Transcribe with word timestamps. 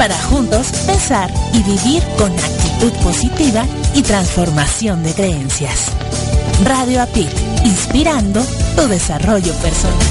para 0.00 0.16
juntos 0.16 0.68
pensar 0.86 1.30
y 1.52 1.62
vivir 1.62 2.02
con 2.16 2.32
actitud 2.32 2.90
positiva 3.02 3.66
y 3.94 4.00
transformación 4.00 5.02
de 5.02 5.12
creencias. 5.12 5.88
Radio 6.64 7.02
APIT, 7.02 7.28
inspirando 7.66 8.42
tu 8.76 8.88
desarrollo 8.88 9.52
personal. 9.56 10.06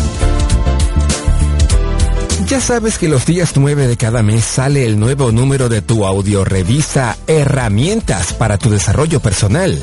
Ya 2.46 2.62
sabes 2.62 3.00
que 3.00 3.10
los 3.10 3.26
días 3.26 3.54
9 3.56 3.88
de 3.88 3.98
cada 3.98 4.22
mes 4.22 4.46
sale 4.46 4.86
el 4.86 5.00
nuevo 5.00 5.32
número 5.32 5.70
de 5.70 5.82
tu 5.82 6.06
audiorevista 6.06 7.18
Herramientas 7.26 8.34
para 8.34 8.60
tu 8.60 8.70
desarrollo 8.70 9.20
personal. 9.22 9.76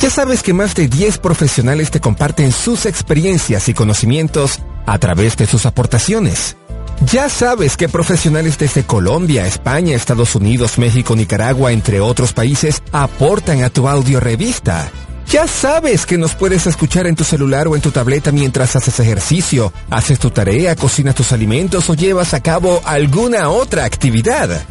Ya 0.00 0.10
sabes 0.10 0.42
que 0.42 0.52
más 0.52 0.74
de 0.74 0.86
10 0.86 1.16
profesionales 1.16 1.90
te 1.90 2.00
comparten 2.00 2.52
sus 2.52 2.84
experiencias 2.84 3.70
y 3.70 3.72
conocimientos 3.72 4.60
a 4.84 4.98
través 4.98 5.38
de 5.38 5.46
sus 5.46 5.64
aportaciones. 5.64 6.58
Ya 7.02 7.28
sabes 7.28 7.76
que 7.76 7.88
profesionales 7.88 8.58
desde 8.58 8.84
Colombia, 8.84 9.46
España, 9.46 9.94
Estados 9.94 10.34
Unidos, 10.34 10.78
México, 10.78 11.14
Nicaragua, 11.14 11.72
entre 11.72 12.00
otros 12.00 12.32
países, 12.32 12.82
aportan 12.90 13.62
a 13.62 13.70
tu 13.70 13.86
audio 13.88 14.18
revista. 14.18 14.90
Ya 15.30 15.46
sabes 15.46 16.06
que 16.06 16.18
nos 16.18 16.34
puedes 16.34 16.66
escuchar 16.66 17.06
en 17.06 17.16
tu 17.16 17.24
celular 17.24 17.68
o 17.68 17.76
en 17.76 17.82
tu 17.82 17.90
tableta 17.90 18.32
mientras 18.32 18.76
haces 18.76 18.98
ejercicio, 19.00 19.72
haces 19.90 20.18
tu 20.18 20.30
tarea, 20.30 20.76
cocinas 20.76 21.16
tus 21.16 21.32
alimentos 21.32 21.90
o 21.90 21.94
llevas 21.94 22.32
a 22.32 22.42
cabo 22.42 22.80
alguna 22.84 23.50
otra 23.50 23.84
actividad. 23.84 24.64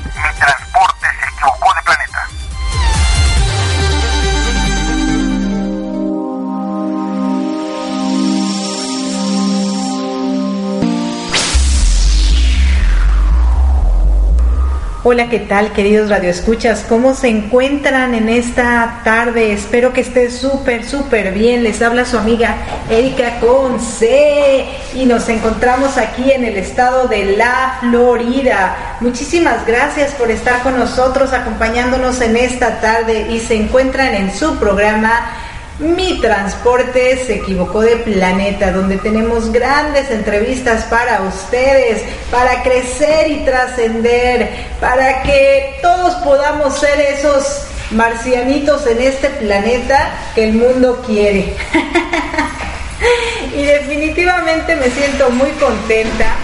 Hola, 15.03 15.29
¿qué 15.29 15.39
tal 15.39 15.73
queridos 15.73 16.11
radioescuchas? 16.11 16.85
¿Cómo 16.87 17.15
se 17.15 17.27
encuentran 17.27 18.13
en 18.13 18.29
esta 18.29 19.01
tarde? 19.03 19.51
Espero 19.51 19.93
que 19.93 20.01
esté 20.01 20.29
súper, 20.29 20.85
súper 20.85 21.33
bien. 21.33 21.63
Les 21.63 21.81
habla 21.81 22.05
su 22.05 22.19
amiga 22.19 22.55
Erika 22.87 23.39
Conce 23.39 24.63
y 24.93 25.07
nos 25.07 25.27
encontramos 25.27 25.97
aquí 25.97 26.31
en 26.31 26.45
el 26.45 26.55
estado 26.55 27.07
de 27.07 27.35
la 27.35 27.77
Florida. 27.79 28.97
Muchísimas 28.99 29.65
gracias 29.65 30.11
por 30.11 30.29
estar 30.29 30.61
con 30.61 30.77
nosotros, 30.77 31.33
acompañándonos 31.33 32.21
en 32.21 32.37
esta 32.37 32.79
tarde 32.79 33.25
y 33.31 33.39
se 33.39 33.55
encuentran 33.55 34.13
en 34.13 34.31
su 34.31 34.59
programa 34.59 35.31
mi 35.81 36.21
transporte 36.21 37.17
se 37.25 37.35
equivocó 37.35 37.81
de 37.81 37.97
planeta, 37.97 38.71
donde 38.71 38.97
tenemos 38.97 39.51
grandes 39.51 40.09
entrevistas 40.11 40.83
para 40.85 41.21
ustedes, 41.23 42.03
para 42.29 42.61
crecer 42.61 43.31
y 43.31 43.37
trascender, 43.43 44.49
para 44.79 45.23
que 45.23 45.79
todos 45.81 46.15
podamos 46.23 46.79
ser 46.79 46.99
esos 46.99 47.63
marcianitos 47.89 48.85
en 48.87 49.01
este 49.01 49.29
planeta 49.29 50.11
que 50.35 50.45
el 50.45 50.53
mundo 50.53 51.01
quiere. 51.05 51.55
y 53.55 53.63
definitivamente 53.63 54.75
me 54.75 54.89
siento 54.89 55.29
muy 55.31 55.49
contenta 55.51 56.35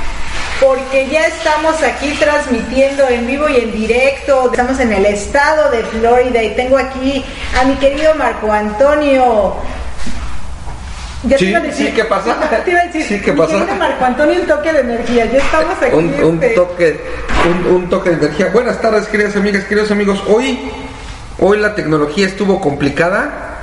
porque 0.59 1.07
ya 1.09 1.27
estamos 1.27 1.81
aquí 1.83 2.11
transmitiendo 2.19 3.07
en 3.07 3.27
vivo 3.27 3.47
y 3.49 3.57
en 3.57 3.71
directo. 3.71 4.49
Estamos 4.51 4.79
en 4.79 4.91
el 4.93 5.05
estado 5.05 5.71
de 5.71 5.83
Florida 5.83 6.41
y 6.43 6.55
tengo 6.55 6.77
aquí 6.77 7.23
a 7.59 7.65
mi 7.65 7.75
querido 7.75 8.15
Marco 8.15 8.51
Antonio. 8.51 9.55
Ya 11.23 11.37
Sí, 11.37 11.45
te 11.45 11.49
iba 11.49 11.59
a 11.59 11.61
decir, 11.63 11.87
sí, 11.87 11.93
¿qué 11.93 12.05
pasa? 12.05 12.35
Te 12.65 12.71
iba 12.71 12.79
a 12.79 12.85
decir, 12.85 13.03
Sí, 13.03 13.21
¿qué 13.21 13.31
mi 13.31 13.39
pasa? 13.39 13.65
Marco 13.77 14.05
Antonio, 14.05 14.39
un 14.41 14.47
toque 14.47 14.71
de 14.71 14.79
energía. 14.81 15.25
Ya 15.25 15.39
estamos 15.39 15.75
aquí. 15.81 15.95
un, 15.95 16.13
un 16.23 16.35
este, 16.35 16.49
toque 16.55 17.01
un, 17.49 17.75
un 17.75 17.89
toque 17.89 18.11
de 18.11 18.15
energía 18.17 18.49
buenas 18.53 18.79
tardes 18.81 19.07
queridas 19.07 19.35
amigas 19.35 19.63
queridos 19.65 19.91
amigos 19.91 20.21
hoy 20.27 20.59
hoy 21.39 21.57
la 21.59 21.75
tecnología 21.75 22.25
estuvo 22.27 22.59
complicada 22.59 23.57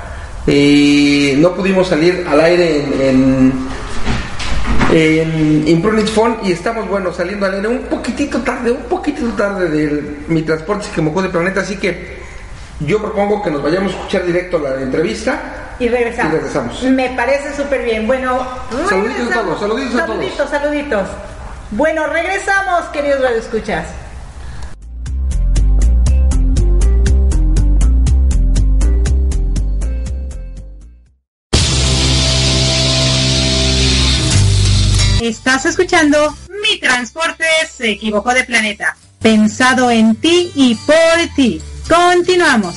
y 0.47 1.35
no 1.38 1.55
pudimos 1.55 1.88
salir 1.88 2.26
al 2.31 2.40
aire 2.40 2.81
en, 2.81 3.02
en, 3.02 3.52
en 4.96 5.67
Imprunit 5.67 6.06
Phone 6.06 6.38
y 6.44 6.52
estamos 6.52 6.88
bueno 6.88 7.12
saliendo 7.12 7.46
al 7.46 7.55
aire 7.55 7.67
un 7.67 7.81
poquitito 7.81 8.38
tarde 8.43 8.70
un 8.70 8.85
poquitito 8.85 9.26
tarde 9.31 9.69
de 9.69 10.19
mi 10.29 10.43
transporte 10.43 10.87
que 10.94 11.02
mojó 11.02 11.20
de 11.20 11.31
planeta 11.31 11.62
así 11.62 11.76
que 11.79 12.23
yo 12.79 13.00
propongo 13.02 13.43
que 13.43 13.50
nos 13.50 13.61
vayamos 13.61 13.93
a 13.93 13.96
escuchar 13.96 14.25
directo 14.25 14.56
la 14.61 14.81
entrevista 14.81 15.75
Y 15.81 15.88
regresamos. 15.88 16.32
Y 16.32 16.37
regresamos. 16.37 16.82
Me 16.85 17.11
parece 17.11 17.52
súper 17.56 17.82
bien. 17.82 18.06
Bueno, 18.06 18.46
Saluditos 18.88 19.32
a 19.32 19.43
todos, 19.43 19.61
saluditos 19.61 19.94
a 19.94 20.06
todos. 20.06 20.19
Saluditos, 20.19 20.50
saluditos. 20.50 21.08
Bueno, 21.73 22.06
regresamos, 22.06 22.85
queridos 22.93 23.20
radioescuchas. 23.20 23.87
Estás 35.25 35.65
escuchando 35.65 36.37
Mi 36.50 36.79
Transporte 36.79 37.47
se 37.75 37.93
equivocó 37.93 38.35
de 38.35 38.44
planeta. 38.44 38.94
Pensado 39.23 39.91
en 39.91 40.17
ti 40.17 40.53
y 40.55 40.75
por 40.75 41.35
ti. 41.35 41.62
Continuamos. 41.88 42.76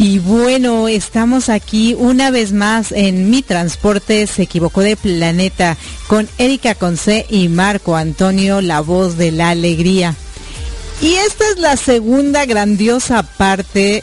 Y 0.00 0.18
bueno, 0.18 0.88
estamos 0.88 1.50
aquí 1.50 1.94
una 1.94 2.30
vez 2.30 2.52
más 2.52 2.90
en 2.90 3.28
Mi 3.28 3.42
Transporte 3.42 4.26
se 4.26 4.42
equivocó 4.42 4.80
de 4.80 4.96
planeta 4.96 5.76
con 6.10 6.28
Erika 6.38 6.74
Conce 6.74 7.24
y 7.30 7.46
Marco 7.46 7.94
Antonio, 7.94 8.60
la 8.60 8.80
voz 8.80 9.16
de 9.16 9.30
la 9.30 9.50
alegría. 9.50 10.16
Y 11.00 11.12
esta 11.12 11.48
es 11.50 11.58
la 11.60 11.76
segunda 11.76 12.46
grandiosa 12.46 13.22
parte 13.22 14.02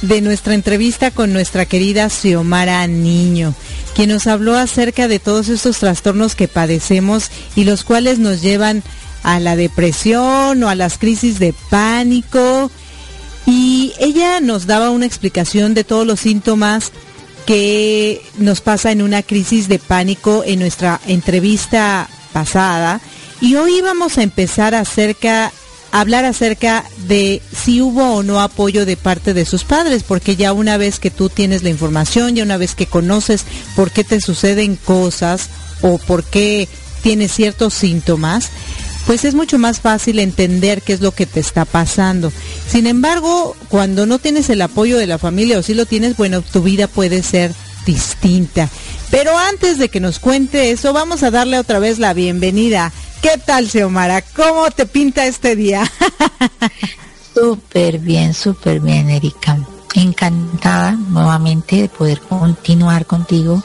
de 0.00 0.20
nuestra 0.20 0.54
entrevista 0.54 1.10
con 1.10 1.32
nuestra 1.32 1.64
querida 1.64 2.08
Xiomara 2.08 2.86
Niño, 2.86 3.52
quien 3.96 4.10
nos 4.10 4.28
habló 4.28 4.56
acerca 4.56 5.08
de 5.08 5.18
todos 5.18 5.48
estos 5.48 5.78
trastornos 5.78 6.36
que 6.36 6.46
padecemos 6.46 7.32
y 7.56 7.64
los 7.64 7.82
cuales 7.82 8.20
nos 8.20 8.42
llevan 8.42 8.84
a 9.24 9.40
la 9.40 9.56
depresión 9.56 10.62
o 10.62 10.68
a 10.68 10.76
las 10.76 10.98
crisis 10.98 11.40
de 11.40 11.52
pánico. 11.68 12.70
Y 13.44 13.92
ella 13.98 14.38
nos 14.38 14.68
daba 14.68 14.90
una 14.90 15.06
explicación 15.06 15.74
de 15.74 15.82
todos 15.82 16.06
los 16.06 16.20
síntomas 16.20 16.92
que 17.50 18.22
nos 18.38 18.60
pasa 18.60 18.92
en 18.92 19.02
una 19.02 19.24
crisis 19.24 19.66
de 19.66 19.80
pánico 19.80 20.44
en 20.46 20.60
nuestra 20.60 21.00
entrevista 21.08 22.08
pasada. 22.32 23.00
Y 23.40 23.56
hoy 23.56 23.80
vamos 23.80 24.18
a 24.18 24.22
empezar 24.22 24.72
acerca 24.72 25.50
hablar 25.90 26.24
acerca 26.24 26.84
de 27.08 27.42
si 27.52 27.80
hubo 27.80 28.14
o 28.14 28.22
no 28.22 28.40
apoyo 28.40 28.86
de 28.86 28.96
parte 28.96 29.34
de 29.34 29.44
sus 29.44 29.64
padres, 29.64 30.04
porque 30.04 30.36
ya 30.36 30.52
una 30.52 30.76
vez 30.76 31.00
que 31.00 31.10
tú 31.10 31.28
tienes 31.28 31.64
la 31.64 31.70
información, 31.70 32.36
ya 32.36 32.44
una 32.44 32.56
vez 32.56 32.76
que 32.76 32.86
conoces 32.86 33.44
por 33.74 33.90
qué 33.90 34.04
te 34.04 34.20
suceden 34.20 34.76
cosas 34.76 35.48
o 35.82 35.98
por 35.98 36.22
qué 36.22 36.68
tienes 37.02 37.32
ciertos 37.32 37.74
síntomas, 37.74 38.48
pues 39.10 39.24
es 39.24 39.34
mucho 39.34 39.58
más 39.58 39.80
fácil 39.80 40.20
entender 40.20 40.82
qué 40.82 40.92
es 40.92 41.00
lo 41.00 41.10
que 41.10 41.26
te 41.26 41.40
está 41.40 41.64
pasando. 41.64 42.30
Sin 42.68 42.86
embargo, 42.86 43.56
cuando 43.68 44.06
no 44.06 44.20
tienes 44.20 44.48
el 44.50 44.62
apoyo 44.62 44.98
de 44.98 45.08
la 45.08 45.18
familia 45.18 45.58
o 45.58 45.64
si 45.64 45.74
lo 45.74 45.84
tienes, 45.84 46.16
bueno, 46.16 46.42
tu 46.42 46.62
vida 46.62 46.86
puede 46.86 47.24
ser 47.24 47.52
distinta. 47.84 48.68
Pero 49.10 49.36
antes 49.36 49.78
de 49.78 49.88
que 49.88 49.98
nos 49.98 50.20
cuente 50.20 50.70
eso, 50.70 50.92
vamos 50.92 51.24
a 51.24 51.32
darle 51.32 51.58
otra 51.58 51.80
vez 51.80 51.98
la 51.98 52.14
bienvenida. 52.14 52.92
¿Qué 53.20 53.32
tal, 53.44 53.68
Xiomara? 53.68 54.22
¿Cómo 54.22 54.70
te 54.70 54.86
pinta 54.86 55.26
este 55.26 55.56
día? 55.56 55.90
Súper 57.34 57.98
bien, 57.98 58.32
súper 58.32 58.78
bien, 58.78 59.10
Erika. 59.10 59.58
Encantada 59.96 60.92
nuevamente 60.92 61.82
de 61.82 61.88
poder 61.88 62.20
continuar 62.20 63.06
contigo, 63.06 63.60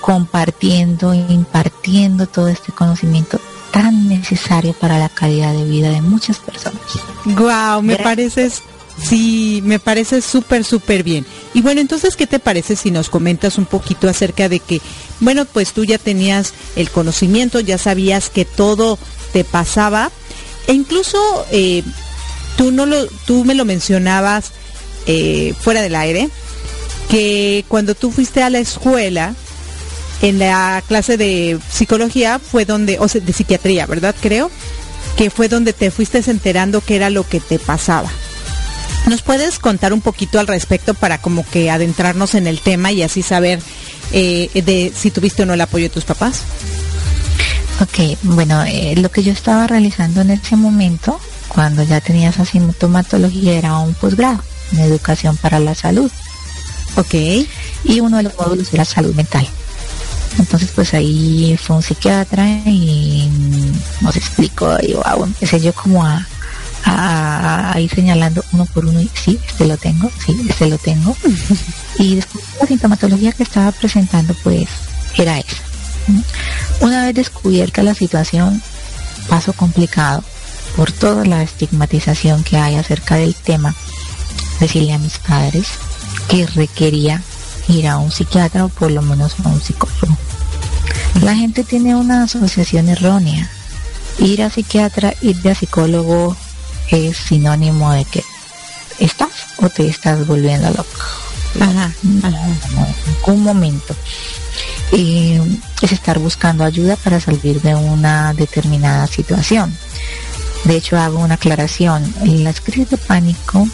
compartiendo, 0.00 1.12
impartiendo 1.14 2.28
todo 2.28 2.46
este 2.46 2.70
conocimiento 2.70 3.40
tan 3.74 4.08
necesario 4.08 4.72
para 4.72 5.00
la 5.00 5.08
calidad 5.08 5.52
de 5.52 5.64
vida 5.64 5.90
de 5.90 6.00
muchas 6.00 6.38
personas. 6.38 6.80
Wow, 7.24 7.82
me 7.82 7.96
pareces, 7.96 8.62
sí, 9.02 9.60
me 9.64 9.80
parece 9.80 10.22
súper, 10.22 10.62
súper 10.62 11.02
bien. 11.02 11.26
Y 11.54 11.60
bueno, 11.60 11.80
entonces, 11.80 12.14
¿qué 12.14 12.28
te 12.28 12.38
parece 12.38 12.76
si 12.76 12.92
nos 12.92 13.10
comentas 13.10 13.58
un 13.58 13.64
poquito 13.64 14.08
acerca 14.08 14.48
de 14.48 14.60
que, 14.60 14.80
bueno, 15.18 15.44
pues 15.44 15.72
tú 15.72 15.84
ya 15.84 15.98
tenías 15.98 16.54
el 16.76 16.88
conocimiento, 16.88 17.58
ya 17.58 17.76
sabías 17.76 18.30
que 18.30 18.44
todo 18.44 18.96
te 19.32 19.42
pasaba, 19.42 20.12
e 20.68 20.72
incluso 20.72 21.18
eh, 21.50 21.82
tú 22.56 22.70
no 22.70 22.86
lo, 22.86 23.08
tú 23.26 23.44
me 23.44 23.56
lo 23.56 23.64
mencionabas 23.64 24.52
eh, 25.06 25.52
fuera 25.60 25.82
del 25.82 25.96
aire, 25.96 26.28
que 27.10 27.64
cuando 27.66 27.96
tú 27.96 28.12
fuiste 28.12 28.40
a 28.40 28.50
la 28.50 28.60
escuela, 28.60 29.34
en 30.22 30.38
la 30.38 30.82
clase 30.86 31.16
de 31.16 31.58
psicología 31.70 32.38
fue 32.38 32.64
donde, 32.64 32.98
o 32.98 33.08
sea, 33.08 33.20
de 33.20 33.32
psiquiatría, 33.32 33.86
¿verdad? 33.86 34.14
Creo, 34.20 34.50
que 35.16 35.30
fue 35.30 35.48
donde 35.48 35.72
te 35.72 35.90
fuiste 35.90 36.22
enterando 36.26 36.80
qué 36.80 36.96
era 36.96 37.10
lo 37.10 37.26
que 37.26 37.40
te 37.40 37.58
pasaba. 37.58 38.10
¿Nos 39.06 39.22
puedes 39.22 39.58
contar 39.58 39.92
un 39.92 40.00
poquito 40.00 40.40
al 40.40 40.46
respecto 40.46 40.94
para 40.94 41.18
como 41.18 41.44
que 41.48 41.70
adentrarnos 41.70 42.34
en 42.34 42.46
el 42.46 42.60
tema 42.60 42.90
y 42.90 43.02
así 43.02 43.22
saber 43.22 43.60
eh, 44.12 44.48
de 44.64 44.92
si 44.96 45.10
tuviste 45.10 45.42
o 45.42 45.46
no 45.46 45.54
el 45.54 45.60
apoyo 45.60 45.84
de 45.84 45.90
tus 45.90 46.04
papás? 46.04 46.40
Ok, 47.80 48.18
bueno, 48.22 48.62
eh, 48.64 48.94
lo 48.96 49.10
que 49.10 49.22
yo 49.22 49.32
estaba 49.32 49.66
realizando 49.66 50.22
en 50.22 50.30
ese 50.30 50.56
momento, 50.56 51.20
cuando 51.48 51.82
ya 51.82 52.00
tenía 52.00 52.30
esa 52.30 52.44
sintomatología, 52.44 53.54
era 53.54 53.78
un 53.78 53.94
posgrado 53.94 54.42
en 54.72 54.78
educación 54.80 55.36
para 55.36 55.58
la 55.58 55.74
salud. 55.74 56.10
Ok. 56.96 57.14
y 57.84 58.00
uno 58.00 58.18
de 58.18 58.22
los 58.22 58.36
módulos 58.38 58.72
era 58.72 58.84
salud 58.84 59.14
mental. 59.14 59.46
Entonces 60.38 60.70
pues 60.74 60.94
ahí 60.94 61.56
fue 61.60 61.76
un 61.76 61.82
psiquiatra 61.82 62.46
y 62.66 63.30
nos 64.00 64.16
explicó 64.16 64.76
y 64.82 64.94
wow, 64.94 65.24
empecé 65.24 65.60
yo 65.60 65.72
como 65.72 66.04
a, 66.04 66.26
a, 66.84 67.72
a 67.72 67.80
ir 67.80 67.90
señalando 67.90 68.44
uno 68.52 68.66
por 68.66 68.84
uno 68.84 69.00
y 69.00 69.10
sí, 69.14 69.38
este 69.46 69.66
lo 69.66 69.76
tengo, 69.76 70.10
sí, 70.24 70.36
este 70.48 70.68
lo 70.68 70.78
tengo. 70.78 71.16
y 71.98 72.16
después 72.16 72.44
la 72.60 72.66
sintomatología 72.66 73.32
que 73.32 73.42
estaba 73.44 73.72
presentando 73.72 74.34
pues 74.42 74.68
era 75.16 75.38
esa. 75.38 75.62
Una 76.80 77.06
vez 77.06 77.14
descubierta 77.14 77.82
la 77.82 77.94
situación, 77.94 78.62
paso 79.28 79.52
complicado 79.52 80.22
por 80.76 80.90
toda 80.92 81.24
la 81.24 81.42
estigmatización 81.42 82.44
que 82.44 82.58
hay 82.58 82.76
acerca 82.76 83.16
del 83.16 83.34
tema, 83.34 83.74
decirle 84.60 84.92
a 84.92 84.98
mis 84.98 85.18
padres 85.18 85.66
que 86.28 86.46
requería 86.46 87.22
ir 87.68 87.86
a 87.88 87.98
un 87.98 88.10
psiquiatra 88.10 88.66
o 88.66 88.68
por 88.68 88.90
lo 88.90 89.02
menos 89.02 89.34
a 89.44 89.48
un 89.48 89.60
psicólogo. 89.60 90.16
La 91.22 91.34
gente 91.34 91.64
tiene 91.64 91.94
una 91.94 92.24
asociación 92.24 92.88
errónea. 92.88 93.48
Ir 94.18 94.42
a 94.42 94.50
psiquiatra, 94.50 95.14
ir 95.22 95.48
a 95.48 95.54
psicólogo 95.54 96.36
es 96.90 97.16
sinónimo 97.16 97.92
de 97.92 98.04
que 98.04 98.24
estás 98.98 99.30
o 99.56 99.68
te 99.68 99.88
estás 99.88 100.26
volviendo 100.26 100.68
loco. 100.70 100.84
Ajá, 101.60 101.92
ajá. 102.22 102.30
No, 102.74 102.86
en 102.86 103.14
ningún 103.14 103.42
momento. 103.42 103.94
Eh, 104.92 105.40
es 105.82 105.92
estar 105.92 106.18
buscando 106.18 106.64
ayuda 106.64 106.96
para 106.96 107.20
salir 107.20 107.60
de 107.62 107.74
una 107.74 108.34
determinada 108.34 109.06
situación. 109.06 109.76
De 110.64 110.76
hecho, 110.76 110.96
hago 110.98 111.18
una 111.18 111.34
aclaración. 111.34 112.14
Las 112.24 112.60
crisis 112.60 112.90
de 112.90 112.96
pánico, 112.96 113.68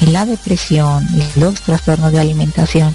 la 0.00 0.26
depresión 0.26 1.06
y 1.14 1.40
los 1.40 1.60
trastornos 1.60 2.12
de 2.12 2.20
alimentación 2.20 2.94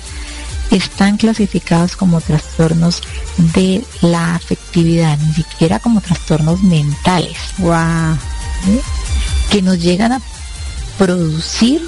están 0.71 1.17
clasificados 1.17 1.95
como 1.95 2.21
trastornos 2.21 3.01
de 3.37 3.83
la 4.01 4.35
afectividad, 4.35 5.17
ni 5.17 5.33
siquiera 5.33 5.79
como 5.79 6.01
trastornos 6.01 6.63
mentales, 6.63 7.37
Wow. 7.57 8.17
que 9.49 9.61
nos 9.61 9.79
llegan 9.79 10.13
a 10.13 10.21
producir 10.97 11.81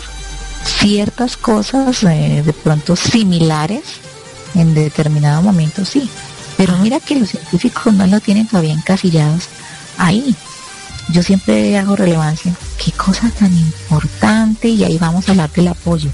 ciertas 0.66 1.38
cosas 1.38 2.04
eh, 2.04 2.42
de 2.46 2.54
pronto 2.54 2.96
similares 2.96 3.84
en 4.56 4.74
determinado 4.74 5.42
momento, 5.42 5.86
sí. 5.86 6.10
Pero 6.58 6.78
mira 6.78 7.00
que 7.00 7.16
los 7.16 7.30
científicos 7.30 7.94
no 7.94 8.06
lo 8.08 8.20
tienen 8.20 8.48
todavía 8.48 8.74
encasillados 8.74 9.46
ahí. 9.98 10.36
Yo 11.10 11.22
siempre 11.24 11.78
hago 11.78 11.96
relevancia. 11.96 12.54
Qué 12.84 12.92
cosa 12.92 13.30
tan 13.38 13.54
importante 13.54 14.70
y 14.70 14.84
ahí 14.84 14.98
vamos 14.98 15.28
a 15.28 15.32
hablar 15.32 15.52
del 15.52 15.68
apoyo. 15.70 16.10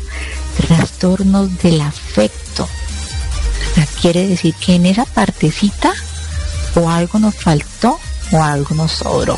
Trastornos 0.67 1.57
del 1.59 1.81
afecto. 1.81 2.63
O 2.63 3.75
sea, 3.75 3.87
quiere 4.01 4.27
decir 4.27 4.53
que 4.55 4.75
en 4.75 4.85
esa 4.85 5.05
partecita 5.05 5.93
o 6.75 6.89
algo 6.89 7.19
nos 7.19 7.35
faltó 7.35 7.99
o 8.31 8.43
algo 8.43 8.75
nos 8.75 8.91
sobró. 8.91 9.37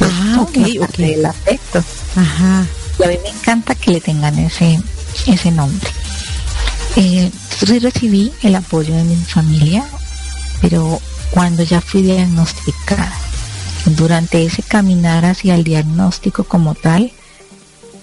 Ah, 0.00 0.40
ok, 0.40 0.58
ok. 0.80 0.98
El 0.98 1.26
afecto. 1.26 1.82
Ajá. 2.16 2.66
Y 2.98 3.04
a 3.04 3.08
mí 3.08 3.18
me 3.22 3.28
encanta 3.30 3.74
que 3.74 3.92
le 3.92 4.00
tengan 4.00 4.38
ese, 4.38 4.78
ese 5.26 5.50
nombre. 5.50 5.90
Eh, 6.96 7.30
sí 7.64 7.78
recibí 7.78 8.32
el 8.42 8.54
apoyo 8.54 8.94
de 8.94 9.04
mi 9.04 9.16
familia, 9.16 9.84
pero 10.60 11.00
cuando 11.30 11.62
ya 11.64 11.80
fui 11.80 12.02
diagnosticada, 12.02 13.12
durante 13.86 14.44
ese 14.44 14.62
caminar 14.62 15.24
hacia 15.24 15.54
el 15.54 15.64
diagnóstico 15.64 16.44
como 16.44 16.74
tal, 16.74 17.12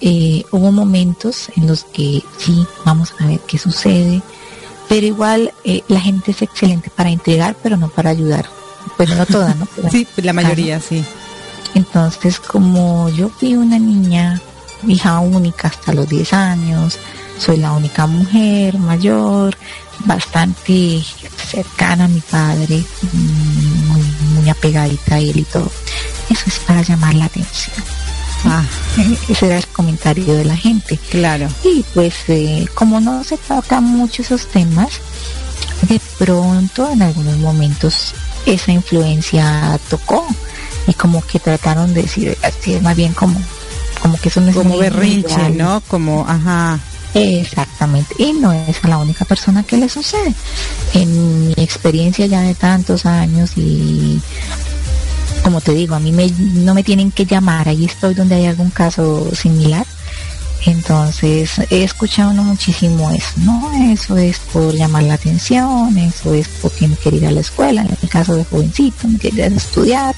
eh, 0.01 0.43
hubo 0.51 0.71
momentos 0.71 1.49
en 1.55 1.67
los 1.67 1.83
que 1.83 2.23
sí, 2.37 2.65
vamos 2.83 3.13
a 3.19 3.27
ver 3.27 3.39
qué 3.41 3.57
sucede, 3.57 4.21
pero 4.89 5.05
igual 5.05 5.53
eh, 5.63 5.83
la 5.87 5.99
gente 5.99 6.31
es 6.31 6.41
excelente 6.41 6.89
para 6.89 7.09
entregar, 7.09 7.55
pero 7.61 7.77
no 7.77 7.87
para 7.87 8.09
ayudar. 8.09 8.49
Pues 8.97 9.15
no 9.15 9.25
toda, 9.25 9.53
¿no? 9.53 9.67
Pero 9.75 9.89
Sí, 9.91 10.07
la 10.17 10.33
mayoría, 10.33 10.79
sí. 10.79 11.03
entonces, 11.75 12.39
como 12.39 13.09
yo 13.09 13.29
fui 13.29 13.53
una 13.53 13.77
niña, 13.77 14.41
hija 14.87 15.19
única 15.19 15.67
hasta 15.67 15.93
los 15.93 16.09
10 16.09 16.33
años, 16.33 16.97
soy 17.37 17.57
la 17.57 17.71
única 17.73 18.07
mujer 18.07 18.77
mayor, 18.79 19.55
bastante 20.05 21.03
cercana 21.49 22.05
a 22.05 22.07
mi 22.07 22.21
padre, 22.21 22.83
muy, 23.13 24.01
muy 24.35 24.49
apegadita 24.49 25.15
a 25.15 25.19
él 25.19 25.37
y 25.37 25.43
todo. 25.43 25.71
Eso 26.29 26.43
es 26.47 26.59
para 26.59 26.81
llamar 26.81 27.13
la 27.13 27.25
atención. 27.25 28.00
Ah, 28.45 28.63
Ese 29.29 29.45
era 29.45 29.57
el 29.57 29.67
comentario 29.67 30.35
de 30.35 30.45
la 30.45 30.57
gente. 30.57 30.97
claro. 31.09 31.47
Y 31.63 31.83
pues 31.93 32.15
eh, 32.27 32.65
como 32.73 32.99
no 32.99 33.23
se 33.23 33.37
tocan 33.37 33.83
mucho 33.83 34.21
esos 34.21 34.47
temas, 34.47 34.89
de 35.87 35.99
pronto 36.17 36.89
en 36.91 37.01
algunos 37.01 37.37
momentos 37.37 38.13
esa 38.45 38.71
influencia 38.71 39.79
tocó 39.89 40.25
y 40.87 40.93
como 40.93 41.21
que 41.25 41.39
trataron 41.39 41.93
de 41.93 42.03
decir, 42.03 42.37
así 42.43 42.73
es 42.73 42.81
más 42.81 42.95
bien 42.95 43.13
como, 43.13 43.39
como 44.01 44.17
que 44.17 44.29
eso 44.29 44.41
no 44.41 44.49
es 44.49 44.55
Como 44.55 44.77
berrinche. 44.77 45.49
¿no? 45.51 45.81
Como, 45.87 46.25
ajá. 46.27 46.79
Exactamente, 47.13 48.15
y 48.19 48.31
no 48.33 48.53
es 48.53 48.77
a 48.83 48.87
la 48.87 48.97
única 48.97 49.25
persona 49.25 49.63
que 49.63 49.75
le 49.77 49.89
sucede. 49.89 50.33
En 50.93 51.49
mi 51.49 51.53
experiencia 51.57 52.25
ya 52.25 52.39
de 52.41 52.55
tantos 52.55 53.05
años 53.05 53.51
y 53.57 54.21
como 55.43 55.61
te 55.61 55.73
digo, 55.73 55.95
a 55.95 55.99
mí 55.99 56.11
me, 56.11 56.29
no 56.29 56.73
me 56.73 56.83
tienen 56.83 57.11
que 57.11 57.25
llamar, 57.25 57.67
ahí 57.67 57.85
estoy 57.85 58.13
donde 58.13 58.35
hay 58.35 58.45
algún 58.45 58.69
caso 58.69 59.29
similar. 59.33 59.85
Entonces 60.65 61.53
he 61.71 61.83
escuchado 61.83 62.33
muchísimo 62.33 63.09
eso, 63.09 63.33
¿no? 63.37 63.71
Eso 63.91 64.15
es 64.17 64.37
por 64.53 64.75
llamar 64.75 65.03
la 65.03 65.15
atención, 65.15 65.97
eso 65.97 66.35
es 66.35 66.47
porque 66.61 66.87
no 66.87 66.95
quiere 66.95 67.17
ir 67.17 67.27
a 67.27 67.31
la 67.31 67.39
escuela, 67.39 67.81
en 67.81 67.97
el 67.99 68.09
caso 68.09 68.35
de 68.35 68.45
jovencito, 68.45 69.07
no 69.07 69.17
quiere 69.17 69.37
ir 69.37 69.43
a 69.53 69.55
estudiar, 69.55 70.15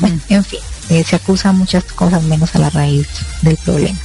bueno, 0.00 0.20
en 0.28 0.44
fin, 0.44 0.60
eh, 0.90 1.04
se 1.04 1.16
acusa 1.16 1.52
muchas 1.52 1.84
cosas 1.84 2.22
menos 2.24 2.54
a 2.54 2.58
la 2.58 2.68
raíz 2.68 3.08
del 3.40 3.56
problema. 3.56 3.98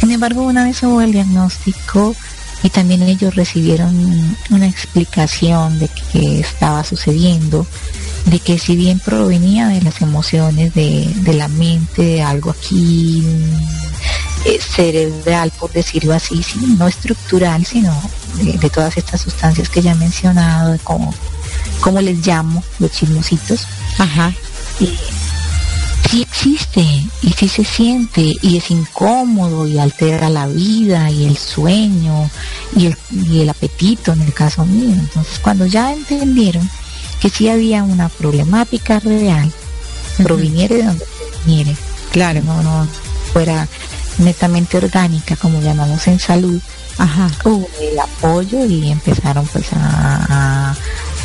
Sin 0.00 0.10
embargo, 0.10 0.42
una 0.42 0.64
vez 0.64 0.82
hubo 0.82 1.00
el 1.00 1.12
diagnóstico 1.12 2.14
y 2.62 2.68
también 2.68 3.02
ellos 3.02 3.34
recibieron 3.34 4.36
una 4.50 4.66
explicación 4.66 5.78
de 5.78 5.88
qué 6.12 6.40
estaba 6.40 6.84
sucediendo, 6.84 7.66
de 8.26 8.38
que 8.38 8.58
si 8.58 8.76
bien 8.76 8.98
provenía 9.00 9.68
de 9.68 9.82
las 9.82 10.00
emociones 10.02 10.74
de, 10.74 11.10
de 11.16 11.34
la 11.34 11.48
mente, 11.48 12.02
de 12.02 12.22
algo 12.22 12.50
aquí 12.50 13.24
eh, 14.44 14.58
cerebral, 14.60 15.52
por 15.58 15.72
decirlo 15.72 16.14
así, 16.14 16.42
sí, 16.42 16.58
no 16.78 16.88
estructural, 16.88 17.64
sino 17.64 17.92
de, 18.36 18.52
de 18.58 18.70
todas 18.70 18.96
estas 18.96 19.20
sustancias 19.20 19.68
que 19.68 19.82
ya 19.82 19.92
he 19.92 19.96
mencionado, 19.96 20.72
de 20.72 20.78
cómo, 20.78 21.14
cómo 21.80 22.00
les 22.00 22.26
llamo, 22.26 22.62
los 22.78 22.90
chismositos, 22.92 23.66
Ajá. 23.98 24.32
sí 24.78 26.22
existe 26.22 26.80
y 27.22 27.32
sí 27.32 27.48
se 27.48 27.64
siente 27.64 28.34
y 28.42 28.56
es 28.56 28.70
incómodo 28.70 29.66
y 29.66 29.78
altera 29.78 30.28
la 30.28 30.46
vida 30.46 31.10
y 31.10 31.24
el 31.24 31.36
sueño 31.36 32.30
y 32.74 32.86
el, 32.86 32.96
y 33.10 33.40
el 33.40 33.48
apetito 33.48 34.12
en 34.12 34.22
el 34.22 34.32
caso 34.32 34.64
mío. 34.64 34.94
Entonces 34.94 35.38
cuando 35.40 35.66
ya 35.66 35.92
entendieron 35.92 36.68
que 37.20 37.28
sí 37.30 37.48
había 37.48 37.82
una 37.82 38.08
problemática 38.08 38.98
real, 39.00 39.50
proviniere 40.22 40.76
de 40.76 40.84
donde 40.84 41.04
proviniere, 41.06 41.76
Claro. 42.12 42.40
no, 42.42 42.62
no 42.62 42.86
fuera 43.32 43.68
netamente 44.18 44.76
orgánica 44.76 45.36
como 45.36 45.60
llamamos 45.60 46.06
en 46.08 46.18
salud, 46.18 46.60
Ajá. 46.98 47.30
hubo 47.44 47.68
el 47.80 47.98
apoyo 47.98 48.64
y 48.66 48.90
empezaron 48.90 49.46
pues 49.46 49.72
a, 49.72 50.26
a- 50.70 50.76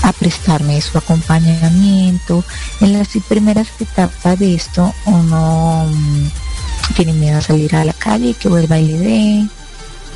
a 0.08 0.14
prestarme 0.14 0.80
su 0.82 0.98
acompañamiento. 0.98 2.44
En 2.80 2.94
las 2.94 3.08
primeras 3.28 3.68
etapas 3.80 4.38
de 4.38 4.54
esto 4.54 4.94
uno 5.06 5.88
mm, 5.90 6.94
tiene 6.96 7.14
miedo 7.14 7.40
a 7.40 7.42
salir 7.42 7.76
a 7.76 7.84
la 7.84 7.94
calle 7.94 8.30
y 8.30 8.34
que 8.36 8.48
vuelva 8.50 8.78
y 8.78 8.88
le 8.88 8.98
dé. 9.00 9.48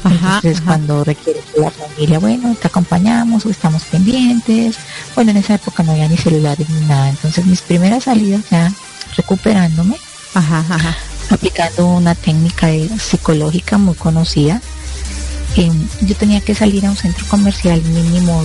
Ajá. 0.04 0.36
Entonces 0.38 0.58
ajá. 0.58 0.66
cuando 0.66 1.04
requiere 1.04 1.42
que 1.54 1.60
la 1.62 1.72
familia, 1.72 2.20
bueno, 2.20 2.56
te 2.60 2.68
acompañamos 2.68 3.46
o 3.46 3.50
estamos 3.50 3.84
pendientes. 3.84 4.78
Bueno, 5.16 5.32
en 5.32 5.38
esa 5.38 5.56
época 5.56 5.84
no 5.84 5.92
había 5.92 6.08
ni 6.08 6.18
celulares 6.18 6.70
ni 6.70 6.82
nada. 6.88 7.10
Entonces 7.10 7.46
mis 7.46 7.62
primeras 7.62 8.06
salidas 8.06 8.42
ya 8.50 8.72
recuperándome 9.18 9.96
ajá. 10.34 10.64
aplicando 11.30 11.88
una 11.88 12.16
técnica 12.16 12.68
de- 12.68 12.90
psicológica 13.00 13.78
muy 13.78 13.96
conocida. 13.96 14.62
Eh, 15.58 15.72
yo 16.02 16.16
tenía 16.16 16.42
que 16.42 16.56
salir 16.56 16.86
a 16.86 16.92
un 16.92 16.96
centro 16.96 17.26
comercial 17.28 17.82
mínimo 17.82 18.44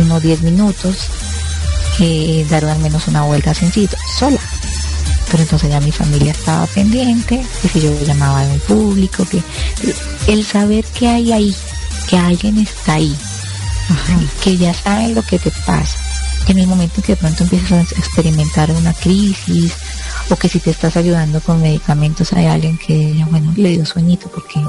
unos 0.00 0.22
10 0.22 0.42
minutos, 0.42 0.96
eh, 2.00 2.46
dar 2.50 2.64
al 2.64 2.78
menos 2.80 3.06
una 3.08 3.22
vuelta 3.22 3.54
sencilla, 3.54 3.96
sola. 4.18 4.38
Pero 5.30 5.42
entonces 5.42 5.70
ya 5.70 5.80
mi 5.80 5.92
familia 5.92 6.32
estaba 6.32 6.66
pendiente, 6.66 7.44
que 7.62 7.68
si 7.68 7.80
yo 7.80 8.02
llamaba 8.02 8.44
de 8.44 8.54
un 8.54 8.60
público, 8.60 9.24
que 9.24 9.42
el 10.26 10.44
saber 10.44 10.84
que 10.86 11.08
hay 11.08 11.32
ahí, 11.32 11.54
que 12.08 12.18
alguien 12.18 12.58
está 12.58 12.94
ahí, 12.94 13.16
que 14.42 14.56
ya 14.56 14.74
saben 14.74 15.14
lo 15.14 15.22
que 15.22 15.38
te 15.38 15.52
pasa, 15.64 15.98
que 16.46 16.52
en 16.52 16.58
el 16.58 16.66
momento 16.66 16.94
en 16.96 17.02
que 17.02 17.12
de 17.12 17.16
pronto 17.16 17.44
empiezas 17.44 17.92
a 17.92 17.98
experimentar 17.98 18.70
una 18.72 18.92
crisis, 18.92 19.72
o 20.30 20.36
que 20.36 20.48
si 20.48 20.58
te 20.58 20.70
estás 20.70 20.96
ayudando 20.96 21.40
con 21.40 21.60
medicamentos 21.60 22.32
hay 22.32 22.46
alguien 22.46 22.78
que, 22.78 23.24
bueno, 23.30 23.52
le 23.56 23.70
dio 23.70 23.86
sueñito 23.86 24.28
porque 24.28 24.60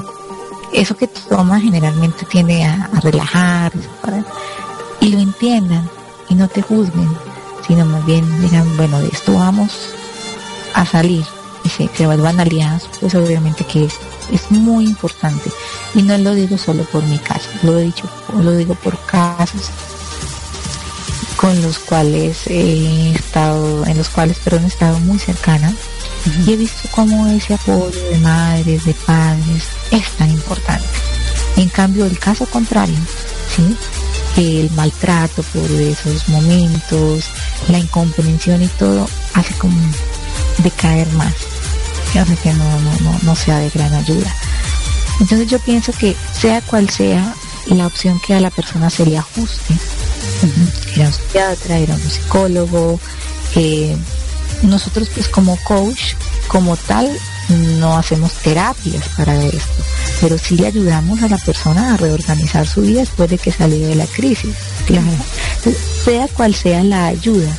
eso 0.72 0.96
que 0.96 1.06
toma 1.06 1.60
generalmente 1.60 2.24
tiende 2.26 2.64
a, 2.64 2.90
a 2.92 3.00
relajar 3.00 3.72
y 5.00 5.08
lo 5.08 5.18
entiendan 5.18 5.88
y 6.28 6.34
no 6.34 6.48
te 6.48 6.62
juzguen, 6.62 7.08
sino 7.66 7.84
más 7.84 8.04
bien 8.06 8.24
digan, 8.40 8.76
bueno, 8.76 9.00
de 9.00 9.08
esto 9.08 9.34
vamos 9.34 9.70
a 10.74 10.86
salir 10.86 11.24
y 11.64 11.68
se, 11.68 11.88
se 11.88 12.06
vuelvan 12.06 12.40
aliados, 12.40 12.88
pues 13.00 13.14
obviamente 13.14 13.64
que 13.64 13.84
es, 13.84 13.94
es 14.32 14.50
muy 14.50 14.84
importante. 14.84 15.50
Y 15.94 16.02
no 16.02 16.16
lo 16.18 16.34
digo 16.34 16.58
solo 16.58 16.84
por 16.84 17.02
mi 17.04 17.18
caso, 17.18 17.48
lo 17.62 17.78
he 17.78 17.82
dicho, 17.82 18.08
lo 18.34 18.52
digo 18.52 18.74
por 18.74 18.98
casos 19.06 19.70
con 21.36 21.60
los 21.60 21.80
cuales 21.80 22.46
he 22.46 23.10
estado, 23.10 23.84
en 23.86 23.98
los 23.98 24.08
cuales 24.08 24.38
perdón, 24.38 24.64
he 24.64 24.68
estado 24.68 25.00
muy 25.00 25.18
cercana 25.18 25.74
y 26.46 26.52
he 26.52 26.56
visto 26.56 26.88
cómo 26.92 27.26
ese 27.26 27.54
apoyo 27.54 27.90
de 28.10 28.18
madres, 28.18 28.84
de 28.84 28.94
padres 28.94 29.64
es 29.90 30.08
tan 30.12 30.30
importante. 30.30 30.86
En 31.56 31.68
cambio, 31.68 32.06
el 32.06 32.16
caso 32.18 32.46
contrario, 32.46 32.96
¿sí? 33.56 33.76
el 34.36 34.70
maltrato 34.70 35.42
por 35.42 35.68
esos 35.70 36.28
momentos, 36.28 37.24
la 37.68 37.78
incomprensión 37.78 38.62
y 38.62 38.68
todo, 38.68 39.08
hace 39.34 39.52
como 39.54 39.76
decaer 40.62 41.10
más. 41.12 41.34
Y 42.14 42.18
hace 42.18 42.36
que 42.36 42.52
no, 42.52 42.64
no, 42.80 42.90
no, 43.00 43.18
no 43.22 43.36
sea 43.36 43.58
de 43.58 43.70
gran 43.70 43.92
ayuda. 43.94 44.34
Entonces 45.20 45.48
yo 45.48 45.58
pienso 45.60 45.92
que 45.92 46.16
sea 46.38 46.60
cual 46.62 46.90
sea 46.90 47.34
la 47.66 47.86
opción 47.86 48.20
que 48.20 48.34
a 48.34 48.40
la 48.40 48.50
persona 48.50 48.90
se 48.90 49.06
le 49.06 49.18
ajuste, 49.18 49.74
ir 50.96 51.02
a 51.02 51.06
un 51.06 51.12
psiquiatra, 51.12 51.78
ir 51.78 51.90
a 51.92 51.94
un 51.94 52.00
psicólogo, 52.10 53.00
eh, 53.54 53.96
nosotros 54.62 55.08
pues 55.14 55.28
como 55.28 55.56
coach, 55.64 56.14
como 56.48 56.76
tal, 56.76 57.08
no 57.78 57.96
hacemos 57.96 58.32
terapias 58.34 59.08
para 59.16 59.34
esto, 59.44 59.82
pero 60.20 60.38
sí 60.38 60.56
le 60.56 60.68
ayudamos 60.68 61.22
a 61.22 61.28
la 61.28 61.38
persona 61.38 61.94
a 61.94 61.96
reorganizar 61.96 62.66
su 62.66 62.82
vida 62.82 63.00
después 63.00 63.30
de 63.30 63.38
que 63.38 63.52
salió 63.52 63.86
de 63.86 63.94
la 63.94 64.06
crisis. 64.06 64.54
Claro. 64.86 65.06
Entonces, 65.56 65.82
sea 66.04 66.28
cual 66.28 66.54
sea 66.54 66.82
la 66.82 67.06
ayuda 67.06 67.50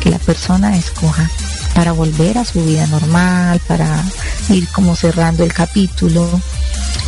que 0.00 0.10
la 0.10 0.18
persona 0.18 0.76
escoja 0.76 1.30
para 1.74 1.92
volver 1.92 2.38
a 2.38 2.44
su 2.44 2.64
vida 2.64 2.86
normal, 2.86 3.60
para 3.66 4.02
ir 4.48 4.68
como 4.68 4.94
cerrando 4.96 5.44
el 5.44 5.52
capítulo 5.52 6.28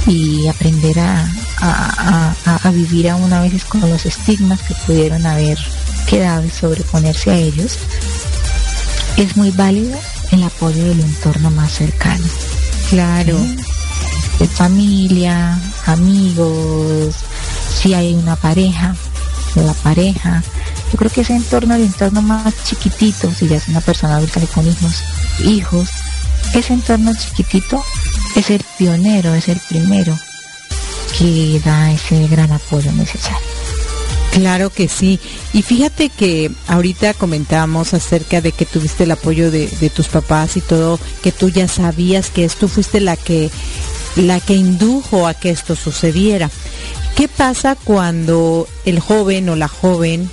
y 0.06 0.46
aprender 0.48 1.00
a, 1.00 1.26
a, 1.60 2.34
a, 2.46 2.56
a 2.62 2.70
vivir 2.70 3.10
aún 3.10 3.32
a 3.32 3.40
veces 3.40 3.64
con 3.64 3.80
los 3.80 4.06
estigmas 4.06 4.62
que 4.62 4.74
pudieron 4.86 5.24
haber 5.26 5.58
quedado 6.06 6.44
y 6.44 6.50
sobreponerse 6.50 7.30
a 7.30 7.36
ellos, 7.36 7.78
es 9.16 9.36
muy 9.36 9.50
válido 9.50 9.98
el 10.32 10.42
apoyo 10.42 10.84
del 10.84 11.00
entorno 11.00 11.50
más 11.50 11.72
cercano. 11.72 12.24
Claro. 12.90 13.38
De 14.38 14.48
familia, 14.48 15.58
amigos, 15.86 17.14
si 17.80 17.94
hay 17.94 18.14
una 18.14 18.36
pareja, 18.36 18.94
la 19.54 19.72
pareja. 19.74 20.42
Yo 20.94 20.98
creo 20.98 21.10
que 21.10 21.22
ese 21.22 21.34
entorno, 21.34 21.74
el 21.74 21.82
entorno 21.82 22.22
más 22.22 22.54
chiquitito, 22.62 23.28
si 23.34 23.48
ya 23.48 23.56
es 23.56 23.66
una 23.66 23.80
persona 23.80 24.14
adulta 24.14 24.40
con 24.54 24.64
hijos, 24.64 25.02
hijos, 25.44 25.88
ese 26.54 26.72
entorno 26.72 27.12
chiquitito 27.12 27.82
es 28.36 28.48
el 28.50 28.62
pionero, 28.78 29.34
es 29.34 29.48
el 29.48 29.58
primero 29.68 30.16
que 31.18 31.60
da 31.64 31.90
ese 31.90 32.28
gran 32.28 32.52
apoyo 32.52 32.92
necesario. 32.92 33.44
Claro 34.34 34.70
que 34.70 34.86
sí. 34.86 35.18
Y 35.52 35.62
fíjate 35.62 36.10
que 36.10 36.52
ahorita 36.68 37.14
comentábamos 37.14 37.92
acerca 37.92 38.40
de 38.40 38.52
que 38.52 38.64
tuviste 38.64 39.02
el 39.02 39.10
apoyo 39.10 39.50
de, 39.50 39.66
tus 39.92 40.06
papás 40.06 40.56
y 40.56 40.60
todo, 40.60 41.00
que 41.24 41.32
tú 41.32 41.48
ya 41.48 41.66
sabías 41.66 42.30
que 42.30 42.48
tú 42.50 42.68
fuiste 42.68 43.00
la 43.00 43.16
que 43.16 43.50
la 44.14 44.38
que 44.38 44.54
indujo 44.54 45.26
a 45.26 45.34
que 45.34 45.50
esto 45.50 45.74
sucediera. 45.74 46.52
¿Qué 47.16 47.26
pasa 47.26 47.74
cuando 47.74 48.68
el 48.84 49.00
joven 49.00 49.48
o 49.48 49.56
la 49.56 49.66
joven 49.66 50.30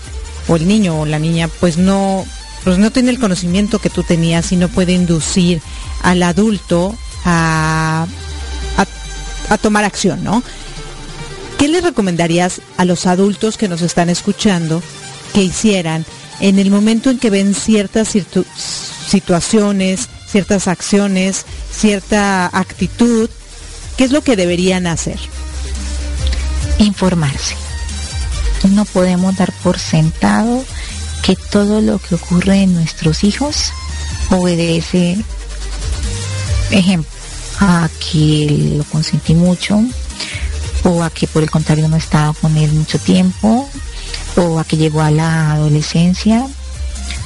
o 0.52 0.58
el 0.58 0.68
niño 0.68 1.00
o 1.00 1.06
la 1.06 1.18
niña 1.18 1.48
pues 1.48 1.78
no 1.78 2.26
pues 2.66 2.78
no 2.78 2.92
tiene 2.92 3.10
el 3.10 3.20
conocimiento 3.20 3.80
que 3.80 3.90
tú 3.90 4.04
tenías 4.04 4.52
y 4.52 4.58
no 4.58 4.68
puede 4.68 4.92
inducir 4.92 5.62
al 6.04 6.22
adulto 6.22 6.96
a, 7.26 8.06
a 9.50 9.58
tomar 9.58 9.84
acción, 9.84 10.24
¿no? 10.24 10.44
¿Qué 11.58 11.68
les 11.68 11.84
recomendarías 11.84 12.62
a 12.78 12.86
los 12.86 13.08
adultos 13.08 13.58
que 13.58 13.68
nos 13.68 13.82
están 13.82 14.10
escuchando 14.10 14.84
que 15.34 15.42
hicieran 15.42 16.06
en 16.40 16.60
el 16.60 16.70
momento 16.70 17.10
en 17.10 17.20
que 17.20 17.30
ven 17.30 17.56
ciertas 17.56 18.16
situaciones, 19.08 20.08
ciertas 20.28 20.68
acciones, 20.68 21.46
cierta 21.72 22.46
actitud? 22.48 23.30
¿Qué 23.98 24.04
es 24.04 24.12
lo 24.12 24.22
que 24.22 24.36
deberían 24.36 24.88
hacer? 24.88 25.20
Informarse. 26.78 27.56
No 28.70 28.86
podemos 28.86 29.36
dar 29.36 29.52
por 29.64 29.80
sentado 29.80 30.64
que 31.24 31.36
todo 31.36 31.82
lo 31.82 31.98
que 31.98 32.16
ocurre 32.16 32.62
en 32.62 32.74
nuestros 32.74 33.24
hijos 33.24 33.72
obedece, 34.30 35.18
ejemplo, 36.70 37.10
a 37.60 37.90
que 38.00 38.76
lo 38.78 38.84
consentí 38.86 39.34
mucho, 39.34 39.82
o 40.84 41.04
a 41.04 41.10
que 41.10 41.28
por 41.28 41.44
el 41.44 41.50
contrario 41.50 41.88
no 41.88 41.98
estaba 41.98 42.34
con 42.34 42.56
él 42.56 42.72
mucho 42.72 43.00
tiempo, 43.00 43.68
o 44.38 44.60
a 44.60 44.64
que 44.64 44.78
llegó 44.78 45.02
a 45.02 45.12
la 45.12 45.54
adolescencia, 45.54 46.48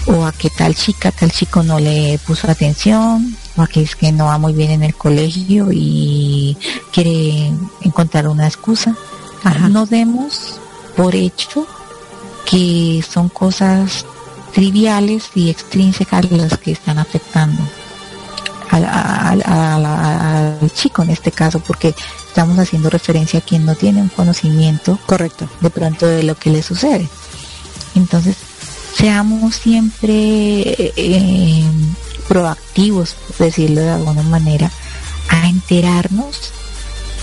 o 0.08 0.26
a 0.26 0.32
que 0.32 0.50
tal 0.50 0.74
chica, 0.74 1.12
tal 1.12 1.32
chico 1.32 1.64
no 1.64 1.80
le 1.80 2.18
puso 2.26 2.50
atención, 2.50 3.36
o 3.58 3.62
a 3.62 3.68
que 3.68 3.82
es 3.82 3.96
que 3.96 4.12
no 4.12 4.26
va 4.26 4.38
muy 4.38 4.54
bien 4.54 4.72
en 4.72 4.84
el 4.84 4.96
colegio 4.96 5.70
y 5.72 6.58
quiere 6.94 7.52
encontrar 7.82 8.28
una 8.28 8.48
excusa. 8.48 8.96
No 9.70 9.86
demos 9.86 10.60
por 10.96 11.16
hecho 11.16 11.68
que 12.50 13.04
son 13.08 13.30
cosas 13.30 14.06
triviales 14.54 15.30
y 15.36 15.50
extrínsecas 15.50 16.32
las 16.32 16.58
que 16.58 16.72
están 16.72 17.00
afectando 17.00 17.62
al 18.72 20.72
chico 20.74 21.04
en 21.04 21.12
este 21.12 21.32
caso, 21.32 21.60
porque 21.60 21.96
estamos 22.28 22.58
haciendo 22.60 22.90
referencia 22.90 23.40
a 23.40 23.42
quien 23.42 23.66
no 23.66 23.76
tiene 23.76 24.02
un 24.02 24.10
conocimiento 24.10 25.00
correcto 25.06 25.48
de 25.62 25.70
pronto 25.70 26.08
de 26.08 26.24
lo 26.24 26.36
que 26.36 26.50
le 26.50 26.62
sucede. 26.62 27.08
Entonces, 27.96 28.36
seamos 28.96 29.56
siempre 29.56 30.92
eh, 30.96 31.64
proactivos, 32.28 33.16
por 33.28 33.46
decirlo 33.46 33.82
de 33.82 33.92
alguna 33.92 34.24
manera, 34.24 34.72
a 35.30 35.48
enterarnos 35.48 36.52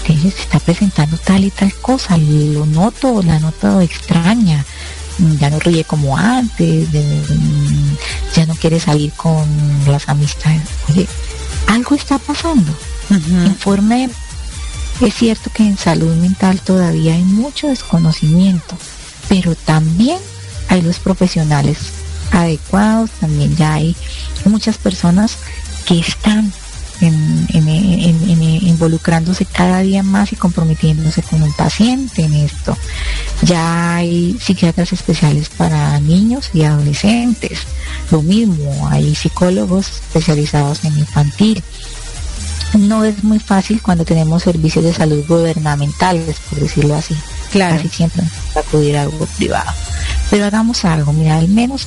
se 0.07 0.29
está 0.29 0.59
presentando 0.59 1.17
tal 1.19 1.45
y 1.45 1.51
tal 1.51 1.73
cosa, 1.75 2.17
lo 2.17 2.67
noto, 2.67 3.23
la 3.23 3.39
noto 3.39 3.81
extraña, 3.81 4.65
ya 5.39 5.51
no 5.51 5.59
ríe 5.59 5.85
como 5.85 6.17
antes, 6.17 6.89
ya 8.35 8.47
no 8.47 8.55
quiere 8.55 8.81
salir 8.81 9.13
con 9.13 9.45
las 9.87 10.09
amistades. 10.09 10.63
Oye, 10.91 11.07
algo 11.67 11.95
está 11.95 12.19
pasando. 12.19 12.73
Informe 13.11 14.11
es 15.01 15.15
cierto 15.15 15.51
que 15.53 15.65
en 15.65 15.77
salud 15.77 16.15
mental 16.17 16.61
todavía 16.61 17.15
hay 17.15 17.25
mucho 17.25 17.69
desconocimiento, 17.69 18.77
pero 19.29 19.55
también 19.55 20.19
hay 20.69 20.83
los 20.83 20.99
profesionales 20.99 21.79
adecuados, 22.31 23.11
también 23.21 23.55
ya 23.57 23.75
hay 23.75 23.97
muchas 24.45 24.79
personas 24.79 25.37
que 25.87 25.99
están 25.99 26.53
involucrándose 27.07 29.45
cada 29.45 29.81
día 29.81 30.03
más 30.03 30.33
y 30.33 30.37
comprometiéndose 30.37 31.23
con 31.23 31.43
un 31.43 31.53
paciente 31.53 32.23
en 32.23 32.35
esto. 32.35 32.77
Ya 33.43 33.97
hay 33.97 34.39
psiquiatras 34.41 34.93
especiales 34.93 35.49
para 35.49 35.99
niños 36.01 36.51
y 36.55 36.65
adolescentes. 36.65 37.61
Lo 38.11 38.23
mismo, 38.23 38.89
hay 38.89 39.15
psicólogos 39.15 39.89
especializados 39.89 40.85
en 40.85 40.99
infantil 40.99 41.63
no 42.79 43.05
es 43.05 43.23
muy 43.23 43.39
fácil 43.39 43.83
cuando 43.83 44.05
tenemos 44.05 44.43
servicios 44.43 44.85
de 44.85 44.95
salud 44.95 45.25
gubernamentales, 45.27 46.37
por 46.49 46.61
decirlo 46.61 46.95
así. 46.95 47.17
Claro. 47.51 47.77
Casi 47.77 47.89
siempre 47.89 48.23
acudir 48.57 48.97
a 48.97 49.03
algo 49.03 49.27
privado. 49.37 49.71
Pero 50.31 50.47
hagamos 50.47 50.85
algo, 50.85 51.13
mira, 51.13 51.37
al 51.37 51.49
menos 51.49 51.87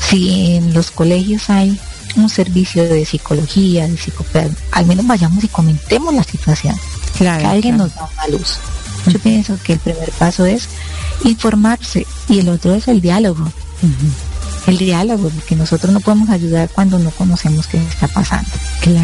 si 0.00 0.56
en 0.56 0.74
los 0.74 0.90
colegios 0.90 1.48
hay 1.48 1.78
un 2.16 2.28
servicio 2.28 2.84
de 2.84 3.04
psicología, 3.04 3.86
de 3.86 3.96
psicopedagogía, 3.96 4.64
al 4.72 4.86
menos 4.86 5.06
vayamos 5.06 5.44
y 5.44 5.48
comentemos 5.48 6.14
la 6.14 6.24
situación. 6.24 6.74
Claro, 7.16 7.40
que 7.40 7.46
alguien 7.46 7.76
nos 7.76 7.94
da 7.94 8.08
una 8.12 8.38
luz. 8.38 8.58
Yo 9.06 9.18
pienso 9.20 9.58
que 9.62 9.74
el 9.74 9.78
primer 9.78 10.10
paso 10.12 10.44
es 10.44 10.68
informarse 11.24 12.06
y 12.28 12.40
el 12.40 12.48
otro 12.48 12.74
es 12.74 12.88
el 12.88 13.00
diálogo 13.00 13.46
el 14.66 14.78
diálogo, 14.78 15.28
porque 15.30 15.54
nosotros 15.54 15.92
no 15.92 16.00
podemos 16.00 16.28
ayudar 16.30 16.68
cuando 16.68 16.98
no 16.98 17.10
conocemos 17.10 17.66
qué 17.66 17.78
está 17.78 18.08
pasando. 18.08 18.50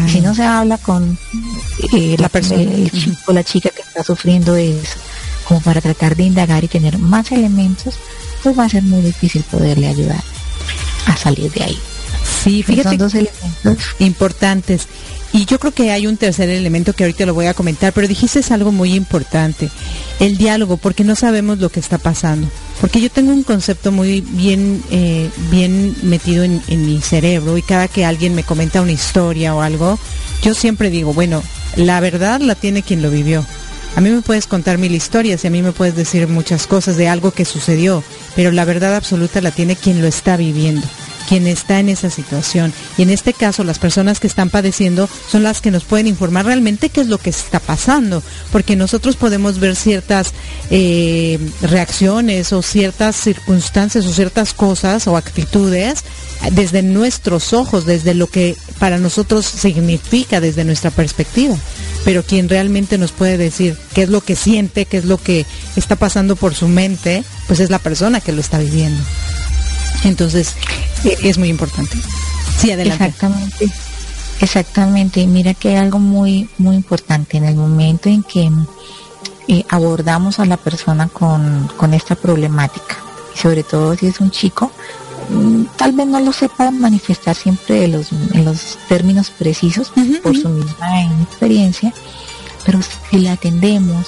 Si 0.07 0.21
no 0.21 0.35
se 0.35 0.43
habla 0.43 0.77
con 0.77 1.17
eh, 1.93 2.15
la 2.19 2.29
persona, 2.29 2.61
el 2.61 2.91
chico 2.91 3.33
la 3.33 3.43
chica 3.43 3.69
que 3.69 3.81
está 3.81 4.03
sufriendo 4.03 4.55
eso, 4.55 4.97
como 5.45 5.61
para 5.61 5.81
tratar 5.81 6.15
de 6.15 6.23
indagar 6.23 6.63
y 6.63 6.67
tener 6.67 6.97
más 6.97 7.31
elementos, 7.31 7.95
pues 8.41 8.57
va 8.57 8.65
a 8.65 8.69
ser 8.69 8.83
muy 8.83 9.01
difícil 9.01 9.43
poderle 9.43 9.87
ayudar 9.87 10.23
a 11.07 11.17
salir 11.17 11.51
de 11.51 11.63
ahí. 11.63 11.79
Sí, 12.43 12.63
fíjate. 12.63 12.89
Son 12.89 12.97
dos 12.97 13.13
elementos 13.13 13.77
importantes. 13.99 14.87
Y 15.31 15.45
yo 15.45 15.59
creo 15.59 15.73
que 15.73 15.91
hay 15.91 16.05
un 16.05 16.15
tercer 16.15 16.47
elemento 16.49 16.93
que 16.93 17.05
ahorita 17.05 17.25
lo 17.25 17.33
voy 17.33 17.47
a 17.47 17.55
comentar, 17.55 17.91
pero 17.91 18.07
dijiste 18.07 18.41
algo 18.53 18.71
muy 18.71 18.93
importante, 18.93 19.67
el 20.19 20.37
diálogo, 20.37 20.77
porque 20.77 21.03
no 21.03 21.15
sabemos 21.15 21.57
lo 21.57 21.69
que 21.69 21.79
está 21.79 21.97
pasando. 21.97 22.47
Porque 22.79 23.01
yo 23.01 23.09
tengo 23.09 23.31
un 23.31 23.41
concepto 23.41 23.91
muy 23.91 24.21
bien, 24.21 24.83
eh, 24.91 25.31
bien 25.49 25.95
metido 26.03 26.43
en, 26.43 26.61
en 26.67 26.85
mi 26.85 27.01
cerebro 27.01 27.57
y 27.57 27.63
cada 27.63 27.87
que 27.87 28.05
alguien 28.05 28.35
me 28.35 28.43
comenta 28.43 28.83
una 28.83 28.91
historia 28.91 29.55
o 29.55 29.61
algo, 29.61 29.97
yo 30.43 30.53
siempre 30.53 30.91
digo, 30.91 31.13
bueno, 31.13 31.41
la 31.77 31.99
verdad 31.99 32.39
la 32.39 32.53
tiene 32.53 32.83
quien 32.83 33.01
lo 33.01 33.09
vivió. 33.09 33.43
A 33.95 34.01
mí 34.01 34.11
me 34.11 34.21
puedes 34.21 34.45
contar 34.45 34.77
mil 34.77 34.93
historias 34.93 35.43
y 35.43 35.47
a 35.47 35.51
mí 35.51 35.63
me 35.63 35.71
puedes 35.71 35.95
decir 35.95 36.27
muchas 36.27 36.67
cosas 36.67 36.95
de 36.95 37.07
algo 37.07 37.31
que 37.31 37.45
sucedió, 37.45 38.03
pero 38.35 38.51
la 38.51 38.65
verdad 38.65 38.95
absoluta 38.95 39.41
la 39.41 39.49
tiene 39.49 39.75
quien 39.75 39.99
lo 39.99 40.07
está 40.07 40.37
viviendo 40.37 40.85
quien 41.27 41.47
está 41.47 41.79
en 41.79 41.89
esa 41.89 42.09
situación. 42.09 42.73
Y 42.97 43.03
en 43.03 43.09
este 43.09 43.33
caso, 43.33 43.63
las 43.63 43.79
personas 43.79 44.19
que 44.19 44.27
están 44.27 44.49
padeciendo 44.49 45.09
son 45.29 45.43
las 45.43 45.61
que 45.61 45.71
nos 45.71 45.83
pueden 45.83 46.07
informar 46.07 46.45
realmente 46.45 46.89
qué 46.89 47.01
es 47.01 47.07
lo 47.07 47.17
que 47.17 47.29
está 47.29 47.59
pasando, 47.59 48.23
porque 48.51 48.75
nosotros 48.75 49.15
podemos 49.15 49.59
ver 49.59 49.75
ciertas 49.75 50.33
eh, 50.69 51.39
reacciones 51.61 52.53
o 52.53 52.61
ciertas 52.61 53.15
circunstancias 53.15 54.05
o 54.05 54.13
ciertas 54.13 54.53
cosas 54.53 55.07
o 55.07 55.17
actitudes 55.17 56.03
desde 56.51 56.81
nuestros 56.81 57.53
ojos, 57.53 57.85
desde 57.85 58.13
lo 58.13 58.27
que 58.27 58.55
para 58.79 58.97
nosotros 58.97 59.45
significa, 59.45 60.41
desde 60.41 60.63
nuestra 60.63 60.91
perspectiva. 60.91 61.55
Pero 62.03 62.23
quien 62.23 62.49
realmente 62.49 62.97
nos 62.97 63.11
puede 63.11 63.37
decir 63.37 63.77
qué 63.93 64.03
es 64.03 64.09
lo 64.09 64.21
que 64.21 64.35
siente, 64.35 64.85
qué 64.85 64.97
es 64.97 65.05
lo 65.05 65.17
que 65.17 65.45
está 65.75 65.95
pasando 65.95 66.35
por 66.35 66.53
su 66.53 66.67
mente, 66.67 67.23
pues 67.47 67.59
es 67.59 67.69
la 67.69 67.79
persona 67.79 68.19
que 68.19 68.33
lo 68.33 68.41
está 68.41 68.57
viviendo. 68.57 69.01
Entonces, 70.03 70.55
e, 71.03 71.17
es 71.23 71.37
muy 71.37 71.49
importante. 71.49 71.97
Sí, 72.57 72.71
adelante. 72.71 73.05
Exactamente. 73.05 73.71
Exactamente. 74.41 75.21
Y 75.21 75.27
mira 75.27 75.53
que 75.53 75.69
hay 75.69 75.75
algo 75.75 75.99
muy, 75.99 76.49
muy 76.57 76.75
importante 76.75 77.37
en 77.37 77.45
el 77.45 77.55
momento 77.55 78.09
en 78.09 78.23
que 78.23 78.49
eh, 79.47 79.65
abordamos 79.69 80.39
a 80.39 80.45
la 80.45 80.57
persona 80.57 81.07
con, 81.07 81.93
esta 81.93 82.15
problemática. 82.15 82.97
Y 83.35 83.39
sobre 83.39 83.63
todo 83.63 83.95
si 83.95 84.07
es 84.07 84.19
un 84.19 84.31
chico, 84.31 84.71
mm, 85.29 85.63
tal 85.77 85.93
vez 85.93 86.07
no 86.07 86.19
lo 86.19 86.31
sepa 86.33 86.71
manifestar 86.71 87.35
siempre 87.35 87.85
en 87.85 87.93
los, 87.93 88.11
en 88.11 88.45
los 88.45 88.77
términos 88.87 89.31
precisos 89.31 89.91
por 90.21 90.35
su 90.35 90.49
misma 90.49 91.03
experiencia, 91.21 91.93
pero 92.65 92.79
si 93.09 93.19
la 93.19 93.33
atendemos, 93.33 94.07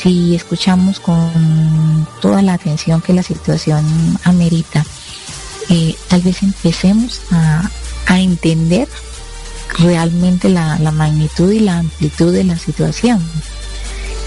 si 0.00 0.34
escuchamos 0.34 0.98
con 0.98 2.06
toda 2.20 2.42
la 2.42 2.54
atención 2.54 3.00
que 3.00 3.12
la 3.12 3.22
situación 3.22 3.84
amerita, 4.24 4.84
eh, 5.68 5.94
tal 6.08 6.22
vez 6.22 6.42
empecemos 6.42 7.20
a, 7.30 7.70
entender 8.14 8.88
realmente 9.78 10.50
la, 10.50 10.76
magnitud 10.92 11.50
y 11.50 11.60
la 11.60 11.78
amplitud 11.78 12.30
de 12.30 12.44
la 12.44 12.58
situación 12.58 13.22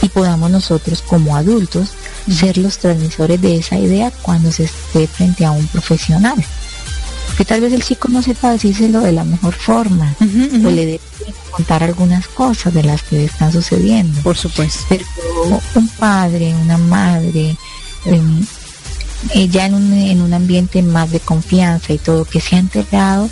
y 0.02 0.10
podamos 0.10 0.50
nosotros 0.50 1.04
como 1.04 1.36
adultos 1.36 1.90
ser 2.28 2.58
los 2.58 2.80
transmisores 2.80 3.40
de 3.40 3.58
esa 3.58 3.78
idea 3.78 4.12
cuando 4.24 4.52
se 4.52 4.64
esté 4.64 5.06
frente 5.08 5.46
a 5.46 5.52
un 5.52 5.68
profesional. 5.68 6.44
Porque 7.28 7.46
tal 7.46 7.62
vez 7.62 7.74
el 7.74 7.84
chico 7.84 8.08
no 8.08 8.24
sepa 8.24 8.52
decírselo 8.52 9.02
de 9.02 9.12
la 9.12 9.24
mejor 9.24 9.54
forma, 9.54 10.16
o 10.20 10.70
le 10.70 10.86
debe 10.86 11.02
contar 11.52 11.84
algunas 11.84 12.28
cosas 12.28 12.74
de 12.74 12.84
las 12.84 13.04
que 13.04 13.26
están 13.26 13.52
sucediendo. 13.52 14.20
Por 14.22 14.38
supuesto. 14.38 14.84
Pero 14.90 15.06
un 15.76 15.88
padre, 15.90 16.56
una 16.56 16.78
madre, 16.78 17.56
em, 18.06 18.46
eh, 19.34 19.48
ya 19.48 19.66
en 19.66 19.74
un, 19.74 19.94
en 19.94 20.22
un 20.22 20.34
ambiente 20.34 20.82
más 20.82 21.12
de 21.12 21.20
confianza 21.20 21.94
y 21.94 21.98
todo, 21.98 22.26
que 22.26 22.42
se 22.42 22.56
ha 22.56 22.60
enterado 22.60 23.30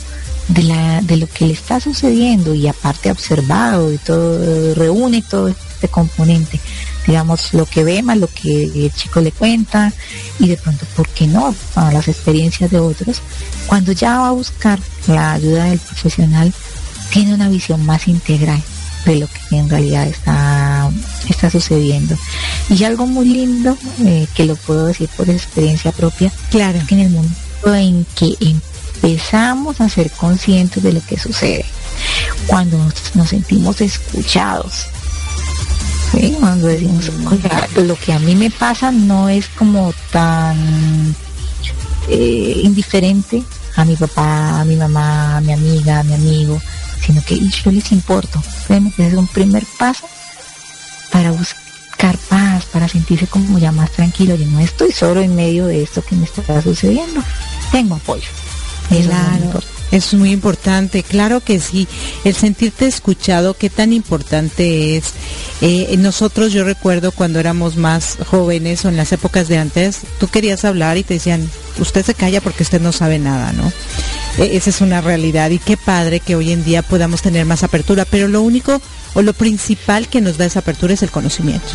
de, 0.47 0.63
la, 0.63 1.01
de 1.01 1.17
lo 1.17 1.27
que 1.27 1.45
le 1.45 1.53
está 1.53 1.79
sucediendo 1.79 2.53
y 2.53 2.67
aparte 2.67 3.11
observado 3.11 3.91
y 3.93 3.97
todo, 3.97 4.73
reúne 4.75 5.21
todo 5.21 5.47
este 5.47 5.87
componente, 5.87 6.59
digamos, 7.07 7.53
lo 7.53 7.65
que 7.65 7.83
ve 7.83 8.01
más 8.01 8.17
lo 8.17 8.27
que 8.27 8.63
el 8.63 8.91
chico 8.93 9.21
le 9.21 9.31
cuenta 9.31 9.93
y 10.39 10.47
de 10.47 10.57
pronto, 10.57 10.85
¿por 10.95 11.07
qué 11.09 11.27
no? 11.27 11.53
A 11.75 11.91
las 11.91 12.07
experiencias 12.07 12.71
de 12.71 12.79
otros, 12.79 13.21
cuando 13.67 13.91
ya 13.91 14.19
va 14.19 14.29
a 14.29 14.31
buscar 14.31 14.79
la 15.07 15.33
ayuda 15.33 15.65
del 15.65 15.79
profesional, 15.79 16.53
tiene 17.11 17.33
una 17.33 17.49
visión 17.49 17.85
más 17.85 18.07
integral 18.07 18.61
de 19.05 19.17
lo 19.17 19.27
que 19.27 19.57
en 19.57 19.69
realidad 19.69 20.07
está, 20.07 20.89
está 21.29 21.49
sucediendo. 21.49 22.17
Y 22.69 22.83
algo 22.83 23.07
muy 23.07 23.27
lindo, 23.27 23.77
eh, 24.05 24.27
que 24.33 24.45
lo 24.45 24.55
puedo 24.55 24.85
decir 24.85 25.09
por 25.15 25.29
experiencia 25.29 25.91
propia, 25.91 26.31
claro. 26.49 26.79
que 26.87 26.95
en 26.95 27.01
el 27.01 27.09
momento 27.09 27.75
en 27.75 28.05
que 28.15 28.35
empezamos 28.41 29.81
a 29.81 29.89
ser 29.89 30.11
conscientes 30.11 30.81
de 30.83 30.93
lo 30.93 31.01
que 31.05 31.17
sucede, 31.17 31.65
cuando 32.47 32.77
nos, 33.15 33.29
sentimos 33.29 33.81
escuchados, 33.81 34.87
cuando 36.39 36.67
decimos, 36.67 37.09
oiga, 37.29 37.67
lo 37.75 37.95
que 37.95 38.13
a 38.13 38.19
mí 38.19 38.35
me 38.35 38.51
pasa 38.51 38.91
no 38.91 39.29
es 39.29 39.47
como 39.47 39.93
tan 40.11 41.15
eh, 42.07 42.61
indiferente 42.63 43.43
a 43.75 43.85
mi 43.85 43.95
papá, 43.95 44.61
a 44.61 44.65
mi 44.65 44.75
mamá, 44.75 45.37
a 45.37 45.41
mi 45.41 45.53
amiga, 45.53 45.99
a 45.99 46.03
mi 46.03 46.13
amigo, 46.13 46.61
sino 47.05 47.23
que 47.23 47.39
yo 47.39 47.71
les 47.71 47.91
importo. 47.91 48.41
Créeme 48.67 48.91
que 48.91 49.07
es 49.07 49.13
un 49.13 49.27
primer 49.27 49.65
paso 49.77 50.07
para 51.11 51.31
buscar 51.31 52.17
paz, 52.29 52.65
para 52.65 52.87
sentirse 52.87 53.27
como 53.27 53.59
ya 53.59 53.71
más 53.71 53.91
tranquilo. 53.91 54.35
Yo 54.35 54.45
no 54.47 54.59
estoy 54.59 54.91
solo 54.91 55.21
en 55.21 55.35
medio 55.35 55.65
de 55.65 55.83
esto 55.83 56.01
que 56.01 56.15
me 56.15 56.25
está 56.25 56.61
sucediendo. 56.61 57.21
Tengo 57.71 57.95
apoyo. 57.95 58.27
claro. 58.89 59.59
Es 59.59 59.72
muy 60.13 60.31
importante, 60.31 61.03
claro 61.03 61.39
que 61.39 61.59
sí. 61.59 61.87
El 62.23 62.33
sentirte 62.33 62.87
escuchado, 62.87 63.53
qué 63.53 63.69
tan 63.69 63.93
importante 63.93 64.97
es. 64.97 65.13
Eh, 65.61 65.95
nosotros, 65.99 66.51
yo 66.51 66.63
recuerdo 66.63 67.11
cuando 67.11 67.39
éramos 67.39 67.77
más 67.77 68.17
jóvenes 68.25 68.85
o 68.85 68.89
en 68.89 68.97
las 68.97 69.11
épocas 69.11 69.47
de 69.47 69.59
antes, 69.59 69.99
tú 70.19 70.27
querías 70.27 70.65
hablar 70.65 70.97
y 70.97 71.03
te 71.03 71.13
decían, 71.13 71.47
usted 71.77 72.03
se 72.03 72.15
calla 72.15 72.41
porque 72.41 72.63
usted 72.63 72.81
no 72.81 72.91
sabe 72.91 73.19
nada, 73.19 73.53
¿no? 73.53 73.71
E, 74.39 74.57
esa 74.57 74.71
es 74.71 74.81
una 74.81 75.01
realidad 75.01 75.51
y 75.51 75.59
qué 75.59 75.77
padre 75.77 76.19
que 76.19 76.35
hoy 76.35 76.51
en 76.51 76.63
día 76.63 76.81
podamos 76.81 77.21
tener 77.21 77.45
más 77.45 77.63
apertura, 77.63 78.05
pero 78.05 78.27
lo 78.27 78.41
único 78.41 78.81
o 79.13 79.21
lo 79.21 79.33
principal 79.33 80.07
que 80.07 80.21
nos 80.21 80.37
da 80.37 80.45
esa 80.45 80.59
apertura 80.59 80.93
es 80.93 81.03
el 81.03 81.11
conocimiento. 81.11 81.67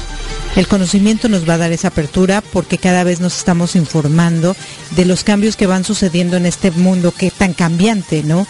El 0.57 0.66
conocimiento 0.66 1.29
nos 1.29 1.48
va 1.48 1.55
a 1.55 1.59
dar 1.59 1.72
esa 1.72 1.88
apertura 1.88 2.40
porque 2.40 2.79
cada 2.79 3.05
vez 3.05 3.20
nos 3.20 3.37
estamos 3.37 3.77
informando 3.77 4.57
de 4.96 5.05
los 5.05 5.22
cambios 5.22 5.57
que 5.57 5.66
van 5.66 5.85
sucediendo 5.85 6.37
en 6.37 6.46
este 6.46 6.70
mundo 6.70 7.12
que 7.12 7.31
tan 7.31 7.53
cambiante, 7.55 8.22
¿no? 8.22 8.46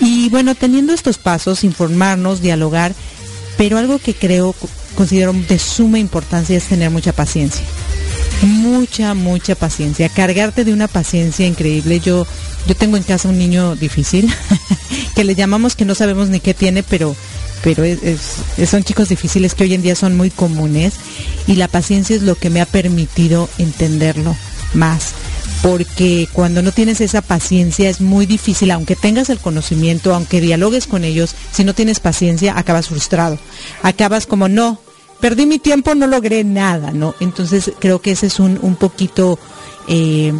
Y 0.00 0.28
bueno, 0.28 0.54
teniendo 0.54 0.92
estos 0.92 1.18
pasos, 1.18 1.64
informarnos, 1.64 2.40
dialogar, 2.40 2.94
pero 3.56 3.78
algo 3.78 3.98
que 3.98 4.14
creo, 4.14 4.54
considero 4.94 5.32
de 5.32 5.58
suma 5.58 5.98
importancia 5.98 6.56
es 6.56 6.64
tener 6.64 6.90
mucha 6.90 7.12
paciencia. 7.12 7.64
Mucha, 8.42 9.14
mucha 9.14 9.54
paciencia. 9.54 10.08
Cargarte 10.08 10.64
de 10.64 10.72
una 10.72 10.88
paciencia 10.88 11.46
increíble. 11.46 12.00
Yo, 12.00 12.26
yo 12.66 12.74
tengo 12.74 12.96
en 12.96 13.02
casa 13.02 13.28
un 13.28 13.38
niño 13.38 13.76
difícil, 13.76 14.32
que 15.14 15.24
le 15.24 15.34
llamamos 15.34 15.74
que 15.74 15.84
no 15.84 15.94
sabemos 15.94 16.28
ni 16.28 16.40
qué 16.40 16.54
tiene, 16.54 16.82
pero 16.82 17.16
pero 17.66 17.82
son 18.64 18.84
chicos 18.84 19.08
difíciles 19.08 19.56
que 19.56 19.64
hoy 19.64 19.74
en 19.74 19.82
día 19.82 19.96
son 19.96 20.16
muy 20.16 20.30
comunes 20.30 20.94
y 21.48 21.56
la 21.56 21.66
paciencia 21.66 22.14
es 22.14 22.22
lo 22.22 22.36
que 22.36 22.48
me 22.48 22.60
ha 22.60 22.66
permitido 22.66 23.48
entenderlo 23.58 24.36
más. 24.74 25.14
Porque 25.62 26.28
cuando 26.32 26.62
no 26.62 26.70
tienes 26.70 27.00
esa 27.00 27.22
paciencia 27.22 27.90
es 27.90 28.00
muy 28.00 28.24
difícil, 28.24 28.70
aunque 28.70 28.94
tengas 28.94 29.30
el 29.30 29.40
conocimiento, 29.40 30.14
aunque 30.14 30.40
dialogues 30.40 30.86
con 30.86 31.02
ellos, 31.02 31.34
si 31.50 31.64
no 31.64 31.74
tienes 31.74 31.98
paciencia 31.98 32.56
acabas 32.56 32.86
frustrado. 32.86 33.36
Acabas 33.82 34.26
como, 34.26 34.48
no, 34.48 34.78
perdí 35.20 35.44
mi 35.44 35.58
tiempo, 35.58 35.96
no 35.96 36.06
logré 36.06 36.44
nada, 36.44 36.92
¿no? 36.92 37.16
Entonces 37.18 37.72
creo 37.80 38.00
que 38.00 38.12
ese 38.12 38.28
es 38.28 38.38
un, 38.38 38.60
un 38.62 38.76
poquito... 38.76 39.40
Eh, 39.88 40.32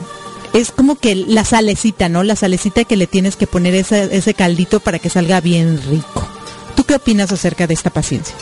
es 0.53 0.71
como 0.71 0.95
que 0.95 1.17
la 1.17 1.45
salecita, 1.45 2.09
¿no? 2.09 2.23
La 2.23 2.37
salecita 2.37 2.85
que 2.85 2.97
le 2.97 3.09
tienes 3.09 3.35
que 3.35 3.49
poner 3.49 3.75
ese, 3.75 4.17
ese 4.17 4.33
caldito 4.33 4.79
para 4.79 5.01
que 5.01 5.11
salga 5.11 5.41
bien 5.41 5.81
rico. 5.91 6.36
¿Tú 6.77 6.85
qué 6.85 6.95
opinas 6.95 7.33
acerca 7.33 7.67
de 7.67 7.75
esta 7.75 7.91
paciencia? 7.91 8.37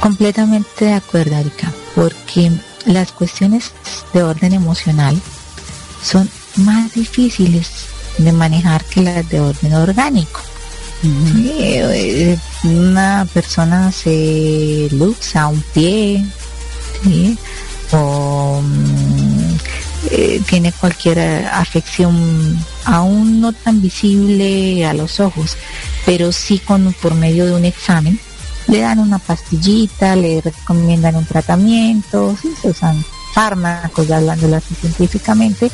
Completamente 0.00 0.84
de 0.84 0.92
acuerdo, 0.94 1.36
Erika, 1.36 1.72
porque 1.94 2.52
las 2.84 3.12
cuestiones 3.12 3.72
de 4.12 4.22
orden 4.22 4.52
emocional 4.52 5.18
son 6.02 6.28
más 6.56 6.92
difíciles 6.92 7.70
de 8.18 8.32
manejar 8.32 8.84
que 8.84 9.02
las 9.02 9.28
de 9.28 9.40
orden 9.40 9.74
orgánico. 9.74 10.40
Eh, 11.02 12.36
una 12.64 13.26
persona 13.32 13.92
se 13.92 14.88
luxa 14.90 15.46
un 15.46 15.62
pie 15.72 16.24
o 17.92 18.60
mm, 18.62 19.07
eh, 20.10 20.40
tiene 20.48 20.72
cualquier 20.72 21.46
afección 21.46 22.58
aún 22.84 23.40
no 23.40 23.52
tan 23.52 23.80
visible 23.82 24.86
a 24.86 24.94
los 24.94 25.20
ojos, 25.20 25.56
pero 26.06 26.32
sí 26.32 26.58
con, 26.58 26.94
por 26.94 27.14
medio 27.14 27.46
de 27.46 27.54
un 27.54 27.64
examen, 27.64 28.18
le 28.68 28.80
dan 28.80 28.98
una 28.98 29.18
pastillita, 29.18 30.14
le 30.16 30.40
recomiendan 30.40 31.16
un 31.16 31.24
tratamiento, 31.24 32.36
sí, 32.40 32.52
se 32.60 32.70
usan 32.70 33.04
fármacos, 33.34 34.06
ya 34.06 34.18
hablándolo 34.18 34.56
así 34.56 34.74
científicamente, 34.74 35.70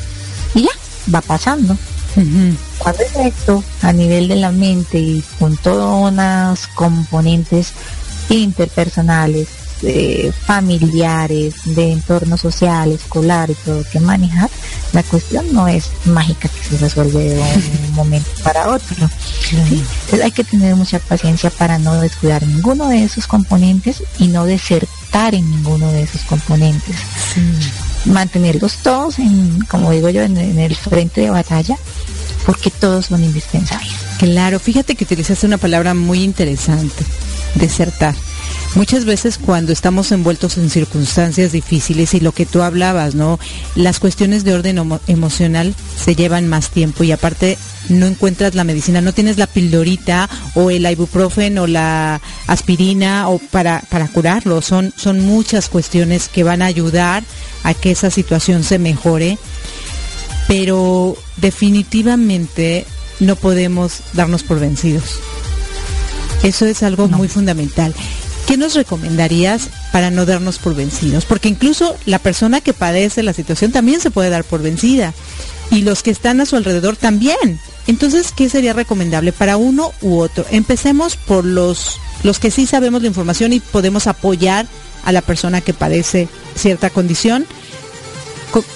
y 0.53 0.63
ya, 0.63 1.13
va 1.13 1.21
pasando. 1.21 1.77
Cuando 2.77 3.03
es 3.03 3.15
esto, 3.15 3.63
a 3.81 3.91
nivel 3.91 4.29
de 4.29 4.37
la 4.37 4.51
mente 4.51 4.97
y 4.97 5.23
con 5.37 5.57
todas 5.57 6.11
unas 6.11 6.67
componentes 6.67 7.73
interpersonales, 8.29 9.49
familiares, 10.45 11.55
de 11.65 11.91
entorno 11.91 12.37
social, 12.37 12.91
escolar 12.91 13.49
y 13.49 13.55
todo 13.55 13.83
que 13.91 13.99
manejar, 13.99 14.49
la 14.93 15.03
cuestión 15.03 15.45
no 15.53 15.67
es 15.67 15.89
mágica 16.05 16.49
que 16.49 16.69
se 16.69 16.77
resuelve 16.77 17.29
de 17.29 17.39
un 17.39 17.91
momento 17.95 18.29
para 18.43 18.69
otro. 18.69 19.09
Entonces 19.51 20.21
hay 20.23 20.31
que 20.31 20.43
tener 20.43 20.75
mucha 20.75 20.99
paciencia 20.99 21.49
para 21.49 21.77
no 21.77 21.99
descuidar 21.99 22.45
ninguno 22.45 22.87
de 22.87 23.03
esos 23.03 23.27
componentes 23.27 24.03
y 24.19 24.27
no 24.27 24.45
desertar 24.45 25.35
en 25.35 25.49
ninguno 25.49 25.91
de 25.91 26.03
esos 26.03 26.21
componentes. 26.21 26.95
Mantenerlos 28.05 28.77
todos, 28.77 29.19
en, 29.19 29.61
como 29.65 29.91
digo 29.91 30.09
yo, 30.09 30.21
en, 30.21 30.37
en 30.37 30.59
el 30.59 30.75
frente 30.75 31.21
de 31.21 31.29
batalla, 31.29 31.77
porque 32.45 32.69
todos 32.69 33.07
son 33.07 33.23
indispensables. 33.23 33.93
Claro, 34.19 34.59
fíjate 34.59 34.95
que 34.95 35.03
utilizaste 35.03 35.45
una 35.45 35.57
palabra 35.57 35.93
muy 35.93 36.23
interesante, 36.23 37.03
desertar 37.55 38.15
muchas 38.75 39.05
veces 39.05 39.37
cuando 39.37 39.71
estamos 39.71 40.11
envueltos 40.11 40.57
en 40.57 40.69
circunstancias 40.69 41.51
difíciles 41.51 42.13
y 42.13 42.19
lo 42.19 42.33
que 42.33 42.45
tú 42.45 42.61
hablabas, 42.61 43.15
¿no? 43.15 43.39
Las 43.75 43.99
cuestiones 43.99 44.43
de 44.43 44.53
orden 44.53 44.99
emocional 45.07 45.73
se 45.97 46.15
llevan 46.15 46.47
más 46.47 46.69
tiempo 46.69 47.03
y 47.03 47.11
aparte 47.11 47.57
no 47.89 48.05
encuentras 48.05 48.55
la 48.55 48.63
medicina, 48.63 49.01
no 49.01 49.13
tienes 49.13 49.37
la 49.37 49.47
pildorita 49.47 50.29
o 50.53 50.69
el 50.69 50.89
ibuprofen 50.89 51.57
o 51.57 51.67
la 51.67 52.21
aspirina 52.47 53.29
o 53.29 53.39
para, 53.39 53.81
para 53.89 54.07
curarlo. 54.07 54.61
Son, 54.61 54.93
son 54.95 55.21
muchas 55.21 55.69
cuestiones 55.69 56.27
que 56.27 56.43
van 56.43 56.61
a 56.61 56.65
ayudar 56.65 57.23
a 57.63 57.73
que 57.73 57.91
esa 57.91 58.11
situación 58.11 58.63
se 58.63 58.79
mejore, 58.79 59.37
pero 60.47 61.17
definitivamente 61.37 62.85
no 63.19 63.35
podemos 63.35 64.01
darnos 64.13 64.43
por 64.43 64.59
vencidos. 64.59 65.19
Eso 66.43 66.65
es 66.65 66.83
algo 66.83 67.07
muy 67.07 67.27
fundamental. 67.27 67.95
¿Qué 68.47 68.57
nos 68.57 68.75
recomendarías 68.75 69.69
para 69.91 70.11
no 70.11 70.25
darnos 70.25 70.59
por 70.59 70.75
vencidos? 70.75 71.25
Porque 71.25 71.49
incluso 71.49 71.95
la 72.05 72.19
persona 72.19 72.61
que 72.61 72.73
padece 72.73 73.23
la 73.23 73.33
situación 73.33 73.71
también 73.71 73.99
se 73.99 74.11
puede 74.11 74.29
dar 74.29 74.43
por 74.43 74.61
vencida 74.61 75.13
y 75.71 75.81
los 75.81 76.03
que 76.03 76.11
están 76.11 76.41
a 76.41 76.45
su 76.45 76.55
alrededor 76.55 76.95
también. 76.95 77.59
Entonces, 77.87 78.31
¿qué 78.35 78.49
sería 78.49 78.73
recomendable 78.73 79.31
para 79.31 79.57
uno 79.57 79.91
u 80.01 80.17
otro? 80.17 80.45
Empecemos 80.51 81.15
por 81.15 81.45
los, 81.45 81.99
los 82.23 82.39
que 82.39 82.51
sí 82.51 82.65
sabemos 82.65 83.01
la 83.01 83.07
información 83.07 83.53
y 83.53 83.59
podemos 83.59 84.07
apoyar 84.07 84.65
a 85.03 85.11
la 85.11 85.21
persona 85.21 85.61
que 85.61 85.73
padece 85.73 86.27
cierta 86.55 86.89
condición. 86.89 87.45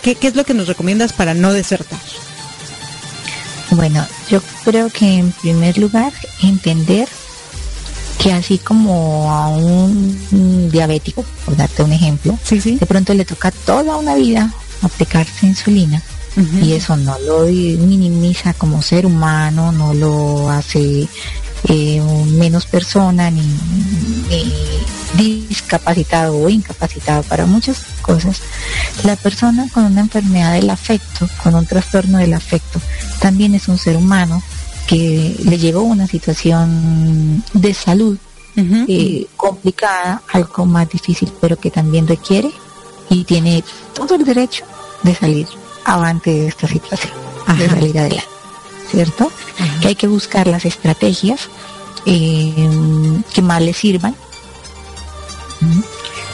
¿Qué, 0.02 0.16
qué 0.16 0.28
es 0.28 0.36
lo 0.36 0.44
que 0.44 0.54
nos 0.54 0.68
recomiendas 0.68 1.14
para 1.14 1.34
no 1.34 1.54
desertar? 1.54 2.00
Bueno, 3.72 4.06
yo 4.30 4.42
creo 4.64 4.90
que 4.90 5.16
en 5.16 5.32
primer 5.32 5.78
lugar 5.78 6.12
entender 6.42 7.08
que 8.22 8.34
así 8.34 8.58
como 8.58 9.32
a 9.32 9.48
un 9.48 10.70
diabético, 10.70 11.24
por 11.46 11.56
darte 11.56 11.84
un 11.84 11.94
ejemplo, 11.94 12.38
de 12.50 12.86
pronto 12.86 13.14
le 13.14 13.26
toca 13.26 13.50
toda 13.52 13.96
una 13.96 14.16
vida 14.16 14.54
aplicarse 14.82 15.46
insulina 15.48 16.02
y 16.62 16.74
eso 16.74 16.96
no 16.96 17.18
lo 17.20 17.46
minimiza 17.46 18.54
como 18.54 18.82
ser 18.82 19.06
humano, 19.06 19.72
no 19.72 19.94
lo 19.94 20.50
hace 20.50 21.08
eh, 21.68 22.02
menos 22.28 22.66
persona 22.66 23.32
ni, 23.32 23.42
discapacitado 25.16 26.38
o 26.38 26.50
incapacitado 26.50 27.24
para 27.24 27.46
muchas 27.46 27.80
cosas, 28.02 28.42
la 29.04 29.16
persona 29.16 29.68
con 29.74 29.86
una 29.86 30.02
enfermedad 30.02 30.54
del 30.54 30.70
afecto, 30.70 31.28
con 31.42 31.56
un 31.56 31.66
trastorno 31.66 32.20
del 32.20 32.34
afecto, 32.34 32.80
también 33.20 33.56
es 33.56 33.68
un 33.68 33.78
ser 33.78 33.98
humano 33.98 34.42
que 34.90 35.36
le 35.44 35.60
llegó 35.60 35.84
una 35.84 36.08
situación 36.08 37.44
de 37.54 37.76
salud 37.76 38.18
eh, 38.56 39.28
complicada, 39.38 40.24
algo 40.34 40.66
más 40.66 40.90
difícil, 40.90 41.32
pero 41.40 41.58
que 41.58 41.70
también 41.70 42.08
requiere 42.08 42.52
y 43.08 43.24
tiene 43.24 43.64
todo 43.94 44.16
el 44.16 44.26
derecho 44.26 44.66
de 45.04 45.14
salir 45.14 45.48
avante 45.86 46.32
de 46.32 46.48
esta 46.48 46.68
situación, 46.68 47.14
de 47.56 47.70
salir 47.70 48.00
adelante, 48.00 48.28
¿cierto? 48.90 49.32
Que 49.80 49.90
hay 49.90 49.96
que 49.96 50.08
buscar 50.08 50.48
las 50.48 50.66
estrategias 50.66 51.50
eh, 52.08 53.22
que 53.32 53.42
más 53.44 53.62
le 53.62 53.74
sirvan. 53.74 54.16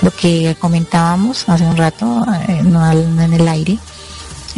Lo 0.01 0.11
que 0.11 0.55
comentábamos 0.59 1.43
hace 1.49 1.65
un 1.65 1.75
rato, 1.75 2.25
eh, 2.47 2.61
no 2.63 2.89
en 2.89 3.33
el 3.33 3.47
aire, 3.49 3.77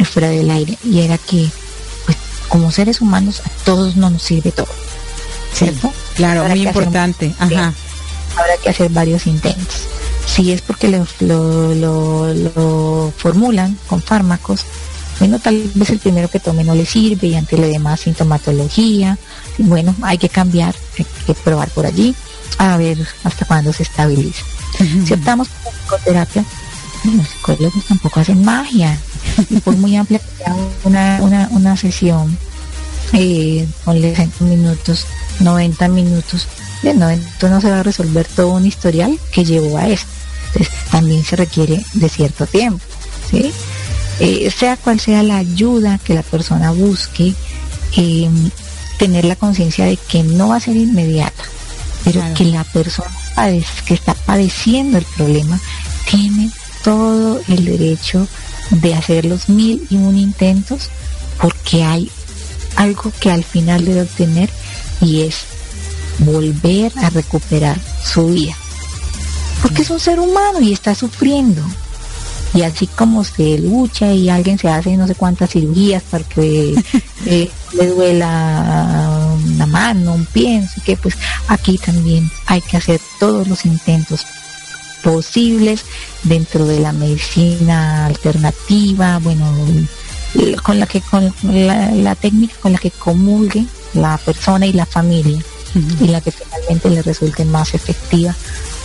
fuera 0.04 0.28
del 0.28 0.50
aire, 0.50 0.78
y 0.84 1.00
era 1.00 1.18
que 1.18 1.50
como 2.48 2.70
seres 2.70 3.00
humanos 3.00 3.40
a 3.44 3.64
todos 3.64 3.96
no 3.96 4.10
nos 4.10 4.22
sirve 4.22 4.52
todo, 4.52 4.68
¿cierto? 5.52 5.92
claro, 6.14 6.44
muy 6.48 6.66
importante. 6.66 7.34
Ajá. 7.38 7.72
Habrá 8.36 8.56
que 8.62 8.70
hacer 8.70 8.90
varios 8.90 9.26
intentos. 9.26 9.82
Si 10.26 10.52
es 10.52 10.60
porque 10.60 10.88
lo, 10.88 11.06
lo, 11.20 12.34
lo 12.34 13.12
formulan 13.16 13.78
con 13.88 14.02
fármacos, 14.02 14.64
bueno, 15.18 15.38
tal 15.40 15.60
vez 15.74 15.90
el 15.90 15.98
primero 15.98 16.28
que 16.28 16.38
tome 16.38 16.62
no 16.62 16.74
le 16.74 16.86
sirve 16.86 17.28
y 17.28 17.34
ante 17.34 17.56
la 17.56 17.66
demás 17.66 18.00
sintomatología, 18.00 19.18
bueno, 19.58 19.94
hay 20.02 20.18
que 20.18 20.28
cambiar, 20.28 20.74
hay 20.98 21.06
que 21.26 21.34
probar 21.34 21.68
por 21.70 21.86
allí, 21.86 22.14
a 22.58 22.76
ver 22.76 22.98
hasta 23.24 23.44
cuándo 23.44 23.72
se 23.72 23.82
estabiliza. 23.82 24.44
Si 25.04 25.12
optamos 25.12 25.48
por 25.48 25.72
psicoterapia, 25.72 26.44
los 27.04 27.28
psicólogos 27.28 27.84
tampoco 27.86 28.20
hacen 28.20 28.44
magia. 28.44 28.96
Y 29.50 29.60
por 29.60 29.76
muy 29.76 29.96
amplia 29.96 30.18
que 30.18 30.44
sea 30.44 30.54
una, 30.84 31.18
una, 31.22 31.48
una 31.52 31.76
sesión, 31.76 32.36
eh, 33.12 33.66
ponle 33.84 34.10
60 34.10 34.44
minutos, 34.44 35.06
90 35.40 35.88
minutos, 35.88 36.46
de 36.82 36.94
90 36.94 37.48
no 37.48 37.60
se 37.60 37.70
va 37.70 37.80
a 37.80 37.82
resolver 37.82 38.26
todo 38.26 38.48
un 38.48 38.66
historial 38.66 39.18
que 39.32 39.44
llevó 39.44 39.78
a 39.78 39.88
esto. 39.88 40.08
Entonces, 40.48 40.74
también 40.90 41.24
se 41.24 41.36
requiere 41.36 41.84
de 41.94 42.08
cierto 42.08 42.46
tiempo, 42.46 42.84
¿sí? 43.30 43.52
Eh, 44.20 44.50
sea 44.50 44.76
cual 44.76 44.98
sea 44.98 45.22
la 45.22 45.36
ayuda 45.36 45.98
que 45.98 46.14
la 46.14 46.22
persona 46.22 46.72
busque, 46.72 47.34
em, 47.96 48.50
tener 48.98 49.24
la 49.24 49.36
conciencia 49.36 49.84
de 49.84 49.96
que 49.96 50.22
no 50.22 50.48
va 50.48 50.56
a 50.56 50.60
ser 50.60 50.76
inmediata, 50.76 51.44
pero 52.04 52.22
que 52.34 52.44
la 52.44 52.64
persona 52.64 53.10
que 53.86 53.94
está 53.94 54.14
padeciendo 54.14 54.98
el 54.98 55.04
problema 55.04 55.60
tiene 56.10 56.50
todo 56.82 57.40
el 57.48 57.64
derecho 57.64 58.26
de 58.70 58.94
hacer 58.94 59.24
los 59.24 59.48
mil 59.48 59.86
y 59.90 59.96
un 59.96 60.16
intentos 60.16 60.90
porque 61.40 61.84
hay 61.84 62.10
algo 62.76 63.12
que 63.20 63.30
al 63.30 63.44
final 63.44 63.84
debe 63.84 64.02
obtener 64.02 64.50
y 65.00 65.22
es 65.22 65.36
volver 66.18 66.92
a 66.98 67.10
recuperar 67.10 67.78
su 68.04 68.26
vida. 68.28 68.54
Porque 69.62 69.82
es 69.82 69.90
un 69.90 70.00
ser 70.00 70.20
humano 70.20 70.60
y 70.60 70.72
está 70.72 70.94
sufriendo 70.94 71.62
y 72.54 72.62
así 72.62 72.86
como 72.86 73.24
se 73.24 73.58
lucha 73.58 74.12
y 74.12 74.30
alguien 74.30 74.58
se 74.58 74.68
hace 74.68 74.96
no 74.96 75.06
sé 75.06 75.14
cuántas 75.14 75.50
cirugías 75.50 76.02
para 76.04 76.24
que 76.24 76.74
eh, 77.26 77.50
le 77.74 77.86
duela 77.86 79.36
una 79.44 79.66
mano, 79.66 80.14
un 80.14 80.26
pie, 80.26 80.66
que 80.84 80.96
pues 80.96 81.14
aquí 81.48 81.78
también 81.78 82.30
hay 82.46 82.60
que 82.60 82.76
hacer 82.76 83.00
todos 83.20 83.46
los 83.48 83.64
intentos 83.66 84.24
posibles 85.02 85.84
dentro 86.24 86.66
de 86.66 86.80
la 86.80 86.92
medicina 86.92 88.06
alternativa, 88.06 89.18
bueno, 89.18 89.52
con 90.62 90.78
la 90.78 90.86
que 90.86 91.00
con 91.00 91.32
la, 91.42 92.14
técnica 92.14 92.54
con 92.60 92.72
la 92.72 92.78
que 92.78 92.90
comulgue 92.90 93.64
la 93.94 94.18
persona 94.18 94.66
y 94.66 94.72
la 94.72 94.86
familia 94.86 95.38
y 96.00 96.08
la 96.08 96.20
que 96.20 96.30
finalmente 96.30 96.90
le 96.90 97.02
resulte 97.02 97.44
más 97.44 97.74
efectiva 97.74 98.34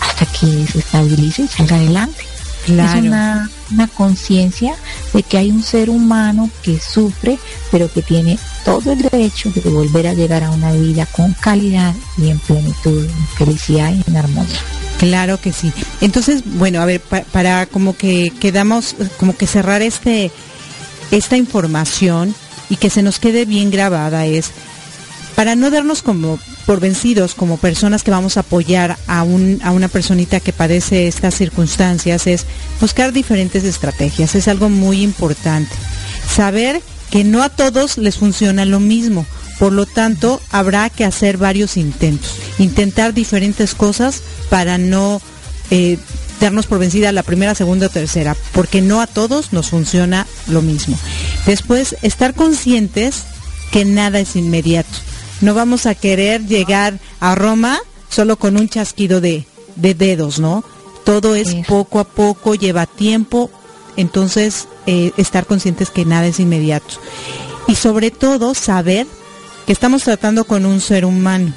hasta 0.02 0.26
que 0.26 0.68
se 0.68 0.80
estabilice 0.80 1.44
y 1.44 1.48
salga 1.48 1.78
adelante. 1.78 2.24
Es 2.64 2.96
una, 2.96 3.50
conciencia 3.98 4.76
de 5.14 5.24
que 5.24 5.38
hay 5.38 5.52
un 5.52 5.64
ser 5.64 5.90
humano 5.90 6.50
que 6.62 6.80
sufre, 6.80 7.38
pero 7.72 7.92
que 7.92 8.02
tiene 8.02 8.40
todo 8.64 8.94
el 8.94 9.02
derecho 9.02 9.52
de 9.52 9.62
volver 9.70 10.08
a 10.08 10.14
llegar 10.14 10.44
a 10.44 10.52
una 10.52 10.72
vida 10.72 11.06
con 11.08 11.34
calidad 11.34 11.94
y 12.18 12.30
en 12.30 12.40
plenitud, 12.40 13.04
en 13.04 13.28
felicidad 13.38 13.94
y 13.94 14.10
en 14.10 14.16
armonía. 14.16 14.60
Claro 15.04 15.38
que 15.38 15.52
sí. 15.52 15.74
Entonces, 16.00 16.44
bueno, 16.46 16.82
a 16.82 16.86
ver, 16.86 17.02
para 17.02 17.66
como 17.66 17.98
que 17.98 18.32
quedamos, 18.40 18.96
como 19.18 19.36
que 19.36 19.48
cerrar 19.48 19.82
este, 19.82 20.32
esta 21.12 21.36
información 21.36 22.34
y 22.70 22.78
que 22.78 22.90
se 22.90 23.04
nos 23.04 23.20
quede 23.20 23.44
bien 23.44 23.70
grabada 23.70 24.26
es, 24.26 24.52
para 25.36 25.56
no 25.56 25.72
darnos 25.72 26.04
como 26.04 26.40
por 26.66 26.80
vencidos 26.80 27.36
como 27.36 27.58
personas 27.58 28.02
que 28.04 28.12
vamos 28.12 28.38
a 28.38 28.42
apoyar 28.42 28.98
a, 29.08 29.24
un, 29.24 29.60
a 29.62 29.72
una 29.72 29.90
personita 29.90 30.40
que 30.40 30.54
padece 30.54 31.10
estas 31.10 31.36
circunstancias 31.36 32.26
es 32.26 32.46
buscar 32.80 33.12
diferentes 33.12 33.66
estrategias. 33.66 34.36
Es 34.36 34.48
algo 34.48 34.70
muy 34.70 35.02
importante. 35.02 35.76
Saber 36.34 36.82
que 37.12 37.26
no 37.26 37.44
a 37.44 37.50
todos 37.50 37.98
les 37.98 38.16
funciona 38.16 38.64
lo 38.64 38.80
mismo. 38.80 39.26
Por 39.60 39.74
lo 39.74 39.86
tanto, 39.86 40.42
habrá 40.52 40.90
que 40.90 41.06
hacer 41.06 41.38
varios 41.38 41.78
intentos. 41.78 42.38
Intentar 42.60 43.14
diferentes 43.14 43.76
cosas 43.76 44.22
para 44.50 44.78
no 44.78 45.22
eh, 45.70 45.98
darnos 46.40 46.66
por 46.66 46.80
vencida 46.80 47.12
la 47.12 47.24
primera, 47.24 47.56
segunda 47.56 47.88
o 47.88 47.90
tercera, 47.90 48.36
porque 48.52 48.82
no 48.82 49.02
a 49.02 49.08
todos 49.08 49.54
nos 49.54 49.70
funciona 49.70 50.28
lo 50.48 50.62
mismo. 50.62 50.98
Después, 51.46 51.96
estar 52.02 52.34
conscientes 52.34 53.24
que 53.72 53.86
nada 53.86 54.20
es 54.20 54.36
inmediato 54.36 54.90
no 55.44 55.54
vamos 55.54 55.86
a 55.86 55.94
querer 55.94 56.46
llegar 56.46 57.00
a 57.20 57.36
Roma 57.36 57.80
solo 58.10 58.38
con 58.38 58.56
un 58.56 58.70
chasquido 58.70 59.20
de, 59.20 59.46
dedos, 59.76 60.40
¿no? 60.40 60.64
Todo 61.04 61.36
es 61.36 61.54
poco 61.68 62.00
a 62.00 62.06
poco, 62.06 62.56
lleva 62.56 62.86
tiempo, 62.86 63.52
entonces 63.98 64.70
eh, 64.86 65.12
estar 65.18 65.46
conscientes 65.46 65.90
que 65.90 66.06
nada 66.06 66.28
es 66.28 66.40
inmediato. 66.40 66.96
Y 67.68 67.76
sobre 67.76 68.10
todo 68.10 68.54
saber 68.54 69.06
que 69.66 69.74
estamos 69.74 70.04
tratando 70.04 70.46
con 70.46 70.66
un 70.66 70.82
ser 70.82 71.06
humano 71.06 71.54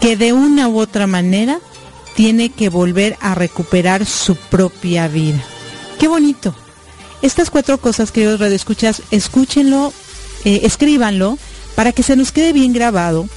que 0.00 0.16
de 0.16 0.32
una 0.32 0.68
u 0.68 0.78
otra 0.78 1.06
manera 1.06 1.58
tiene 2.14 2.48
que 2.50 2.68
volver 2.68 3.16
a 3.20 3.34
recuperar 3.34 4.06
su 4.06 4.36
propia 4.36 5.08
vida. 5.08 5.42
Qué 5.98 6.08
bonito. 6.08 6.54
Estas 7.22 7.50
cuatro 7.50 7.78
cosas, 7.78 8.12
queridos 8.12 8.40
radioescuchas, 8.40 9.02
escúchenlo, 9.10 9.92
eh, 10.44 10.60
escríbanlo 10.64 11.38
para 11.74 11.92
que 11.92 12.02
se 12.02 12.16
nos 12.16 12.32
quede 12.32 12.52
bien 12.52 12.72
grabado 12.72 13.28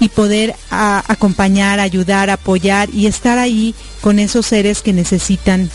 y 0.00 0.08
poder 0.08 0.54
acompañar, 0.70 1.78
ayudar, 1.78 2.30
apoyar 2.30 2.88
y 2.90 3.06
estar 3.06 3.38
ahí 3.38 3.74
con 4.00 4.18
esos 4.18 4.46
seres 4.46 4.82
que 4.82 4.92
necesitan 4.92 5.70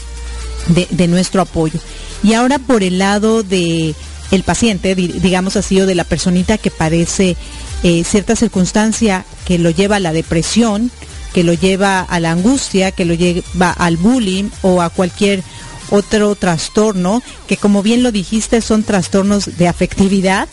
de, 0.68 1.08
nuestro 1.08 1.42
apoyo. 1.42 1.80
Y 2.24 2.34
ahora 2.34 2.60
por 2.60 2.84
el 2.84 2.98
lado 3.00 3.44
de 3.44 3.96
el 4.32 4.44
paciente, 4.44 4.96
digamos 4.96 5.56
así, 5.56 5.80
o 5.80 5.86
de 5.86 5.96
la 5.96 6.04
personita 6.04 6.58
que 6.58 6.72
padece 6.72 7.38
eh, 7.84 8.04
cierta 8.04 8.36
circunstancia 8.36 9.26
que 9.46 9.58
lo 9.58 9.70
lleva 9.70 9.98
a 9.98 10.02
la 10.02 10.14
depresión, 10.14 10.92
que 11.34 11.44
lo 11.44 11.54
lleva 11.54 12.02
a 12.02 12.20
la 12.20 12.32
angustia, 12.32 12.92
que 12.92 13.06
lo 13.06 13.14
lleva 13.14 13.72
al 13.72 13.98
bullying 13.98 14.50
o 14.62 14.82
a 14.82 14.90
cualquier 14.90 15.44
otro 15.90 16.36
trastorno, 16.36 17.24
que 17.48 17.56
como 17.56 17.84
bien 17.84 18.04
lo 18.04 18.12
dijiste 18.12 18.62
son 18.62 18.84
trastornos 18.84 19.58
de 19.58 19.68
afectividad, 19.68 20.50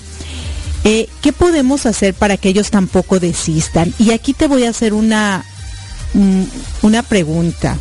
eh, 0.87 1.09
¿Qué 1.23 1.33
podemos 1.33 1.87
hacer 1.87 2.13
para 2.13 2.37
que 2.37 2.51
ellos 2.51 2.71
tampoco 2.71 3.19
desistan? 3.19 3.95
Y 3.99 4.11
aquí 4.11 4.35
te 4.35 4.47
voy 4.47 4.65
a 4.65 4.71
hacer 4.71 4.93
una, 4.93 5.43
mm, 6.13 6.43
una 6.83 7.03
pregunta. 7.03 7.79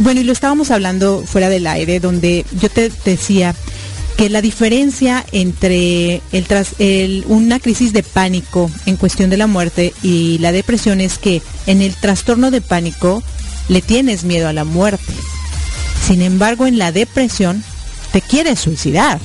bueno, 0.00 0.20
y 0.20 0.24
lo 0.24 0.32
estábamos 0.32 0.70
hablando 0.70 1.22
fuera 1.26 1.50
del 1.50 1.66
aire, 1.66 2.00
donde 2.00 2.46
yo 2.60 2.70
te 2.70 2.90
decía 3.04 3.54
que 4.16 4.30
la 4.30 4.40
diferencia 4.40 5.24
entre 5.32 6.22
el, 6.32 7.24
una 7.28 7.60
crisis 7.60 7.92
de 7.92 8.02
pánico 8.02 8.70
en 8.86 8.96
cuestión 8.96 9.28
de 9.28 9.36
la 9.36 9.46
muerte 9.46 9.92
y 10.02 10.38
la 10.38 10.52
depresión 10.52 11.00
es 11.00 11.18
que 11.18 11.42
en 11.66 11.82
el 11.82 11.94
trastorno 11.94 12.50
de 12.50 12.62
pánico 12.62 13.22
le 13.68 13.82
tienes 13.82 14.24
miedo 14.24 14.48
a 14.48 14.54
la 14.54 14.64
muerte. 14.64 15.12
Sin 16.06 16.22
embargo, 16.22 16.66
en 16.66 16.78
la 16.78 16.92
depresión 16.92 17.62
te 18.12 18.22
quieres 18.22 18.60
suicidar. 18.60 19.20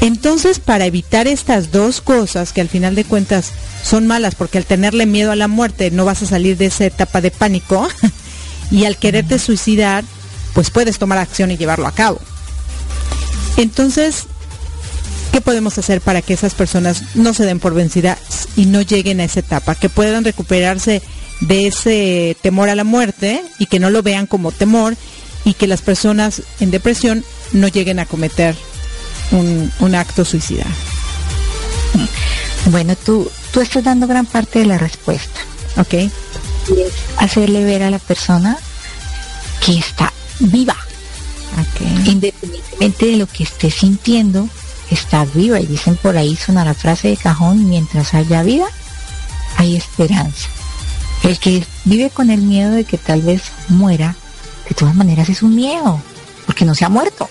Entonces, 0.00 0.58
para 0.58 0.86
evitar 0.86 1.28
estas 1.28 1.70
dos 1.70 2.00
cosas 2.00 2.52
que 2.52 2.60
al 2.60 2.68
final 2.68 2.94
de 2.94 3.04
cuentas 3.04 3.52
son 3.84 4.06
malas, 4.06 4.34
porque 4.34 4.58
al 4.58 4.66
tenerle 4.66 5.06
miedo 5.06 5.30
a 5.30 5.36
la 5.36 5.48
muerte 5.48 5.90
no 5.90 6.04
vas 6.04 6.22
a 6.22 6.26
salir 6.26 6.56
de 6.56 6.66
esa 6.66 6.86
etapa 6.86 7.20
de 7.20 7.30
pánico, 7.30 7.86
y 8.70 8.84
al 8.84 8.96
quererte 8.96 9.38
suicidar, 9.38 10.04
pues 10.54 10.70
puedes 10.70 10.98
tomar 10.98 11.18
acción 11.18 11.52
y 11.52 11.56
llevarlo 11.56 11.86
a 11.86 11.92
cabo. 11.92 12.20
Entonces, 13.56 14.24
¿qué 15.32 15.40
podemos 15.40 15.78
hacer 15.78 16.00
para 16.00 16.22
que 16.22 16.34
esas 16.34 16.54
personas 16.54 17.14
no 17.14 17.34
se 17.34 17.44
den 17.44 17.60
por 17.60 17.74
vencidas 17.74 18.18
y 18.56 18.66
no 18.66 18.82
lleguen 18.82 19.20
a 19.20 19.24
esa 19.24 19.40
etapa? 19.40 19.74
Que 19.74 19.88
puedan 19.88 20.24
recuperarse 20.24 21.02
de 21.40 21.66
ese 21.66 22.36
temor 22.42 22.68
a 22.68 22.74
la 22.74 22.84
muerte 22.84 23.42
y 23.58 23.66
que 23.66 23.78
no 23.78 23.90
lo 23.90 24.02
vean 24.02 24.26
como 24.26 24.52
temor 24.52 24.96
y 25.44 25.54
que 25.54 25.66
las 25.66 25.82
personas 25.82 26.42
en 26.60 26.70
depresión 26.70 27.24
no 27.52 27.68
lleguen 27.68 27.98
a 27.98 28.06
cometer 28.06 28.56
un, 29.30 29.94
acto 29.94 30.24
suicida. 30.24 30.64
Bueno, 32.66 32.96
tú, 32.96 33.30
tú 33.52 33.60
estás 33.60 33.84
dando 33.84 34.06
gran 34.06 34.26
parte 34.26 34.60
de 34.60 34.66
la 34.66 34.78
respuesta. 34.78 35.40
Ok. 35.76 36.10
hacerle 37.18 37.64
ver 37.64 37.82
a 37.82 37.90
la 37.90 37.98
persona 37.98 38.56
que 39.64 39.78
está 39.78 40.12
viva. 40.38 40.76
Independientemente 42.06 43.06
de 43.06 43.16
lo 43.16 43.26
que 43.26 43.44
esté 43.44 43.70
sintiendo, 43.70 44.48
está 44.90 45.24
viva. 45.24 45.60
Y 45.60 45.66
dicen 45.66 45.96
por 45.96 46.16
ahí, 46.16 46.36
suena 46.36 46.64
la 46.64 46.74
frase 46.74 47.08
de 47.08 47.16
cajón, 47.16 47.68
mientras 47.68 48.14
haya 48.14 48.42
vida, 48.42 48.66
hay 49.56 49.76
esperanza. 49.76 50.48
El 51.22 51.38
que 51.38 51.64
vive 51.84 52.10
con 52.10 52.30
el 52.30 52.42
miedo 52.42 52.72
de 52.72 52.84
que 52.84 52.98
tal 52.98 53.22
vez 53.22 53.42
muera, 53.68 54.16
de 54.68 54.74
todas 54.74 54.94
maneras 54.94 55.28
es 55.28 55.42
un 55.42 55.54
miedo, 55.54 56.00
porque 56.46 56.64
no 56.64 56.74
se 56.74 56.84
ha 56.84 56.88
muerto. 56.88 57.28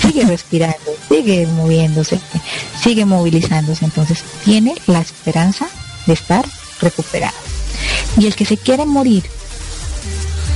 Sigue 0.00 0.24
respirando, 0.26 0.76
sigue 1.08 1.46
moviéndose, 1.46 2.20
sigue 2.82 3.04
movilizándose. 3.04 3.84
Entonces 3.84 4.24
tiene 4.44 4.74
la 4.86 5.00
esperanza 5.00 5.68
de 6.06 6.14
estar 6.14 6.44
recuperado. 6.80 7.36
Y 8.16 8.26
el 8.26 8.34
que 8.34 8.44
se 8.44 8.56
quiere 8.56 8.84
morir 8.84 9.24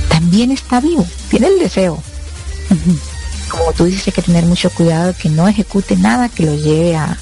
también 0.09 0.51
está 0.51 0.79
vivo, 0.79 1.05
tiene 1.29 1.47
el 1.47 1.59
deseo. 1.59 2.01
Como 3.49 3.71
tú 3.73 3.85
dices, 3.85 4.07
hay 4.07 4.13
que 4.13 4.21
tener 4.21 4.45
mucho 4.45 4.69
cuidado 4.69 5.15
que 5.19 5.29
no 5.29 5.47
ejecute 5.47 5.95
nada 5.95 6.29
que 6.29 6.45
lo 6.45 6.55
lleve 6.55 6.95
a, 6.97 7.17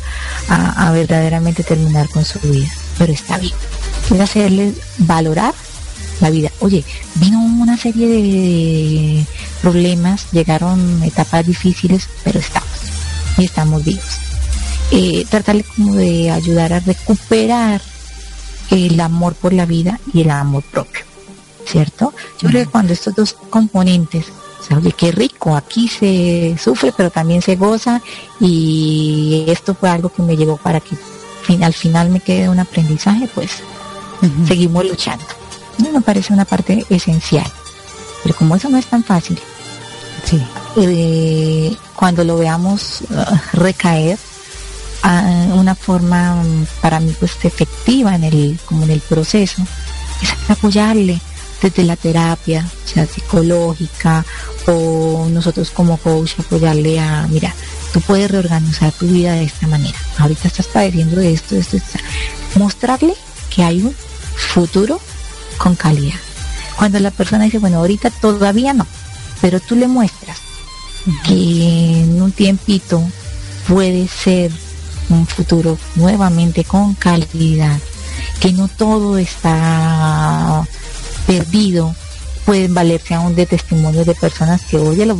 a 0.47 0.91
verdaderamente 0.91 1.63
terminar 1.63 2.09
con 2.09 2.25
su 2.25 2.39
vida, 2.39 2.67
pero 2.97 3.13
está 3.13 3.37
vivo. 3.37 3.55
Quiere 4.07 4.23
hacerle 4.23 4.73
valorar 4.97 5.53
la 6.21 6.29
vida. 6.29 6.51
Oye, 6.59 6.83
vino 7.15 7.39
una 7.39 7.77
serie 7.77 8.07
de 8.07 9.25
problemas, 9.61 10.27
llegaron 10.31 11.03
etapas 11.03 11.45
difíciles, 11.45 12.07
pero 12.23 12.39
estamos 12.39 12.69
y 13.37 13.45
estamos 13.45 13.83
vivos. 13.83 14.19
Eh, 14.91 15.25
tratarle 15.29 15.63
como 15.63 15.95
de 15.95 16.29
ayudar 16.31 16.73
a 16.73 16.79
recuperar 16.79 17.81
el 18.71 18.99
amor 18.99 19.35
por 19.35 19.53
la 19.53 19.65
vida 19.65 19.99
y 20.13 20.21
el 20.21 20.29
amor 20.29 20.63
propio, 20.63 21.03
¿cierto? 21.65 22.13
Yo 22.39 22.49
creo 22.49 22.65
que 22.65 22.71
cuando 22.71 22.93
estos 22.93 23.15
dos 23.15 23.33
componentes, 23.49 24.25
oye, 24.75 24.91
qué 24.91 25.11
rico, 25.11 25.55
aquí 25.55 25.87
se 25.87 26.57
sufre, 26.61 26.93
pero 26.95 27.09
también 27.09 27.41
se 27.41 27.55
goza 27.55 28.01
y 28.39 29.45
esto 29.47 29.75
fue 29.75 29.89
algo 29.89 30.09
que 30.09 30.21
me 30.21 30.35
llevó 30.35 30.57
para 30.57 30.79
que 30.79 30.95
al 31.61 31.73
final 31.73 32.09
me 32.09 32.19
quede 32.19 32.49
un 32.49 32.59
aprendizaje, 32.59 33.29
pues 33.33 33.51
seguimos 34.47 34.85
luchando. 34.85 35.25
Me 35.77 36.01
parece 36.01 36.33
una 36.33 36.45
parte 36.45 36.85
esencial. 36.89 37.45
Pero 38.23 38.35
como 38.35 38.55
eso 38.55 38.69
no 38.69 38.77
es 38.77 38.87
tan 38.87 39.03
fácil, 39.03 39.39
sí. 40.23 40.41
Eh, 40.77 41.75
cuando 41.95 42.23
lo 42.23 42.37
veamos 42.37 43.01
uh, 43.09 43.57
recaer, 43.57 44.17
a 45.03 45.21
una 45.53 45.75
forma 45.75 46.35
mm, 46.35 46.65
para 46.81 46.99
mí 46.99 47.13
pues 47.19 47.33
efectiva 47.43 48.15
en 48.15 48.23
el, 48.23 48.59
como 48.65 48.83
en 48.85 48.91
el 48.91 49.01
proceso, 49.01 49.61
es 50.21 50.49
apoyarle 50.49 51.21
desde 51.65 51.83
la 51.83 51.95
terapia, 51.95 52.63
sea 52.85 53.07
psicológica, 53.07 54.23
o 54.67 55.27
nosotros 55.31 55.71
como 55.71 55.97
coach 55.97 56.33
apoyarle 56.37 56.99
a, 56.99 57.27
mira, 57.27 57.53
tú 57.91 58.01
puedes 58.01 58.29
reorganizar 58.29 58.91
tu 58.91 59.07
vida 59.07 59.33
de 59.33 59.45
esta 59.45 59.65
manera. 59.67 59.97
Ahorita 60.19 60.47
estás 60.47 60.67
padeciendo 60.67 61.15
de 61.15 61.33
esto, 61.33 61.55
de 61.55 61.61
esto, 61.61 61.77
de 61.77 61.83
esto. 61.83 61.99
Mostrarle 62.59 63.15
que 63.49 63.63
hay 63.63 63.81
un 63.81 63.95
futuro 64.35 64.99
con 65.57 65.75
calidad. 65.75 66.19
Cuando 66.77 66.99
la 66.99 67.09
persona 67.09 67.45
dice, 67.45 67.57
bueno, 67.57 67.79
ahorita 67.79 68.11
todavía 68.11 68.73
no, 68.73 68.85
pero 69.41 69.59
tú 69.59 69.75
le 69.75 69.87
muestras 69.87 70.37
que 71.25 72.01
en 72.01 72.21
un 72.21 72.31
tiempito 72.31 73.01
puede 73.67 74.07
ser 74.07 74.51
un 75.09 75.25
futuro 75.25 75.79
nuevamente 75.95 76.63
con 76.63 76.93
calidad, 76.93 77.79
que 78.39 78.51
no 78.51 78.67
todo 78.67 79.17
está 79.17 80.67
perdido, 81.27 81.95
pueden 82.45 82.73
valerse 82.73 83.13
aún 83.13 83.35
de 83.35 83.45
testimonios 83.45 84.05
de 84.05 84.15
personas 84.15 84.61
que, 84.65 84.77
lo, 84.77 85.17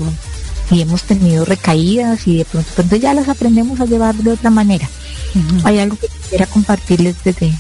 y 0.72 0.82
hemos 0.82 1.04
tenido 1.04 1.46
recaídas 1.46 2.28
y 2.28 2.38
de 2.38 2.46
pronto, 2.46 2.70
pronto 2.76 2.96
ya 2.96 3.14
las 3.14 3.30
aprendemos 3.30 3.80
a 3.80 3.86
llevar 3.86 4.16
de 4.16 4.32
otra 4.32 4.50
manera. 4.50 4.90
Hay 5.64 5.80
algo 5.80 5.98
que 5.98 6.08
quisiera 6.08 6.46
compartirles 6.46 7.16
desde, 7.24 7.54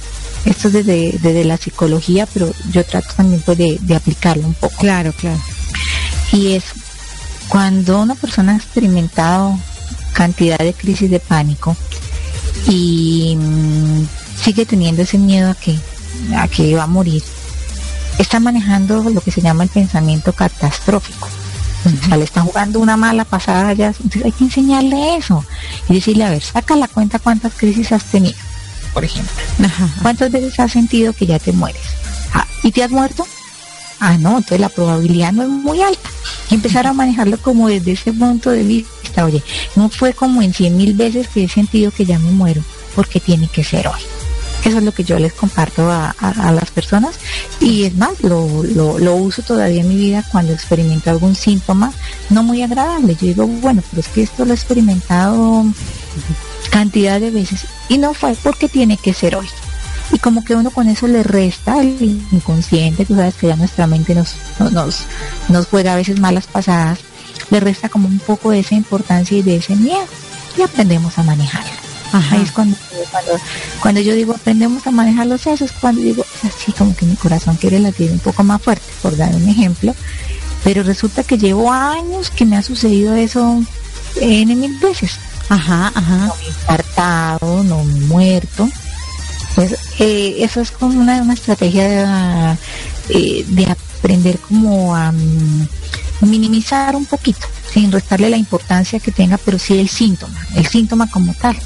esto 0.45 0.69
es 0.69 0.73
desde, 0.85 1.43
la 1.43 1.57
psicología, 1.57 2.25
pero 2.25 2.51
yo 2.71 2.85
trato 2.85 3.09
también 3.15 3.41
pues, 3.45 3.57
de, 3.57 3.95
aplicarlo 3.95 4.47
un 4.47 4.53
poco. 4.53 4.75
Claro, 4.77 5.11
claro. 5.11 5.39
Y 6.31 6.53
es 6.53 6.63
cuando 7.49 8.01
una 8.01 8.15
persona 8.15 8.53
ha 8.53 8.57
experimentado 8.57 9.59
cantidad 10.13 10.57
de 10.57 10.73
crisis 10.73 11.09
de 11.09 11.19
pánico 11.19 11.75
y 12.67 13.35
mm, 13.37 14.07
sigue 14.41 14.65
teniendo 14.65 15.01
ese 15.01 15.17
miedo 15.17 15.51
a 15.51 15.55
que, 15.55 15.77
a 16.37 16.47
que 16.47 16.75
va 16.75 16.83
a 16.83 16.87
morir, 16.87 17.21
está 18.19 18.39
manejando 18.39 19.03
lo 19.09 19.21
que 19.21 19.31
se 19.31 19.41
llama 19.41 19.63
el 19.63 19.69
pensamiento 19.69 20.33
catastrófico. 20.33 21.27
O 21.85 22.07
sea, 22.07 22.17
le 22.17 22.23
está 22.23 22.41
jugando 22.41 22.79
una 22.79 22.97
mala 22.97 23.25
pasada 23.25 23.73
ya, 23.73 23.87
entonces 23.87 24.25
hay 24.25 24.31
que 24.31 24.45
enseñarle 24.45 25.17
eso 25.17 25.45
y 25.87 25.95
decirle, 25.95 26.23
a 26.23 26.31
ver, 26.31 26.41
saca 26.41 26.75
la 26.75 26.87
cuenta 26.87 27.19
cuántas 27.19 27.53
crisis 27.53 27.91
has 27.91 28.05
tenido 28.05 28.35
por 28.95 29.03
ejemplo. 29.03 29.33
¿Cuántas 30.01 30.31
veces 30.31 30.57
has 30.57 30.71
sentido 30.71 31.11
que 31.11 31.25
ya 31.25 31.37
te 31.37 31.51
mueres? 31.51 31.81
Ah, 32.33 32.47
¿Y 32.63 32.71
te 32.71 32.81
has 32.81 32.89
muerto? 32.89 33.27
Ah, 33.99 34.17
no, 34.17 34.37
entonces 34.37 34.61
la 34.61 34.69
probabilidad 34.69 35.33
no 35.33 35.43
es 35.43 35.49
muy 35.49 35.81
alta. 35.81 36.09
Y 36.49 36.55
empezar 36.55 36.87
a 36.87 36.93
manejarlo 36.93 37.37
como 37.37 37.67
desde 37.67 37.91
ese 37.91 38.13
punto 38.13 38.51
de 38.51 38.63
vista, 38.63 39.25
oye, 39.25 39.43
no 39.75 39.89
fue 39.89 40.13
como 40.13 40.41
en 40.41 40.53
cien 40.53 40.77
mil 40.77 40.93
veces 40.93 41.27
que 41.27 41.43
he 41.43 41.49
sentido 41.49 41.91
que 41.91 42.05
ya 42.05 42.17
me 42.19 42.31
muero, 42.31 42.63
porque 42.95 43.19
tiene 43.19 43.49
que 43.49 43.65
ser 43.65 43.85
hoy. 43.89 43.99
Eso 44.65 44.79
es 44.79 44.83
lo 44.83 44.91
que 44.91 45.03
yo 45.03 45.19
les 45.19 45.31
comparto 45.31 45.91
a, 45.91 46.15
las 46.51 46.71
personas 46.71 47.15
y 47.59 47.83
es 47.83 47.95
más, 47.95 48.21
lo, 48.23 48.63
lo, 48.63 49.15
uso 49.15 49.43
todavía 49.43 49.81
en 49.81 49.89
mi 49.89 49.95
vida 49.95 50.23
cuando 50.31 50.53
experimento 50.53 51.11
algún 51.11 51.35
síntoma 51.35 51.93
no 52.31 52.41
muy 52.41 52.63
agradable. 52.63 53.13
Yo 53.13 53.27
digo, 53.27 53.47
bueno, 53.47 53.83
pero 53.91 54.01
es 54.01 54.07
que 54.07 54.23
esto 54.23 54.43
lo 54.43 54.51
he 54.51 54.55
experimentado 54.55 55.65
cantidad 56.71 57.19
de 57.19 57.29
veces 57.29 57.67
y 57.89 57.99
no 57.99 58.15
fue 58.15 58.35
porque 58.41 58.67
tiene 58.67 58.97
que 58.97 59.13
ser 59.13 59.35
hoy. 59.35 59.47
Y 60.11 60.17
como 60.17 60.43
que 60.43 60.55
uno 60.55 60.71
con 60.71 60.87
eso 60.87 61.07
le 61.07 61.21
resta 61.21 61.79
el 61.79 62.21
inconsciente, 62.31 63.05
tú 63.05 63.15
sabes 63.15 63.35
que 63.35 63.47
ya 63.47 63.55
nuestra 63.55 63.85
mente 63.85 64.15
nos, 64.15 64.35
nos, 64.71 65.03
nos 65.47 65.67
juega 65.67 65.93
a 65.93 65.95
veces 65.95 66.19
malas 66.19 66.47
pasadas, 66.47 66.99
le 67.51 67.59
resta 67.59 67.87
como 67.87 68.07
un 68.07 68.19
poco 68.19 68.49
de 68.49 68.59
esa 68.59 68.73
importancia 68.73 69.37
y 69.37 69.43
de 69.43 69.57
ese 69.57 69.75
miedo 69.75 70.05
y 70.57 70.63
aprendemos 70.63 71.17
a 71.19 71.23
manejarlo. 71.23 71.84
Ahí 72.11 72.41
es 72.41 72.51
cuando, 72.51 72.77
cuando, 73.81 74.01
yo 74.01 74.13
digo 74.13 74.33
aprendemos 74.33 74.85
a 74.87 74.91
manejar 74.91 75.27
los 75.27 75.45
es 75.47 75.71
cuando 75.73 76.01
digo 76.01 76.25
así 76.43 76.71
como 76.71 76.95
que 76.95 77.05
mi 77.05 77.15
corazón 77.15 77.55
quiere 77.57 77.79
latir 77.79 78.11
un 78.11 78.19
poco 78.19 78.43
más 78.43 78.61
fuerte, 78.61 78.85
por 79.01 79.17
dar 79.17 79.35
un 79.35 79.47
ejemplo. 79.49 79.93
Pero 80.63 80.81
resulta 80.83 81.23
que 81.23 81.37
llevo 81.37 81.71
años 81.71 82.31
que 82.31 82.45
me 82.45 82.57
ha 82.57 82.61
sucedido 82.61 83.15
eso 83.15 83.63
en 84.19 84.59
mil 84.59 84.79
veces. 84.79 85.19
Ajá, 85.49 85.91
ajá. 85.93 86.17
No 86.17 86.35
me 86.35 86.43
he 86.43 86.47
infartado, 86.47 87.63
no 87.63 87.83
me 87.83 87.97
he 87.97 88.01
muerto. 88.01 88.69
Pues 89.53 89.75
eh, 89.99 90.37
eso 90.39 90.61
es 90.61 90.71
como 90.71 90.99
una, 90.99 91.21
una 91.21 91.33
estrategia 91.33 91.87
de, 91.87 92.57
eh, 93.09 93.45
de 93.47 93.65
aprender 93.65 94.37
como 94.39 94.95
a 94.95 95.11
mm, 95.11 95.67
minimizar 96.21 96.95
un 96.95 97.05
poquito, 97.05 97.47
sin 97.71 97.91
restarle 97.91 98.29
la 98.29 98.37
importancia 98.37 98.99
que 98.99 99.11
tenga, 99.11 99.37
pero 99.37 99.59
sí 99.59 99.79
el 99.79 99.89
síntoma, 99.89 100.45
el 100.55 100.65
síntoma 100.67 101.09
como 101.09 101.33
tal. 101.33 101.57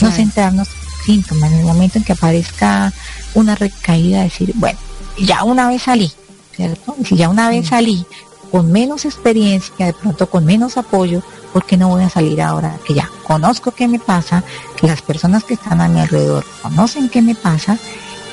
No 0.00 0.10
centrarnos 0.10 0.68
en 0.68 0.74
el 0.74 1.04
síntoma, 1.04 1.46
en 1.46 1.54
el 1.54 1.64
momento 1.64 1.98
en 1.98 2.04
que 2.04 2.12
aparezca 2.12 2.92
una 3.34 3.54
recaída, 3.54 4.22
decir, 4.22 4.52
bueno, 4.56 4.78
ya 5.18 5.44
una 5.44 5.68
vez 5.68 5.82
salí, 5.82 6.12
¿cierto? 6.54 6.96
si 7.04 7.16
ya 7.16 7.28
una 7.28 7.48
vez 7.48 7.68
salí, 7.68 8.04
con 8.50 8.72
menos 8.72 9.04
experiencia, 9.04 9.86
de 9.86 9.92
pronto 9.92 10.28
con 10.28 10.44
menos 10.44 10.76
apoyo, 10.76 11.22
porque 11.52 11.76
no 11.76 11.88
voy 11.88 12.04
a 12.04 12.10
salir 12.10 12.40
ahora 12.40 12.78
que 12.86 12.94
ya 12.94 13.10
conozco 13.26 13.72
qué 13.72 13.88
me 13.88 13.98
pasa, 13.98 14.44
que 14.76 14.86
las 14.86 15.02
personas 15.02 15.44
que 15.44 15.54
están 15.54 15.80
a 15.80 15.88
mi 15.88 16.00
alrededor 16.00 16.44
conocen 16.62 17.08
qué 17.08 17.22
me 17.22 17.34
pasa 17.34 17.78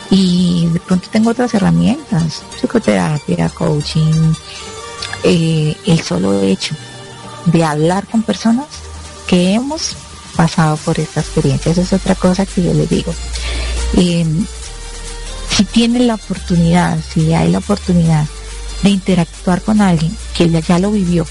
y 0.09 0.67
de 0.67 0.79
pronto 0.79 1.07
tengo 1.11 1.31
otras 1.31 1.53
herramientas, 1.53 2.43
psicoterapia, 2.59 3.49
coaching, 3.49 4.33
eh, 5.23 5.75
el 5.85 6.01
solo 6.01 6.41
hecho 6.41 6.75
de 7.45 7.63
hablar 7.63 8.05
con 8.07 8.21
personas 8.23 8.67
que 9.27 9.53
hemos 9.53 9.95
pasado 10.35 10.77
por 10.77 10.99
esta 10.99 11.21
experiencia. 11.21 11.71
Eso 11.71 11.81
es 11.81 11.93
otra 11.93 12.15
cosa 12.15 12.45
que 12.45 12.63
yo 12.63 12.73
les 12.73 12.89
digo. 12.89 13.13
Em, 13.93 14.45
si 15.55 15.63
tienen 15.65 16.07
la 16.07 16.15
oportunidad, 16.15 16.97
si 17.13 17.33
hay 17.33 17.49
la 17.51 17.59
oportunidad 17.59 18.25
de 18.83 18.89
interactuar 18.89 19.61
con 19.61 19.81
alguien 19.81 20.15
que 20.35 20.49
ya 20.61 20.79
lo 20.79 20.91
vivió 20.91 21.25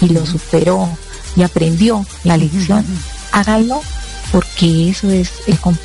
y 0.00 0.08
lo 0.08 0.24
superó 0.24 0.88
y 1.36 1.42
aprendió 1.42 2.04
la 2.24 2.36
lección, 2.36 2.84
hágalo 3.32 3.82
porque 4.32 4.90
eso 4.90 5.10
es 5.10 5.30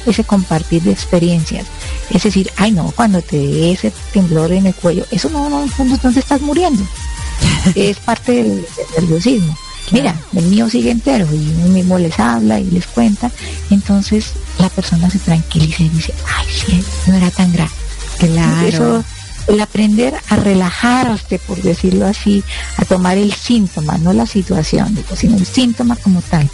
ese 0.05 0.23
compartir 0.23 0.83
de 0.83 0.91
experiencias. 0.91 1.65
Es 2.09 2.23
decir, 2.23 2.51
ay 2.57 2.71
no, 2.71 2.91
cuando 2.95 3.21
te 3.21 3.37
dé 3.37 3.71
ese 3.71 3.91
temblor 4.13 4.51
en 4.51 4.67
el 4.67 4.75
cuello, 4.75 5.05
eso 5.11 5.29
no, 5.29 5.49
no, 5.49 5.65
no, 5.65 5.97
te 6.13 6.19
estás 6.19 6.41
muriendo. 6.41 6.83
es 7.75 7.97
parte 7.97 8.43
del, 8.43 8.65
nerviosismo. 8.95 9.57
Mira, 9.91 10.15
el 10.33 10.45
mío 10.45 10.69
sigue 10.69 10.91
entero 10.91 11.27
y 11.31 11.53
uno 11.57 11.67
mismo 11.67 11.97
les 11.97 12.19
habla 12.19 12.59
y 12.59 12.69
les 12.71 12.87
cuenta. 12.87 13.31
Entonces 13.69 14.31
la 14.59 14.69
persona 14.69 15.09
se 15.09 15.19
tranquiliza 15.19 15.83
y 15.83 15.89
dice, 15.89 16.13
ay, 16.37 16.47
sí, 16.49 16.83
no 17.07 17.15
era 17.15 17.29
tan 17.31 17.51
grave. 17.53 17.71
Claro. 18.17 18.67
Eso, 18.67 19.03
el 19.47 19.59
aprender 19.61 20.15
a 20.29 20.35
relajarse, 20.37 21.39
por 21.39 21.61
decirlo 21.61 22.07
así, 22.07 22.43
a 22.77 22.85
tomar 22.85 23.17
el 23.17 23.33
síntoma, 23.33 23.97
no 23.97 24.13
la 24.13 24.25
situación, 24.25 24.97
sino 25.15 25.37
el 25.37 25.45
síntoma 25.45 25.95
como 25.95 26.21
tal 26.21 26.49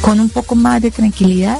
con 0.00 0.20
un 0.20 0.30
poco 0.30 0.54
más 0.54 0.80
de 0.82 0.90
tranquilidad, 0.90 1.58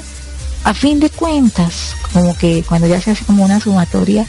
a 0.64 0.74
fin 0.74 1.00
de 1.00 1.10
cuentas, 1.10 1.94
como 2.12 2.36
que 2.36 2.64
cuando 2.66 2.86
ya 2.86 3.00
se 3.00 3.10
hace 3.10 3.24
como 3.24 3.44
una 3.44 3.60
sumatoria, 3.60 4.26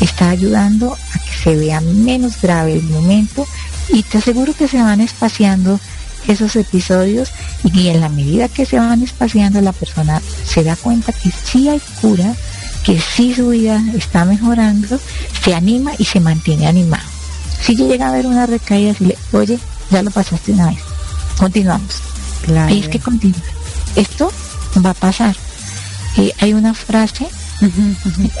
está 0.00 0.30
ayudando 0.30 0.92
a 0.92 1.18
que 1.18 1.32
se 1.42 1.56
vea 1.56 1.80
menos 1.80 2.40
grave 2.40 2.74
el 2.74 2.84
momento 2.84 3.46
y 3.90 4.02
te 4.02 4.18
aseguro 4.18 4.54
que 4.54 4.68
se 4.68 4.82
van 4.82 5.00
espaciando 5.00 5.80
esos 6.26 6.56
episodios 6.56 7.30
y 7.64 7.88
en 7.88 8.00
la 8.00 8.08
medida 8.08 8.48
que 8.48 8.66
se 8.66 8.78
van 8.78 9.02
espaciando 9.02 9.60
la 9.60 9.72
persona 9.72 10.20
se 10.44 10.62
da 10.62 10.76
cuenta 10.76 11.12
que 11.12 11.30
sí 11.30 11.68
hay 11.68 11.80
cura, 12.00 12.34
que 12.84 13.00
sí 13.00 13.34
su 13.34 13.48
vida 13.48 13.82
está 13.94 14.24
mejorando, 14.24 15.00
se 15.42 15.54
anima 15.54 15.92
y 15.98 16.04
se 16.04 16.20
mantiene 16.20 16.66
animado. 16.66 17.04
Si 17.60 17.74
llega 17.74 18.06
a 18.06 18.10
haber 18.10 18.26
una 18.26 18.46
recaída, 18.46 18.94
le 19.00 19.16
oye, 19.32 19.58
ya 19.90 20.02
lo 20.02 20.10
pasaste 20.10 20.52
una 20.52 20.68
vez, 20.68 20.78
continuamos. 21.38 22.02
Claro. 22.42 22.74
es 22.74 22.88
que 22.88 23.00
continúa. 23.00 23.42
Esto 23.96 24.32
va 24.84 24.90
a 24.90 24.94
pasar. 24.94 25.34
Eh, 26.16 26.32
hay 26.40 26.52
una 26.52 26.72
frase, 26.72 27.26
un 27.60 28.38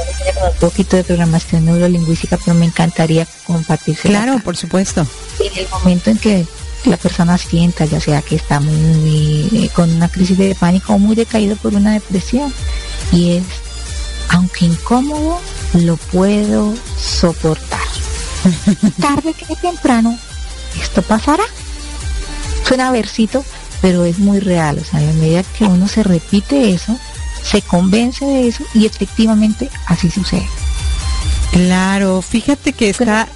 poquito 0.60 0.96
de 0.96 1.04
programación 1.04 1.64
neurolingüística, 1.64 2.36
pero 2.36 2.56
me 2.56 2.66
encantaría 2.66 3.26
compartirse. 3.44 4.08
Claro, 4.08 4.38
por 4.40 4.56
supuesto. 4.56 5.06
En 5.40 5.58
el 5.58 5.68
momento 5.68 6.10
en 6.10 6.18
que 6.18 6.46
la 6.84 6.96
persona 6.96 7.36
sienta, 7.38 7.84
ya 7.84 8.00
sea 8.00 8.22
que 8.22 8.36
está 8.36 8.60
muy 8.60 9.48
eh, 9.52 9.70
con 9.74 9.90
una 9.90 10.08
crisis 10.08 10.38
de 10.38 10.54
pánico 10.54 10.94
o 10.94 10.98
muy 10.98 11.16
decaído 11.16 11.56
por 11.56 11.74
una 11.74 11.92
depresión, 11.92 12.52
y 13.12 13.32
es, 13.32 13.44
aunque 14.28 14.66
incómodo, 14.66 15.40
lo 15.74 15.96
puedo 15.96 16.74
soportar. 16.96 17.78
Tarde 19.00 19.34
que 19.34 19.56
temprano, 19.56 20.16
esto 20.80 21.02
pasará. 21.02 21.44
Suena 22.64 22.90
versito, 22.90 23.44
pero 23.80 24.04
es 24.04 24.18
muy 24.18 24.40
real, 24.40 24.78
o 24.78 24.84
sea, 24.84 25.00
en 25.00 25.06
la 25.06 25.12
medida 25.14 25.42
que 25.42 25.64
uno 25.64 25.88
se 25.88 26.02
repite 26.02 26.70
eso, 26.70 26.98
se 27.50 27.62
convence 27.62 28.24
de 28.24 28.48
eso 28.48 28.64
y 28.74 28.86
efectivamente 28.86 29.70
así 29.86 30.10
sucede. 30.10 30.46
Claro, 31.52 32.20
fíjate 32.22 32.72
que 32.72 32.90
está, 32.90 33.28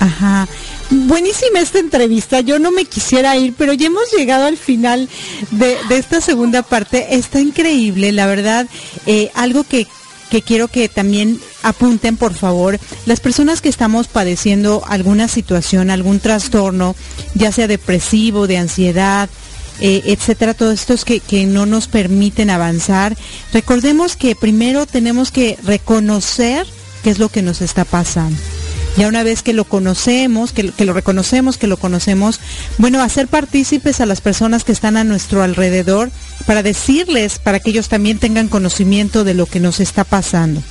ajá, 0.00 0.48
buenísima 0.90 1.60
esta 1.60 1.78
entrevista. 1.78 2.40
Yo 2.40 2.58
no 2.58 2.70
me 2.72 2.86
quisiera 2.86 3.36
ir, 3.36 3.54
pero 3.56 3.72
ya 3.72 3.86
hemos 3.86 4.10
llegado 4.16 4.46
al 4.46 4.56
final 4.56 5.08
de, 5.50 5.76
esta 5.90 6.20
segunda 6.20 6.62
parte. 6.62 7.14
Está 7.14 7.40
increíble, 7.40 8.12
la 8.12 8.26
verdad. 8.26 8.66
Eh, 9.06 9.30
algo 9.34 9.64
que, 9.64 9.86
que 10.30 10.42
quiero 10.42 10.68
que 10.68 10.88
también 10.88 11.38
apunten, 11.62 12.16
por 12.16 12.34
favor, 12.34 12.80
las 13.06 13.20
personas 13.20 13.60
que 13.60 13.68
estamos 13.68 14.08
padeciendo 14.08 14.82
alguna 14.88 15.28
situación, 15.28 15.90
algún 15.90 16.20
trastorno, 16.20 16.96
ya 17.34 17.52
sea 17.52 17.68
depresivo, 17.68 18.46
de 18.46 18.58
ansiedad, 18.58 19.28
eh, 19.84 20.02
etcétera, 20.06 20.54
todos 20.54 20.74
estos 20.74 21.04
que, 21.04 21.18
que 21.18 21.44
no 21.44 21.66
nos 21.66 21.88
permiten 21.88 22.50
avanzar. 22.50 23.16
Recordemos 23.52 24.14
que 24.14 24.36
primero 24.36 24.86
tenemos 24.86 25.32
que 25.32 25.58
reconocer 25.64 26.68
qué 27.02 27.10
es 27.10 27.18
lo 27.18 27.28
que 27.28 27.42
nos 27.42 27.60
está 27.60 27.84
pasando. 27.84 28.38
Ya 28.96 29.08
una 29.08 29.24
vez 29.24 29.42
que 29.42 29.54
lo 29.54 29.64
conocemos, 29.64 30.52
que, 30.52 30.70
que, 30.70 30.84
lo 30.84 30.92
reconocemos, 30.92 31.56
que 31.56 31.66
lo 31.66 31.78
conocemos, 31.78 32.38
bueno, 32.78 33.02
hacer 33.02 33.26
partícipes 33.26 34.00
a 34.00 34.06
las 34.06 34.20
personas 34.20 34.62
que 34.62 34.70
están 34.70 34.96
a 34.96 35.02
nuestro 35.02 35.42
alrededor 35.42 36.12
para 36.46 36.62
decirles, 36.62 37.40
para 37.40 37.58
que 37.58 37.70
ellos 37.70 37.88
también 37.88 38.20
tengan 38.20 38.46
conocimiento 38.46 39.24
de 39.24 39.34
lo 39.34 39.46
que 39.46 39.58
nos 39.58 39.80
está 39.80 40.04
pasando. 40.04 40.62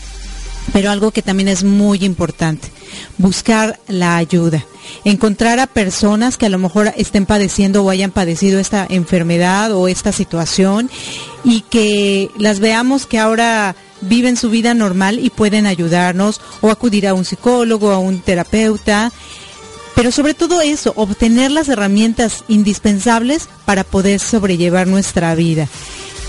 Pero 0.74 0.92
algo 0.92 1.12
que 1.12 1.22
también 1.22 1.50
es 1.50 1.64
muy 1.64 2.04
importante, 2.04 2.70
buscar 3.18 3.80
la 3.88 4.18
ayuda 4.18 4.66
encontrar 5.04 5.60
a 5.60 5.68
personas 5.68 6.38
que 6.38 6.46
a 6.46 6.50
lo 6.50 6.58
mejor 6.58 6.94
estén 6.98 7.26
padeciendo 7.26 7.84
o 7.84 7.90
hayan 7.90 8.12
padecido 8.12 8.60
esta 8.60 8.86
enfermedad 8.90 9.72
o 9.74 9.88
esta 9.88 10.12
situación 10.12 10.90
y 11.44 11.62
que 11.62 12.30
las 12.38 12.60
veamos 12.60 13.06
que 13.06 13.20
ahora 13.20 13.76
viven 14.02 14.38
su 14.38 14.50
vida 14.50 14.74
normal 14.74 15.20
y 15.20 15.30
pueden 15.30 15.66
ayudarnos 15.66 16.42
o 16.62 16.70
acudir 16.70 17.08
a 17.08 17.14
un 17.14 17.26
psicólogo, 17.26 17.92
a 17.92 18.00
un 18.00 18.20
terapeuta. 18.20 19.12
Pero 19.96 20.12
sobre 20.12 20.34
todo 20.34 20.62
eso, 20.62 20.94
obtener 20.96 21.52
las 21.52 21.70
herramientas 21.70 22.44
indispensables 22.48 23.50
para 23.66 23.84
poder 23.84 24.20
sobrellevar 24.20 24.88
nuestra 24.88 25.36
vida. 25.36 25.68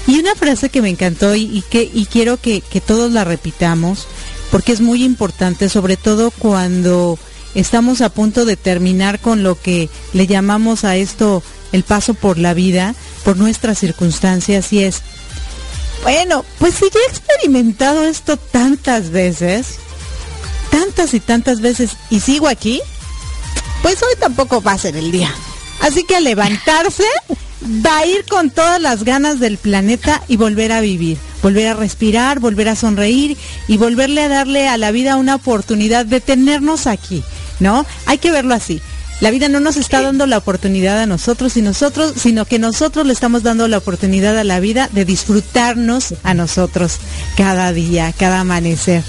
Y 0.06 0.18
una 0.18 0.34
frase 0.34 0.68
que 0.68 0.82
me 0.82 0.90
encantó 0.90 1.36
y, 1.36 1.62
que 1.70 1.88
y 1.92 2.06
quiero 2.06 2.36
que, 2.36 2.60
que 2.60 2.80
todos 2.80 3.12
la 3.12 3.22
repitamos, 3.24 4.08
porque 4.52 4.72
es 4.72 4.82
muy 4.82 5.02
importante, 5.02 5.70
sobre 5.70 5.96
todo 5.96 6.30
cuando 6.30 7.18
estamos 7.54 8.02
a 8.02 8.10
punto 8.10 8.44
de 8.44 8.56
terminar 8.56 9.18
con 9.18 9.42
lo 9.42 9.58
que 9.58 9.88
le 10.12 10.26
llamamos 10.26 10.84
a 10.84 10.94
esto 10.96 11.42
el 11.72 11.84
paso 11.84 12.12
por 12.12 12.36
la 12.36 12.52
vida, 12.52 12.94
por 13.24 13.38
nuestras 13.38 13.78
circunstancias, 13.78 14.70
y 14.74 14.84
es, 14.84 15.00
bueno, 16.02 16.44
pues 16.58 16.74
si 16.74 16.84
ya 16.90 17.00
he 17.00 17.10
experimentado 17.10 18.04
esto 18.04 18.36
tantas 18.36 19.08
veces, 19.08 19.76
tantas 20.70 21.14
y 21.14 21.20
tantas 21.20 21.62
veces, 21.62 21.92
y 22.10 22.20
sigo 22.20 22.46
aquí, 22.46 22.82
pues 23.80 24.02
hoy 24.02 24.14
tampoco 24.20 24.60
va 24.60 24.72
a 24.72 24.78
ser 24.78 24.96
el 24.96 25.10
día. 25.10 25.34
Así 25.80 26.04
que 26.04 26.16
a 26.16 26.20
levantarse, 26.20 27.06
va 27.84 27.98
a 27.98 28.06
ir 28.06 28.24
con 28.28 28.50
todas 28.50 28.80
las 28.80 29.04
ganas 29.04 29.40
del 29.40 29.58
planeta 29.58 30.22
y 30.28 30.36
volver 30.36 30.72
a 30.72 30.80
vivir, 30.80 31.18
volver 31.42 31.68
a 31.68 31.74
respirar, 31.74 32.40
volver 32.40 32.68
a 32.68 32.76
sonreír 32.76 33.36
y 33.68 33.76
volverle 33.76 34.22
a 34.22 34.28
darle 34.28 34.68
a 34.68 34.76
la 34.76 34.90
vida 34.90 35.16
una 35.16 35.34
oportunidad 35.34 36.06
de 36.06 36.20
tenernos 36.20 36.86
aquí. 36.86 37.22
¿no? 37.62 37.86
Hay 38.06 38.18
que 38.18 38.30
verlo 38.30 38.54
así. 38.54 38.82
La 39.20 39.30
vida 39.30 39.48
no 39.48 39.60
nos 39.60 39.76
está 39.76 40.02
dando 40.02 40.26
la 40.26 40.36
oportunidad 40.36 40.98
a 41.00 41.06
nosotros 41.06 41.56
y 41.56 41.62
nosotros, 41.62 42.14
sino 42.16 42.44
que 42.44 42.58
nosotros 42.58 43.06
le 43.06 43.12
estamos 43.12 43.44
dando 43.44 43.68
la 43.68 43.78
oportunidad 43.78 44.36
a 44.36 44.42
la 44.42 44.58
vida 44.58 44.88
de 44.92 45.04
disfrutarnos 45.04 46.14
a 46.24 46.34
nosotros 46.34 46.98
cada 47.36 47.72
día, 47.72 48.12
cada 48.18 48.40
amanecer. 48.40 49.04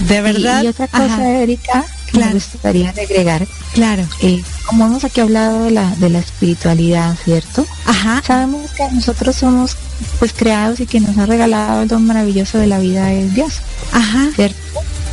De 0.00 0.20
verdad. 0.20 0.62
Y, 0.62 0.68
otra 0.68 0.88
cosa, 0.88 1.30
Erika, 1.30 1.86
que 2.10 2.18
me 2.18 2.32
gustaría 2.32 2.90
agregar. 2.90 3.46
Claro. 3.72 4.04
Eh, 4.20 4.42
como 4.66 4.86
hemos 4.86 5.04
aquí 5.04 5.20
hablado 5.20 5.64
de 5.64 5.70
la, 5.70 5.94
de 5.96 6.10
la 6.10 6.18
espiritualidad, 6.18 7.16
¿cierto? 7.24 7.66
Ajá. 7.86 8.22
Sabemos 8.26 8.70
que 8.72 8.88
nosotros 8.92 9.36
somos 9.36 9.76
pues 10.18 10.32
creados 10.32 10.80
y 10.80 10.86
que 10.86 11.00
nos 11.00 11.16
ha 11.18 11.26
regalado 11.26 11.82
el 11.82 11.88
don 11.88 12.06
maravilloso 12.06 12.58
de 12.58 12.66
la 12.66 12.78
vida 12.78 13.12
es 13.12 13.34
Dios. 13.34 13.60
Ajá. 13.92 14.28
¿Cierto? 14.34 14.58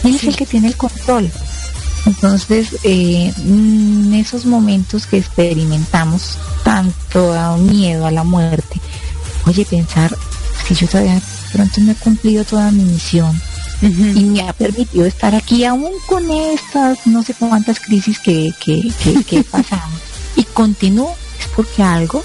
Él 0.03 0.15
es 0.15 0.23
el 0.23 0.35
que 0.35 0.45
tiene 0.45 0.67
el 0.67 0.77
control. 0.77 1.31
Entonces, 2.05 2.69
eh, 2.83 3.33
en 3.37 4.13
esos 4.13 4.45
momentos 4.45 5.05
que 5.07 5.17
experimentamos 5.17 6.37
tanto 6.63 7.57
miedo 7.57 8.05
a 8.05 8.11
la 8.11 8.23
muerte, 8.23 8.79
oye, 9.45 9.65
pensar, 9.65 10.15
si 10.67 10.75
yo 10.75 10.87
todavía 10.87 11.19
pronto 11.51 11.81
no 11.81 11.91
he 11.91 11.95
cumplido 11.95 12.45
toda 12.45 12.71
mi 12.71 12.83
misión 12.83 13.39
y 13.81 14.23
me 14.23 14.41
ha 14.41 14.53
permitido 14.53 15.05
estar 15.05 15.35
aquí 15.35 15.63
aún 15.63 15.91
con 16.07 16.29
estas 16.31 17.05
no 17.05 17.21
sé 17.23 17.35
cuántas 17.35 17.79
crisis 17.79 18.19
que, 18.19 18.51
que, 18.59 18.91
que, 19.27 19.39
he 19.39 19.43
pasado 19.43 19.91
y 20.35 20.43
continúo, 20.43 21.13
es 21.39 21.47
porque 21.55 21.83
algo 21.83 22.23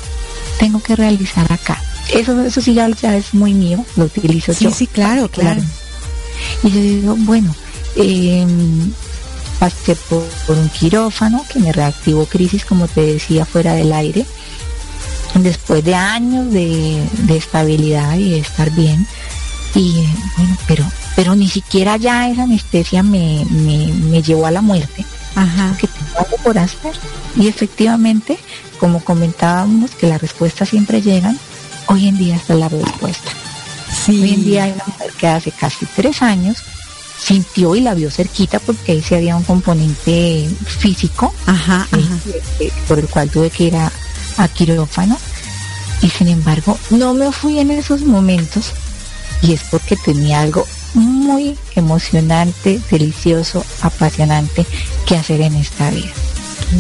tengo 0.59 0.83
que 0.83 0.95
realizar 0.95 1.51
acá. 1.53 1.83
Eso, 2.13 2.41
eso 2.43 2.61
sí 2.61 2.75
ya, 2.75 2.89
es 2.89 3.35
muy 3.35 3.55
mío, 3.55 3.85
lo 3.97 4.05
utilizo 4.05 4.53
sí, 4.53 4.65
yo. 4.65 4.71
Sí, 4.71 4.87
claro, 4.87 5.29
claro. 5.29 5.63
Y 6.63 6.71
yo 6.71 6.81
digo, 6.81 7.17
bueno, 7.19 7.55
eh, 7.97 8.47
pasé 9.59 9.95
por, 9.95 10.25
un 10.49 10.69
quirófano 10.71 11.45
que 11.51 11.59
me 11.59 11.73
reactivó 11.73 12.27
crisis, 12.27 12.65
como 12.65 12.89
te 12.89 13.01
decía, 13.01 13.45
fuera 13.45 13.75
del 13.75 13.93
aire. 13.93 14.27
Después 15.35 15.83
de 15.85 15.95
años 15.95 16.53
de, 16.53 17.03
estabilidad 17.29 18.17
y 18.17 18.31
de 18.31 18.39
estar 18.41 18.71
bien. 18.73 19.07
Y 19.75 20.07
bueno, 20.37 20.57
pero, 20.67 20.85
pero 21.17 21.35
ni 21.35 21.49
siquiera 21.49 21.97
ya 21.97 22.29
esa 22.29 22.43
anestesia 22.43 23.03
me, 23.03 23.45
me, 23.51 24.23
llevó 24.23 24.47
a 24.47 24.51
la 24.51 24.61
muerte. 24.61 25.05
Ajá. 25.35 25.77
Que 25.79 25.87
tengo 25.87 26.19
algo 26.19 26.37
por 26.39 26.59
hacer. 26.59 26.95
Y 27.37 27.49
efectivamente, 27.49 28.39
como 28.79 29.03
comentábamos, 29.03 29.93
que 29.93 30.09
las 30.09 30.21
respuestas 30.21 30.69
siempre 30.69 31.01
llegan, 31.01 31.39
hoy 31.87 32.09
en 32.09 32.19
día 32.19 32.37
está 32.37 32.55
la 32.55 32.69
respuesta. 32.69 33.31
Hoy 34.09 34.35
en 34.35 34.45
día 34.45 34.65
hay 34.65 34.73
una 34.73 34.85
mujer 34.87 35.13
que 35.13 35.27
hace 35.27 35.53
casi 35.53 35.87
tres 35.87 36.23
años 36.23 36.59
sintió 37.19 37.77
y 37.77 37.81
la 37.81 37.95
vio 37.95 38.11
cerquita 38.11 38.59
porque 38.59 38.93
ahí 38.93 39.03
sí 39.03 39.15
había 39.15 39.37
un 39.37 39.45
componente 39.45 40.51
físico 40.65 41.33
ajá, 41.47 41.87
por 42.89 42.99
el 42.99 43.07
cual 43.07 43.31
tuve 43.31 43.49
que 43.51 43.65
ir 43.65 43.77
a, 43.77 43.93
a 44.39 44.49
quirófano 44.49 45.17
y 46.01 46.11
sin 46.11 46.27
embargo 46.29 46.77
no 46.91 47.15
me 47.15 47.31
fui 47.31 47.61
en 47.61 47.71
esos 47.71 48.03
momentos 48.03 48.73
y 49.43 49.53
es 49.53 49.63
porque 49.65 49.97
tenía 49.97 50.41
algo 50.41 50.67
muy 50.95 51.57
emocionante, 51.75 52.81
delicioso, 52.91 53.65
apasionante 53.81 54.67
que 55.07 55.17
hacer 55.17 55.41
en 55.41 55.55
esta 55.57 55.91
vida. 55.91 56.13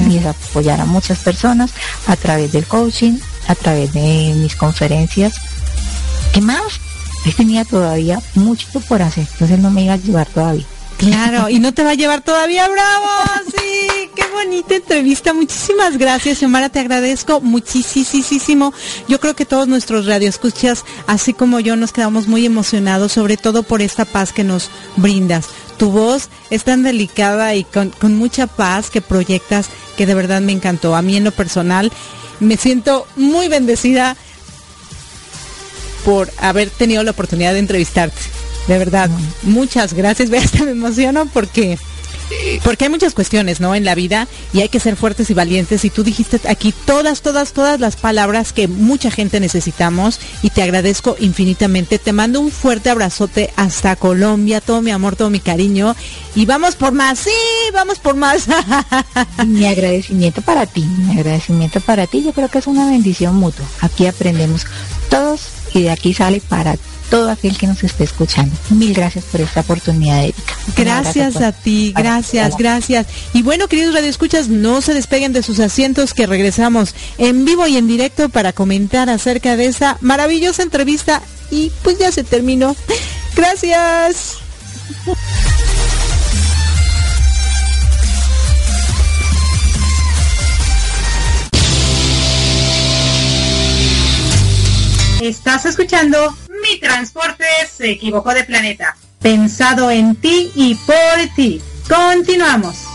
Y 0.08 0.16
es 0.16 0.26
apoyar 0.26 0.80
a 0.80 0.86
muchas 0.86 1.18
personas 1.18 1.72
a 2.06 2.16
través 2.16 2.52
del 2.52 2.66
coaching, 2.66 3.18
a 3.48 3.54
través 3.54 3.92
de 3.92 4.32
mis 4.36 4.56
conferencias. 4.56 5.34
¿Qué 6.32 6.40
más? 6.40 6.80
Él 7.26 7.34
tenía 7.34 7.64
todavía 7.64 8.20
mucho 8.34 8.68
por 8.88 9.02
hacer, 9.02 9.26
entonces 9.30 9.56
él 9.56 9.62
no 9.62 9.70
me 9.70 9.84
iba 9.84 9.94
a 9.94 9.98
llevar 9.98 10.26
todavía. 10.28 10.66
Claro, 11.02 11.48
y 11.48 11.58
no 11.58 11.74
te 11.74 11.82
va 11.82 11.90
a 11.90 11.94
llevar 11.94 12.22
todavía, 12.22 12.68
bravo, 12.68 13.06
sí, 13.46 14.08
qué 14.14 14.22
bonita 14.32 14.76
entrevista, 14.76 15.32
muchísimas 15.32 15.98
gracias, 15.98 16.38
Xiomara, 16.38 16.68
te 16.68 16.78
agradezco 16.78 17.40
muchísimo. 17.40 18.72
Yo 19.08 19.18
creo 19.18 19.34
que 19.34 19.44
todos 19.44 19.66
nuestros 19.66 20.06
radioescuchas, 20.06 20.84
así 21.08 21.32
como 21.32 21.58
yo, 21.58 21.74
nos 21.74 21.90
quedamos 21.90 22.28
muy 22.28 22.46
emocionados, 22.46 23.10
sobre 23.10 23.36
todo 23.36 23.64
por 23.64 23.82
esta 23.82 24.04
paz 24.04 24.32
que 24.32 24.44
nos 24.44 24.70
brindas. 24.94 25.46
Tu 25.76 25.90
voz 25.90 26.28
es 26.50 26.62
tan 26.62 26.84
delicada 26.84 27.56
y 27.56 27.64
con, 27.64 27.90
con 27.90 28.14
mucha 28.14 28.46
paz 28.46 28.88
que 28.88 29.00
proyectas, 29.00 29.70
que 29.96 30.06
de 30.06 30.14
verdad 30.14 30.40
me 30.40 30.52
encantó. 30.52 30.94
A 30.94 31.02
mí 31.02 31.16
en 31.16 31.24
lo 31.24 31.32
personal, 31.32 31.90
me 32.38 32.56
siento 32.56 33.08
muy 33.16 33.48
bendecida 33.48 34.16
por 36.04 36.30
haber 36.38 36.70
tenido 36.70 37.02
la 37.02 37.10
oportunidad 37.10 37.54
de 37.54 37.58
entrevistarte. 37.58 38.41
De 38.68 38.78
verdad, 38.78 39.10
muchas 39.42 39.94
gracias. 39.94 40.30
Ve, 40.30 40.38
hasta 40.38 40.64
me 40.64 40.72
emociono 40.72 41.26
porque 41.26 41.78
porque 42.64 42.84
hay 42.84 42.90
muchas 42.90 43.14
cuestiones, 43.14 43.60
¿no? 43.60 43.74
En 43.74 43.84
la 43.84 43.94
vida 43.94 44.28
y 44.52 44.60
hay 44.60 44.68
que 44.68 44.80
ser 44.80 44.96
fuertes 44.96 45.30
y 45.30 45.34
valientes. 45.34 45.84
Y 45.84 45.90
tú 45.90 46.02
dijiste 46.02 46.40
aquí 46.48 46.72
todas, 46.86 47.22
todas, 47.22 47.52
todas 47.52 47.80
las 47.80 47.96
palabras 47.96 48.52
que 48.52 48.68
mucha 48.68 49.10
gente 49.10 49.40
necesitamos 49.40 50.20
y 50.42 50.50
te 50.50 50.62
agradezco 50.62 51.16
infinitamente. 51.18 51.98
Te 51.98 52.12
mando 52.12 52.40
un 52.40 52.50
fuerte 52.50 52.90
abrazote 52.90 53.52
hasta 53.56 53.96
Colombia, 53.96 54.60
todo 54.60 54.82
mi 54.82 54.90
amor, 54.90 55.16
todo 55.16 55.30
mi 55.30 55.40
cariño. 55.40 55.94
Y 56.34 56.46
vamos 56.46 56.76
por 56.76 56.92
más, 56.92 57.18
sí, 57.20 57.30
vamos 57.72 57.98
por 57.98 58.16
más. 58.16 58.46
mi 59.46 59.66
agradecimiento 59.66 60.42
para 60.42 60.66
ti, 60.66 60.82
mi 60.82 61.18
agradecimiento 61.18 61.80
para 61.80 62.06
ti. 62.06 62.22
Yo 62.22 62.32
creo 62.32 62.48
que 62.48 62.58
es 62.58 62.66
una 62.66 62.90
bendición 62.90 63.36
mutua. 63.36 63.66
Aquí 63.80 64.06
aprendemos 64.06 64.66
todos 65.10 65.48
y 65.74 65.82
de 65.82 65.90
aquí 65.90 66.14
sale 66.14 66.40
para 66.40 66.76
todo 67.12 67.30
aquel 67.30 67.58
que 67.58 67.66
nos 67.66 67.84
esté 67.84 68.04
escuchando. 68.04 68.56
Mil 68.70 68.94
gracias 68.94 69.26
por 69.26 69.42
esta 69.42 69.60
oportunidad, 69.60 70.24
Erika. 70.24 70.54
Gracias 70.74 71.36
a 71.36 71.52
ti, 71.52 71.92
gracias, 71.94 72.56
gracias. 72.56 73.06
Y 73.34 73.42
bueno, 73.42 73.68
queridos 73.68 73.94
radioescuchas, 73.94 74.48
no 74.48 74.80
se 74.80 74.94
despeguen 74.94 75.34
de 75.34 75.42
sus 75.42 75.60
asientos 75.60 76.14
que 76.14 76.26
regresamos 76.26 76.94
en 77.18 77.44
vivo 77.44 77.66
y 77.66 77.76
en 77.76 77.86
directo 77.86 78.30
para 78.30 78.54
comentar 78.54 79.10
acerca 79.10 79.58
de 79.58 79.66
esa 79.66 79.98
maravillosa 80.00 80.62
entrevista 80.62 81.20
y 81.50 81.70
pues 81.82 81.98
ya 81.98 82.10
se 82.10 82.24
terminó. 82.24 82.74
Gracias. 83.36 84.38
Estás 95.20 95.66
escuchando 95.66 96.34
Mi 96.62 96.78
Transporte 96.78 97.44
se 97.68 97.90
equivocó 97.90 98.32
de 98.32 98.44
planeta. 98.44 98.96
Pensado 99.20 99.90
en 99.90 100.14
ti 100.14 100.50
y 100.54 100.76
por 100.76 101.34
ti. 101.34 101.60
Continuamos. 101.88 102.86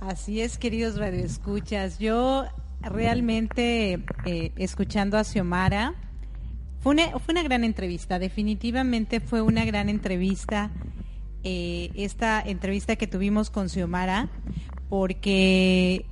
Así 0.00 0.40
es, 0.40 0.58
queridos 0.58 0.96
radioescuchas. 0.96 1.98
Yo 1.98 2.46
realmente, 2.82 4.04
eh, 4.24 4.52
escuchando 4.56 5.18
a 5.18 5.24
Xiomara, 5.24 5.94
fue 6.80 6.92
una, 6.92 7.18
fue 7.18 7.32
una 7.32 7.42
gran 7.42 7.64
entrevista, 7.64 8.18
definitivamente 8.18 9.20
fue 9.20 9.42
una 9.42 9.64
gran 9.64 9.88
entrevista, 9.88 10.70
eh, 11.44 11.90
esta 11.94 12.40
entrevista 12.40 12.96
que 12.96 13.06
tuvimos 13.06 13.50
con 13.50 13.68
Xiomara, 13.68 14.28
porque 14.88 16.06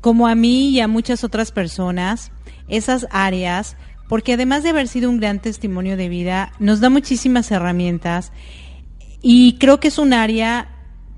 como 0.00 0.26
a 0.26 0.34
mí 0.34 0.70
y 0.70 0.80
a 0.80 0.88
muchas 0.88 1.24
otras 1.24 1.52
personas, 1.52 2.32
esas 2.68 3.06
áreas, 3.10 3.76
porque 4.08 4.34
además 4.34 4.62
de 4.62 4.70
haber 4.70 4.88
sido 4.88 5.08
un 5.08 5.18
gran 5.18 5.40
testimonio 5.40 5.96
de 5.96 6.08
vida, 6.08 6.52
nos 6.58 6.80
da 6.80 6.90
muchísimas 6.90 7.50
herramientas 7.50 8.32
y 9.22 9.54
creo 9.54 9.80
que 9.80 9.88
es 9.88 9.98
un 9.98 10.12
área 10.12 10.68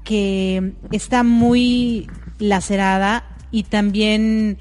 que 0.05 0.75
está 0.93 1.25
muy 1.25 2.09
lacerada 2.39 3.25
y 3.51 3.65
también 3.65 4.59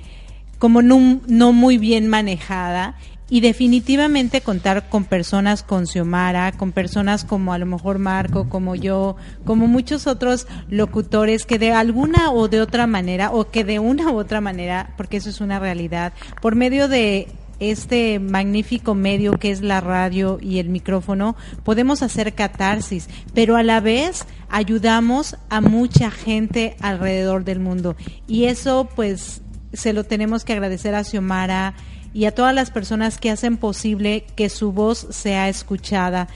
como 0.57 0.81
no, 0.81 1.21
no 1.27 1.51
muy 1.51 1.77
bien 1.77 2.07
manejada 2.07 2.95
y 3.29 3.41
definitivamente 3.41 4.41
contar 4.41 4.89
con 4.89 5.05
personas 5.05 5.63
con 5.63 5.87
Xiomara, 5.87 6.51
con 6.51 6.71
personas 6.71 7.23
como 7.23 7.53
a 7.53 7.57
lo 7.57 7.65
mejor 7.65 7.99
Marco, 7.99 8.49
como 8.49 8.75
yo, 8.75 9.15
como 9.45 9.67
muchos 9.67 10.07
otros 10.07 10.47
locutores 10.69 11.45
que 11.45 11.59
de 11.59 11.71
alguna 11.71 12.31
o 12.31 12.47
de 12.47 12.61
otra 12.61 12.87
manera, 12.87 13.31
o 13.31 13.49
que 13.49 13.63
de 13.63 13.79
una 13.79 14.11
u 14.11 14.17
otra 14.17 14.41
manera, 14.41 14.93
porque 14.97 15.17
eso 15.17 15.29
es 15.29 15.41
una 15.41 15.59
realidad, 15.59 16.13
por 16.41 16.55
medio 16.55 16.87
de 16.87 17.27
este 17.59 18.19
magnífico 18.19 18.93
medio 18.93 19.33
que 19.33 19.51
es 19.51 19.61
la 19.61 19.79
radio 19.79 20.37
y 20.41 20.59
el 20.59 20.69
micrófono, 20.69 21.35
podemos 21.63 22.01
hacer 22.01 22.33
catarsis, 22.33 23.07
pero 23.33 23.55
a 23.55 23.63
la 23.63 23.79
vez 23.79 24.25
ayudamos 24.49 25.37
a 25.49 25.61
mucha 25.61 26.11
gente 26.11 26.75
alrededor 26.81 27.43
del 27.45 27.59
mundo. 27.59 27.95
Y 28.27 28.45
eso 28.45 28.89
pues 28.95 29.41
se 29.71 29.93
lo 29.93 30.03
tenemos 30.03 30.43
que 30.43 30.53
agradecer 30.53 30.93
a 30.95 31.03
Xiomara, 31.03 31.73
y 32.13 32.25
a 32.25 32.31
todas 32.31 32.53
las 32.53 32.71
personas 32.71 33.17
que 33.17 33.31
hacen 33.31 33.57
posible 33.57 34.25
que 34.35 34.49
su 34.49 34.71
voz 34.71 35.07
sea 35.09 35.49
escuchada, 35.49 36.27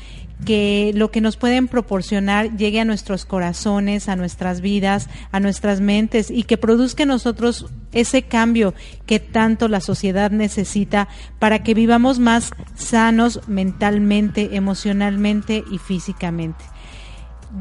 que 0.45 0.91
lo 0.95 1.09
que 1.09 1.21
nos 1.21 1.35
pueden 1.35 1.67
proporcionar 1.67 2.55
llegue 2.57 2.79
a 2.79 2.85
nuestros 2.85 3.25
corazones, 3.25 4.07
a 4.07 4.15
nuestras 4.15 4.61
vidas, 4.61 5.09
a 5.31 5.39
nuestras 5.39 5.81
mentes 5.81 6.29
y 6.29 6.43
que 6.43 6.57
produzca 6.57 7.03
en 7.03 7.09
nosotros 7.09 7.67
ese 7.91 8.23
cambio 8.23 8.73
que 9.05 9.19
tanto 9.19 9.67
la 9.67 9.81
sociedad 9.81 10.29
necesita 10.31 11.07
para 11.39 11.63
que 11.63 11.73
vivamos 11.73 12.19
más 12.19 12.51
sanos 12.75 13.41
mentalmente, 13.47 14.55
emocionalmente 14.55 15.63
y 15.71 15.79
físicamente. 15.79 16.63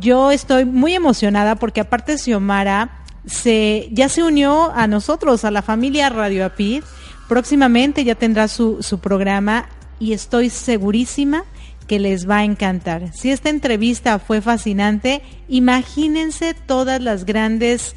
Yo 0.01 0.31
estoy 0.31 0.65
muy 0.65 0.95
emocionada 0.95 1.57
porque 1.57 1.81
aparte 1.81 2.19
Xiomara 2.19 3.05
se, 3.25 3.89
ya 3.93 4.09
se 4.09 4.23
unió 4.23 4.71
a 4.73 4.87
nosotros, 4.87 5.45
a 5.45 5.51
la 5.51 5.63
familia 5.63 6.11
Radio 6.11 6.45
Apid 6.45 6.83
Próximamente 7.29 8.05
ya 8.05 8.15
tendrá 8.15 8.49
su, 8.49 8.83
su 8.83 8.99
programa 8.99 9.69
y 9.99 10.13
estoy 10.13 10.51
segurísima 10.51 11.45
que 11.87 11.99
les 11.99 12.29
va 12.29 12.39
a 12.39 12.45
encantar. 12.45 13.13
Si 13.15 13.31
esta 13.31 13.49
entrevista 13.49 14.19
fue 14.19 14.41
fascinante, 14.41 15.23
imagínense 15.49 16.55
todas 16.55 17.01
las 17.01 17.25
grandes 17.25 17.95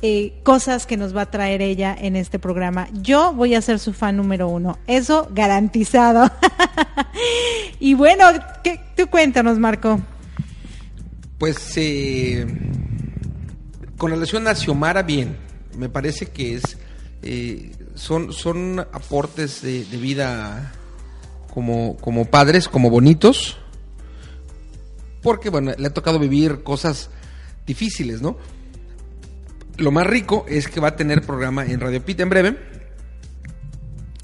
eh, 0.00 0.32
cosas 0.44 0.86
que 0.86 0.96
nos 0.96 1.16
va 1.16 1.22
a 1.22 1.30
traer 1.30 1.60
ella 1.60 1.96
en 1.98 2.16
este 2.16 2.38
programa. 2.38 2.88
Yo 2.92 3.32
voy 3.32 3.54
a 3.54 3.62
ser 3.62 3.78
su 3.78 3.92
fan 3.92 4.16
número 4.16 4.48
uno, 4.48 4.78
eso 4.86 5.28
garantizado. 5.32 6.30
y 7.80 7.94
bueno, 7.94 8.24
¿qué, 8.62 8.80
tú 8.96 9.08
cuéntanos, 9.08 9.58
Marco. 9.58 10.00
Pues 11.36 11.72
eh, 11.76 12.46
con 13.96 14.10
relación 14.10 14.46
a 14.48 14.54
Xiomara, 14.54 15.02
bien, 15.02 15.36
me 15.76 15.88
parece 15.88 16.26
que 16.26 16.54
es 16.54 16.78
eh, 17.22 17.72
son, 17.98 18.32
son 18.32 18.80
aportes 18.80 19.60
de, 19.62 19.84
vida 19.84 20.72
como, 21.52 21.96
como 21.96 22.26
padres, 22.26 22.68
como 22.68 22.90
bonitos, 22.90 23.58
porque 25.22 25.50
bueno, 25.50 25.72
le 25.76 25.86
ha 25.88 25.92
tocado 25.92 26.18
vivir 26.18 26.62
cosas 26.62 27.10
difíciles, 27.66 28.22
¿no? 28.22 28.38
Lo 29.76 29.90
más 29.90 30.06
rico 30.06 30.46
es 30.48 30.68
que 30.68 30.80
va 30.80 30.88
a 30.88 30.96
tener 30.96 31.22
programa 31.22 31.66
en 31.66 31.80
Radio 31.80 32.04
Pita 32.04 32.22
en 32.22 32.30
breve 32.30 32.58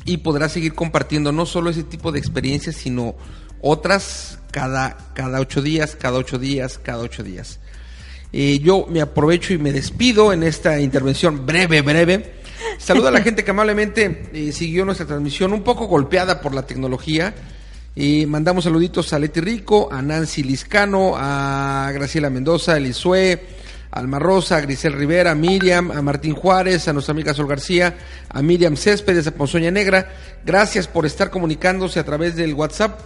y 0.05 0.19
podrá 0.19 0.49
seguir 0.49 0.75
compartiendo 0.75 1.33
no 1.33 1.47
solo 1.47 1.71
ese 1.71 1.83
tipo 1.83 2.13
de 2.13 2.19
experiencias, 2.19 2.77
sino 2.77 3.17
otras 3.61 4.39
cada, 4.51 4.97
cada 5.15 5.41
ocho 5.41 5.63
días, 5.63 5.97
cada 5.97 6.19
ocho 6.19 6.39
días, 6.39 6.79
cada 6.79 7.03
ocho 7.03 7.23
días. 7.23 7.61
Eh, 8.33 8.59
yo 8.61 8.87
me 8.89 9.01
aprovecho 9.01 9.53
y 9.53 9.59
me 9.59 9.73
despido 9.73 10.33
en 10.33 10.43
esta 10.43 10.81
intervención 10.81 11.47
breve, 11.47 11.83
breve 11.83 12.44
Saludo 12.79 13.09
a 13.09 13.11
la 13.11 13.23
gente 13.23 13.45
que 13.45 13.51
amablemente 13.51 14.31
eh, 14.33 14.53
siguió 14.53 14.85
nuestra 14.85 15.07
transmisión, 15.07 15.53
un 15.53 15.63
poco 15.63 15.87
golpeada 15.87 16.41
por 16.41 16.55
la 16.55 16.67
tecnología. 16.67 17.35
Y 17.97 18.27
mandamos 18.27 18.65
saluditos 18.65 19.13
a 19.13 19.19
Leti 19.19 19.41
Rico, 19.41 19.89
a 19.93 20.03
Nancy 20.03 20.43
Liscano, 20.43 21.13
a 21.17 21.91
Graciela 21.95 22.29
Mendoza, 22.29 22.73
a 22.73 22.77
Elisue, 22.79 23.41
a 23.93 24.01
Alma 24.01 24.19
Rosa, 24.19 24.57
a 24.57 24.61
Grisel 24.61 24.95
Rivera, 24.95 25.31
a 25.31 25.35
Miriam, 25.37 25.93
a 25.93 26.03
Martín 26.03 26.35
Juárez, 26.35 26.89
a 26.89 26.93
nuestra 26.93 27.13
amiga 27.13 27.33
Sol 27.35 27.47
García, 27.47 27.97
a 28.29 28.43
Miriam 28.43 28.77
Céspedes, 28.77 29.29
a 29.29 29.31
Ponzoña 29.31 29.71
Negra. 29.71 30.13
Gracias 30.45 30.89
por 30.89 31.07
estar 31.07 31.31
comunicándose 31.31 32.01
a 32.01 32.05
través 32.05 32.35
del 32.35 32.55
WhatsApp. 32.55 32.99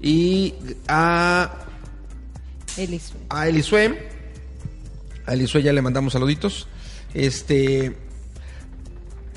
Y 0.00 0.54
a, 0.86 1.66
Elisue. 2.76 3.18
a 3.28 3.48
Elisue. 3.48 3.98
A 5.26 5.34
Elisue 5.34 5.62
ya 5.62 5.72
le 5.72 5.82
mandamos 5.82 6.12
saluditos. 6.12 6.68
Este. 7.14 8.09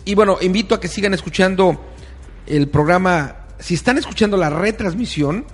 Y 0.06 0.16
bueno, 0.16 0.38
invito 0.42 0.76
a 0.76 0.80
que 0.80 0.88
sigan 0.88 1.14
escuchando 1.14 1.80
el 2.46 2.68
programa. 2.68 3.38
Si 3.60 3.76
están 3.76 3.98
escuchando 3.98 4.36
la 4.36 4.50
retransmisión, 4.50 5.46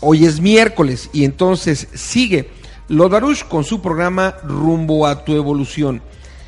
hoy 0.00 0.24
es 0.24 0.40
miércoles 0.40 1.10
y 1.12 1.24
entonces 1.24 1.88
sigue 1.94 2.50
Los 2.86 3.10
Baruch 3.10 3.44
con 3.48 3.64
su 3.64 3.82
programa 3.82 4.36
Rumbo 4.44 5.06
a 5.06 5.24
tu 5.24 5.34
evolución. 5.34 6.00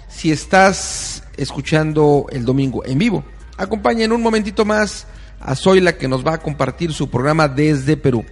Si 0.09 0.31
estás 0.31 1.25
escuchando 1.37 2.27
el 2.31 2.45
domingo 2.45 2.85
en 2.85 2.99
vivo, 2.99 3.25
acompañen 3.57 4.13
un 4.13 4.23
momentito 4.23 4.65
más 4.65 5.09
a 5.41 5.57
Zoila 5.57 5.97
que 5.97 6.07
nos 6.07 6.25
va 6.25 6.35
a 6.35 6.39
compartir 6.39 6.93
su 6.93 7.11
programa 7.11 7.49
desde 7.49 7.97
Perú. 7.97 8.25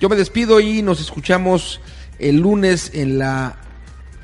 Yo 0.00 0.08
me 0.08 0.16
despido 0.16 0.60
y 0.60 0.80
nos 0.80 1.00
escuchamos 1.00 1.80
el 2.18 2.36
lunes 2.36 2.90
en 2.94 3.18
la 3.18 3.58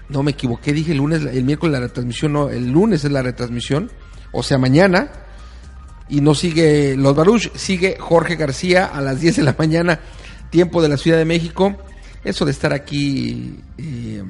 no 0.09 0.23
me 0.23 0.33
equivoqué, 0.33 0.73
dije 0.73 0.93
el 0.93 0.99
lunes, 0.99 1.23
el 1.23 1.45
miércoles 1.45 1.73
la 1.73 1.81
retransmisión, 1.81 2.33
no, 2.33 2.49
el 2.49 2.71
lunes 2.71 3.05
es 3.05 3.13
la 3.13 3.23
retransmisión, 3.23 3.91
o 4.33 4.43
sea, 4.43 4.59
mañana. 4.59 5.11
Y 6.11 6.23
no 6.23 6.35
sigue 6.35 6.97
Los 6.97 7.15
Baruch, 7.15 7.53
sigue 7.55 7.97
Jorge 7.99 8.37
García 8.37 8.87
a 8.87 9.03
las 9.03 9.21
10 9.21 9.37
de 9.37 9.43
la 9.43 9.55
mañana, 9.59 10.01
tiempo 10.49 10.81
de 10.81 10.89
la 10.89 10.97
Ciudad 10.97 11.19
de 11.19 11.27
México. 11.27 11.77
Eso 12.25 12.47
de 12.47 12.51
estar 12.51 12.73
aquí 12.73 13.61
eh, 13.77 14.23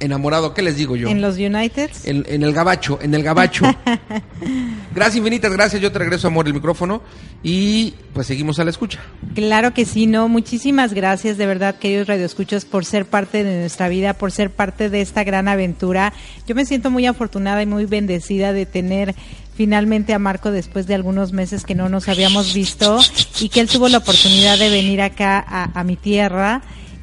enamorado, 0.00 0.54
¿qué 0.54 0.62
les 0.62 0.76
digo 0.76 0.96
yo? 0.96 1.08
En 1.08 1.20
los 1.20 1.36
Uniteds. 1.36 2.06
En, 2.06 2.24
en 2.28 2.42
el 2.42 2.52
gabacho, 2.52 2.98
en 3.02 3.14
el 3.14 3.22
gabacho. 3.22 3.64
gracias 4.94 5.16
infinitas, 5.16 5.52
gracias. 5.52 5.80
Yo 5.80 5.92
te 5.92 5.98
regreso, 5.98 6.28
amor, 6.28 6.46
el 6.46 6.54
micrófono. 6.54 7.02
Y 7.42 7.94
pues 8.12 8.26
seguimos 8.26 8.58
a 8.58 8.64
la 8.64 8.70
escucha. 8.70 9.00
Claro 9.34 9.74
que 9.74 9.84
sí, 9.84 10.06
no. 10.06 10.28
Muchísimas 10.28 10.94
gracias, 10.94 11.38
de 11.38 11.46
verdad, 11.46 11.78
queridos 11.78 12.06
radioescuchas, 12.06 12.64
por 12.64 12.84
ser 12.84 13.06
parte 13.06 13.42
de 13.42 13.60
nuestra 13.60 13.88
vida, 13.88 14.14
por 14.14 14.30
ser 14.30 14.50
parte 14.50 14.90
de 14.90 15.00
esta 15.00 15.24
gran 15.24 15.48
aventura. 15.48 16.12
Yo 16.46 16.54
me 16.54 16.64
siento 16.64 16.90
muy 16.90 17.06
afortunada 17.06 17.62
y 17.62 17.66
muy 17.66 17.86
bendecida 17.86 18.52
de 18.52 18.66
tener 18.66 19.14
finalmente 19.54 20.14
a 20.14 20.18
Marco 20.18 20.50
después 20.50 20.86
de 20.86 20.94
algunos 20.94 21.32
meses 21.32 21.64
que 21.64 21.74
no 21.74 21.88
nos 21.88 22.08
habíamos 22.08 22.54
visto 22.54 22.98
y 23.40 23.48
que 23.48 23.60
él 23.60 23.68
tuvo 23.68 23.88
la 23.88 23.98
oportunidad 23.98 24.58
de 24.58 24.70
venir 24.70 25.02
acá 25.02 25.44
a, 25.46 25.78
a 25.78 25.84
mi 25.84 25.96
tierra. 25.96 26.62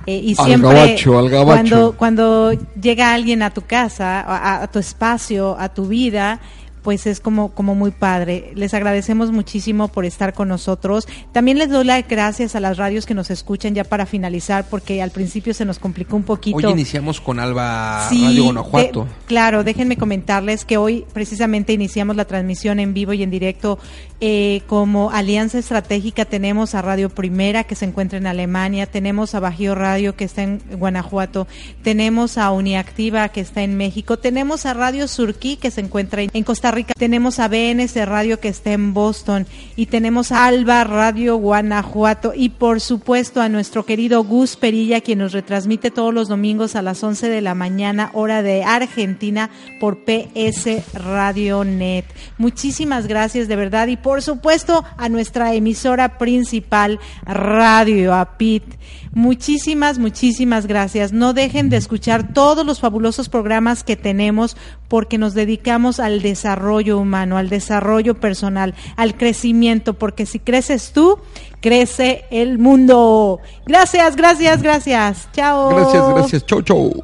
Eh, 0.09 0.21
y 0.23 0.35
Al 0.39 0.45
siempre 0.47 0.73
gabacho, 0.73 1.19
al 1.19 1.29
gabacho. 1.29 1.93
cuando 1.95 1.95
cuando 1.95 2.51
llega 2.81 3.13
alguien 3.13 3.43
a 3.43 3.51
tu 3.51 3.61
casa, 3.61 4.21
a, 4.21 4.63
a 4.63 4.67
tu 4.67 4.79
espacio, 4.79 5.55
a 5.59 5.69
tu 5.69 5.85
vida, 5.85 6.39
pues 6.83 7.07
es 7.07 7.19
como, 7.19 7.49
como 7.53 7.75
muy 7.75 7.91
padre. 7.91 8.51
Les 8.55 8.73
agradecemos 8.73 9.31
muchísimo 9.31 9.87
por 9.89 10.05
estar 10.05 10.33
con 10.33 10.47
nosotros. 10.47 11.07
También 11.31 11.57
les 11.57 11.69
doy 11.69 11.85
las 11.85 12.07
gracias 12.07 12.55
a 12.55 12.59
las 12.59 12.77
radios 12.77 13.05
que 13.05 13.13
nos 13.13 13.29
escuchan 13.29 13.75
ya 13.75 13.83
para 13.83 14.05
finalizar, 14.05 14.65
porque 14.69 15.01
al 15.01 15.11
principio 15.11 15.53
se 15.53 15.65
nos 15.65 15.79
complicó 15.79 16.15
un 16.15 16.23
poquito. 16.23 16.57
Hoy 16.57 16.63
iniciamos 16.65 17.19
con 17.21 17.39
Alba 17.39 18.07
Sí, 18.09 18.23
Radio 18.25 18.45
Guanajuato. 18.45 19.03
de- 19.05 19.09
claro, 19.27 19.63
déjenme 19.63 19.97
comentarles 19.97 20.65
que 20.65 20.77
hoy 20.77 21.05
precisamente 21.13 21.73
iniciamos 21.73 22.15
la 22.15 22.25
transmisión 22.25 22.79
en 22.79 22.93
vivo 22.93 23.13
y 23.13 23.23
en 23.23 23.29
directo. 23.31 23.79
eh, 24.21 24.63
como 24.67 25.11
alianza 25.11 25.59
estratégica 25.59 26.25
tenemos 26.25 26.75
a 26.75 26.81
Radio 26.81 27.09
Primera 27.09 27.63
que 27.63 27.75
se 27.75 27.85
encuentra 27.85 28.17
en 28.17 28.27
Alemania, 28.27 28.85
tenemos 28.85 29.33
a 29.33 29.39
Bajío 29.39 29.75
Radio 29.75 30.17
que 30.17 30.25
está 30.25 30.43
en 30.43 30.61
Guanajuato, 30.77 31.47
tenemos 31.83 32.37
a 32.37 32.51
Uniactiva 32.51 33.29
que 33.29 33.39
está 33.41 33.63
en 33.63 33.77
México, 33.77 34.17
tenemos 34.17 34.65
a 34.65 34.73
Radio 34.73 35.07
Surquí 35.07 35.55
que 35.55 35.71
se 35.71 35.79
encuentra 35.81 36.21
en 36.21 36.29
en 36.33 36.43
Rica, 36.71 36.93
tenemos 36.97 37.39
a 37.39 37.47
BNS 37.47 37.95
Radio 38.05 38.39
que 38.39 38.47
está 38.47 38.71
en 38.71 38.93
Boston 38.93 39.47
y 39.75 39.87
tenemos 39.87 40.31
a 40.31 40.45
Alba 40.45 40.83
Radio 40.83 41.37
Guanajuato 41.37 42.33
y 42.35 42.49
por 42.49 42.81
supuesto 42.81 43.41
a 43.41 43.49
nuestro 43.49 43.85
querido 43.85 44.23
Gus 44.23 44.55
Perilla 44.55 45.01
quien 45.01 45.19
nos 45.19 45.33
retransmite 45.33 45.91
todos 45.91 46.13
los 46.13 46.27
domingos 46.27 46.75
a 46.75 46.81
las 46.81 47.03
11 47.03 47.29
de 47.29 47.41
la 47.41 47.55
mañana 47.55 48.11
hora 48.13 48.41
de 48.41 48.63
Argentina 48.63 49.49
por 49.79 50.03
PS 50.03 50.83
Radio 50.93 51.63
Net. 51.63 52.05
Muchísimas 52.37 53.07
gracias 53.07 53.47
de 53.47 53.55
verdad 53.55 53.87
y 53.87 53.97
por 53.97 54.21
supuesto 54.21 54.83
a 54.97 55.09
nuestra 55.09 55.53
emisora 55.53 56.17
principal 56.17 56.99
Radio 57.25 58.13
Apit. 58.13 58.63
Muchísimas, 59.11 59.97
muchísimas 59.97 60.67
gracias. 60.67 61.13
No 61.13 61.33
dejen 61.33 61.69
de 61.69 61.77
escuchar 61.77 62.31
todos 62.33 62.65
los 62.65 62.79
fabulosos 62.79 63.27
programas 63.27 63.83
que 63.83 63.95
tenemos 63.95 64.55
porque 64.87 65.17
nos 65.17 65.33
dedicamos 65.33 65.99
al 65.99 66.21
desarrollo 66.21 66.58
humano, 66.97 67.37
al 67.37 67.49
desarrollo 67.49 68.15
personal, 68.15 68.75
al 68.95 69.15
crecimiento, 69.15 69.93
porque 69.93 70.25
si 70.25 70.39
creces 70.39 70.91
tú, 70.93 71.19
crece 71.61 72.25
el 72.31 72.59
mundo. 72.59 73.39
Gracias, 73.65 74.15
gracias, 74.15 74.61
gracias. 74.61 75.29
Chao. 75.33 75.69
Gracias, 75.69 76.09
gracias. 76.13 76.45
Chau, 76.45 76.61
chau. 76.61 77.03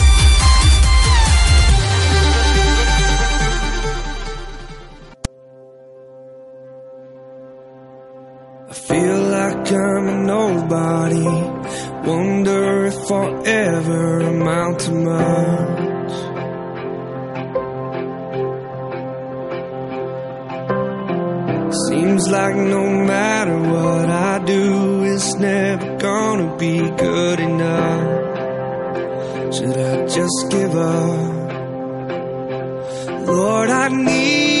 Wonder 12.05 12.85
if 12.85 13.11
I'll 13.11 13.47
ever 13.47 14.19
amount 14.21 14.79
to 14.81 14.91
much. 14.91 16.11
Seems 21.87 22.27
like 22.27 22.55
no 22.55 22.89
matter 22.89 23.57
what 23.59 24.09
I 24.09 24.39
do, 24.45 25.03
it's 25.03 25.35
never 25.35 25.97
gonna 25.97 26.57
be 26.57 26.79
good 26.89 27.39
enough. 27.39 28.21
Should 29.53 29.77
I 29.77 30.07
just 30.07 30.49
give 30.49 30.75
up? 30.75 31.41
Lord, 33.27 33.69
I 33.69 33.87
need 33.89 34.60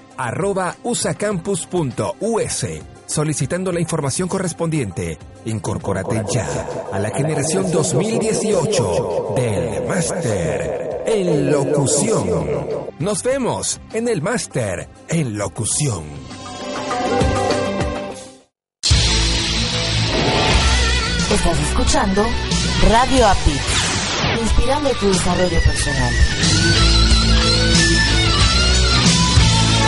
usacampus.us 0.83 2.67
solicitando 3.07 3.73
la 3.73 3.81
información 3.81 4.29
correspondiente. 4.29 5.19
Incorpórate 5.45 6.23
ya 6.33 6.69
a 6.93 6.99
la 6.99 7.11
generación 7.11 7.71
2018 7.71 9.35
del 9.37 9.87
Máster 9.87 11.03
en 11.07 11.51
Locución. 11.51 12.87
Nos 12.99 13.23
vemos 13.23 13.81
en 13.93 14.09
el 14.09 14.23
Máster 14.23 14.89
en 15.09 15.39
Locución. 15.39 16.05
Estás 21.33 21.59
escuchando 21.71 22.25
Radio 22.89 23.27
API, 23.27 24.41
inspirando 24.41 24.91
tu 24.91 25.09
desarrollo 25.09 25.61
personal. 25.61 26.13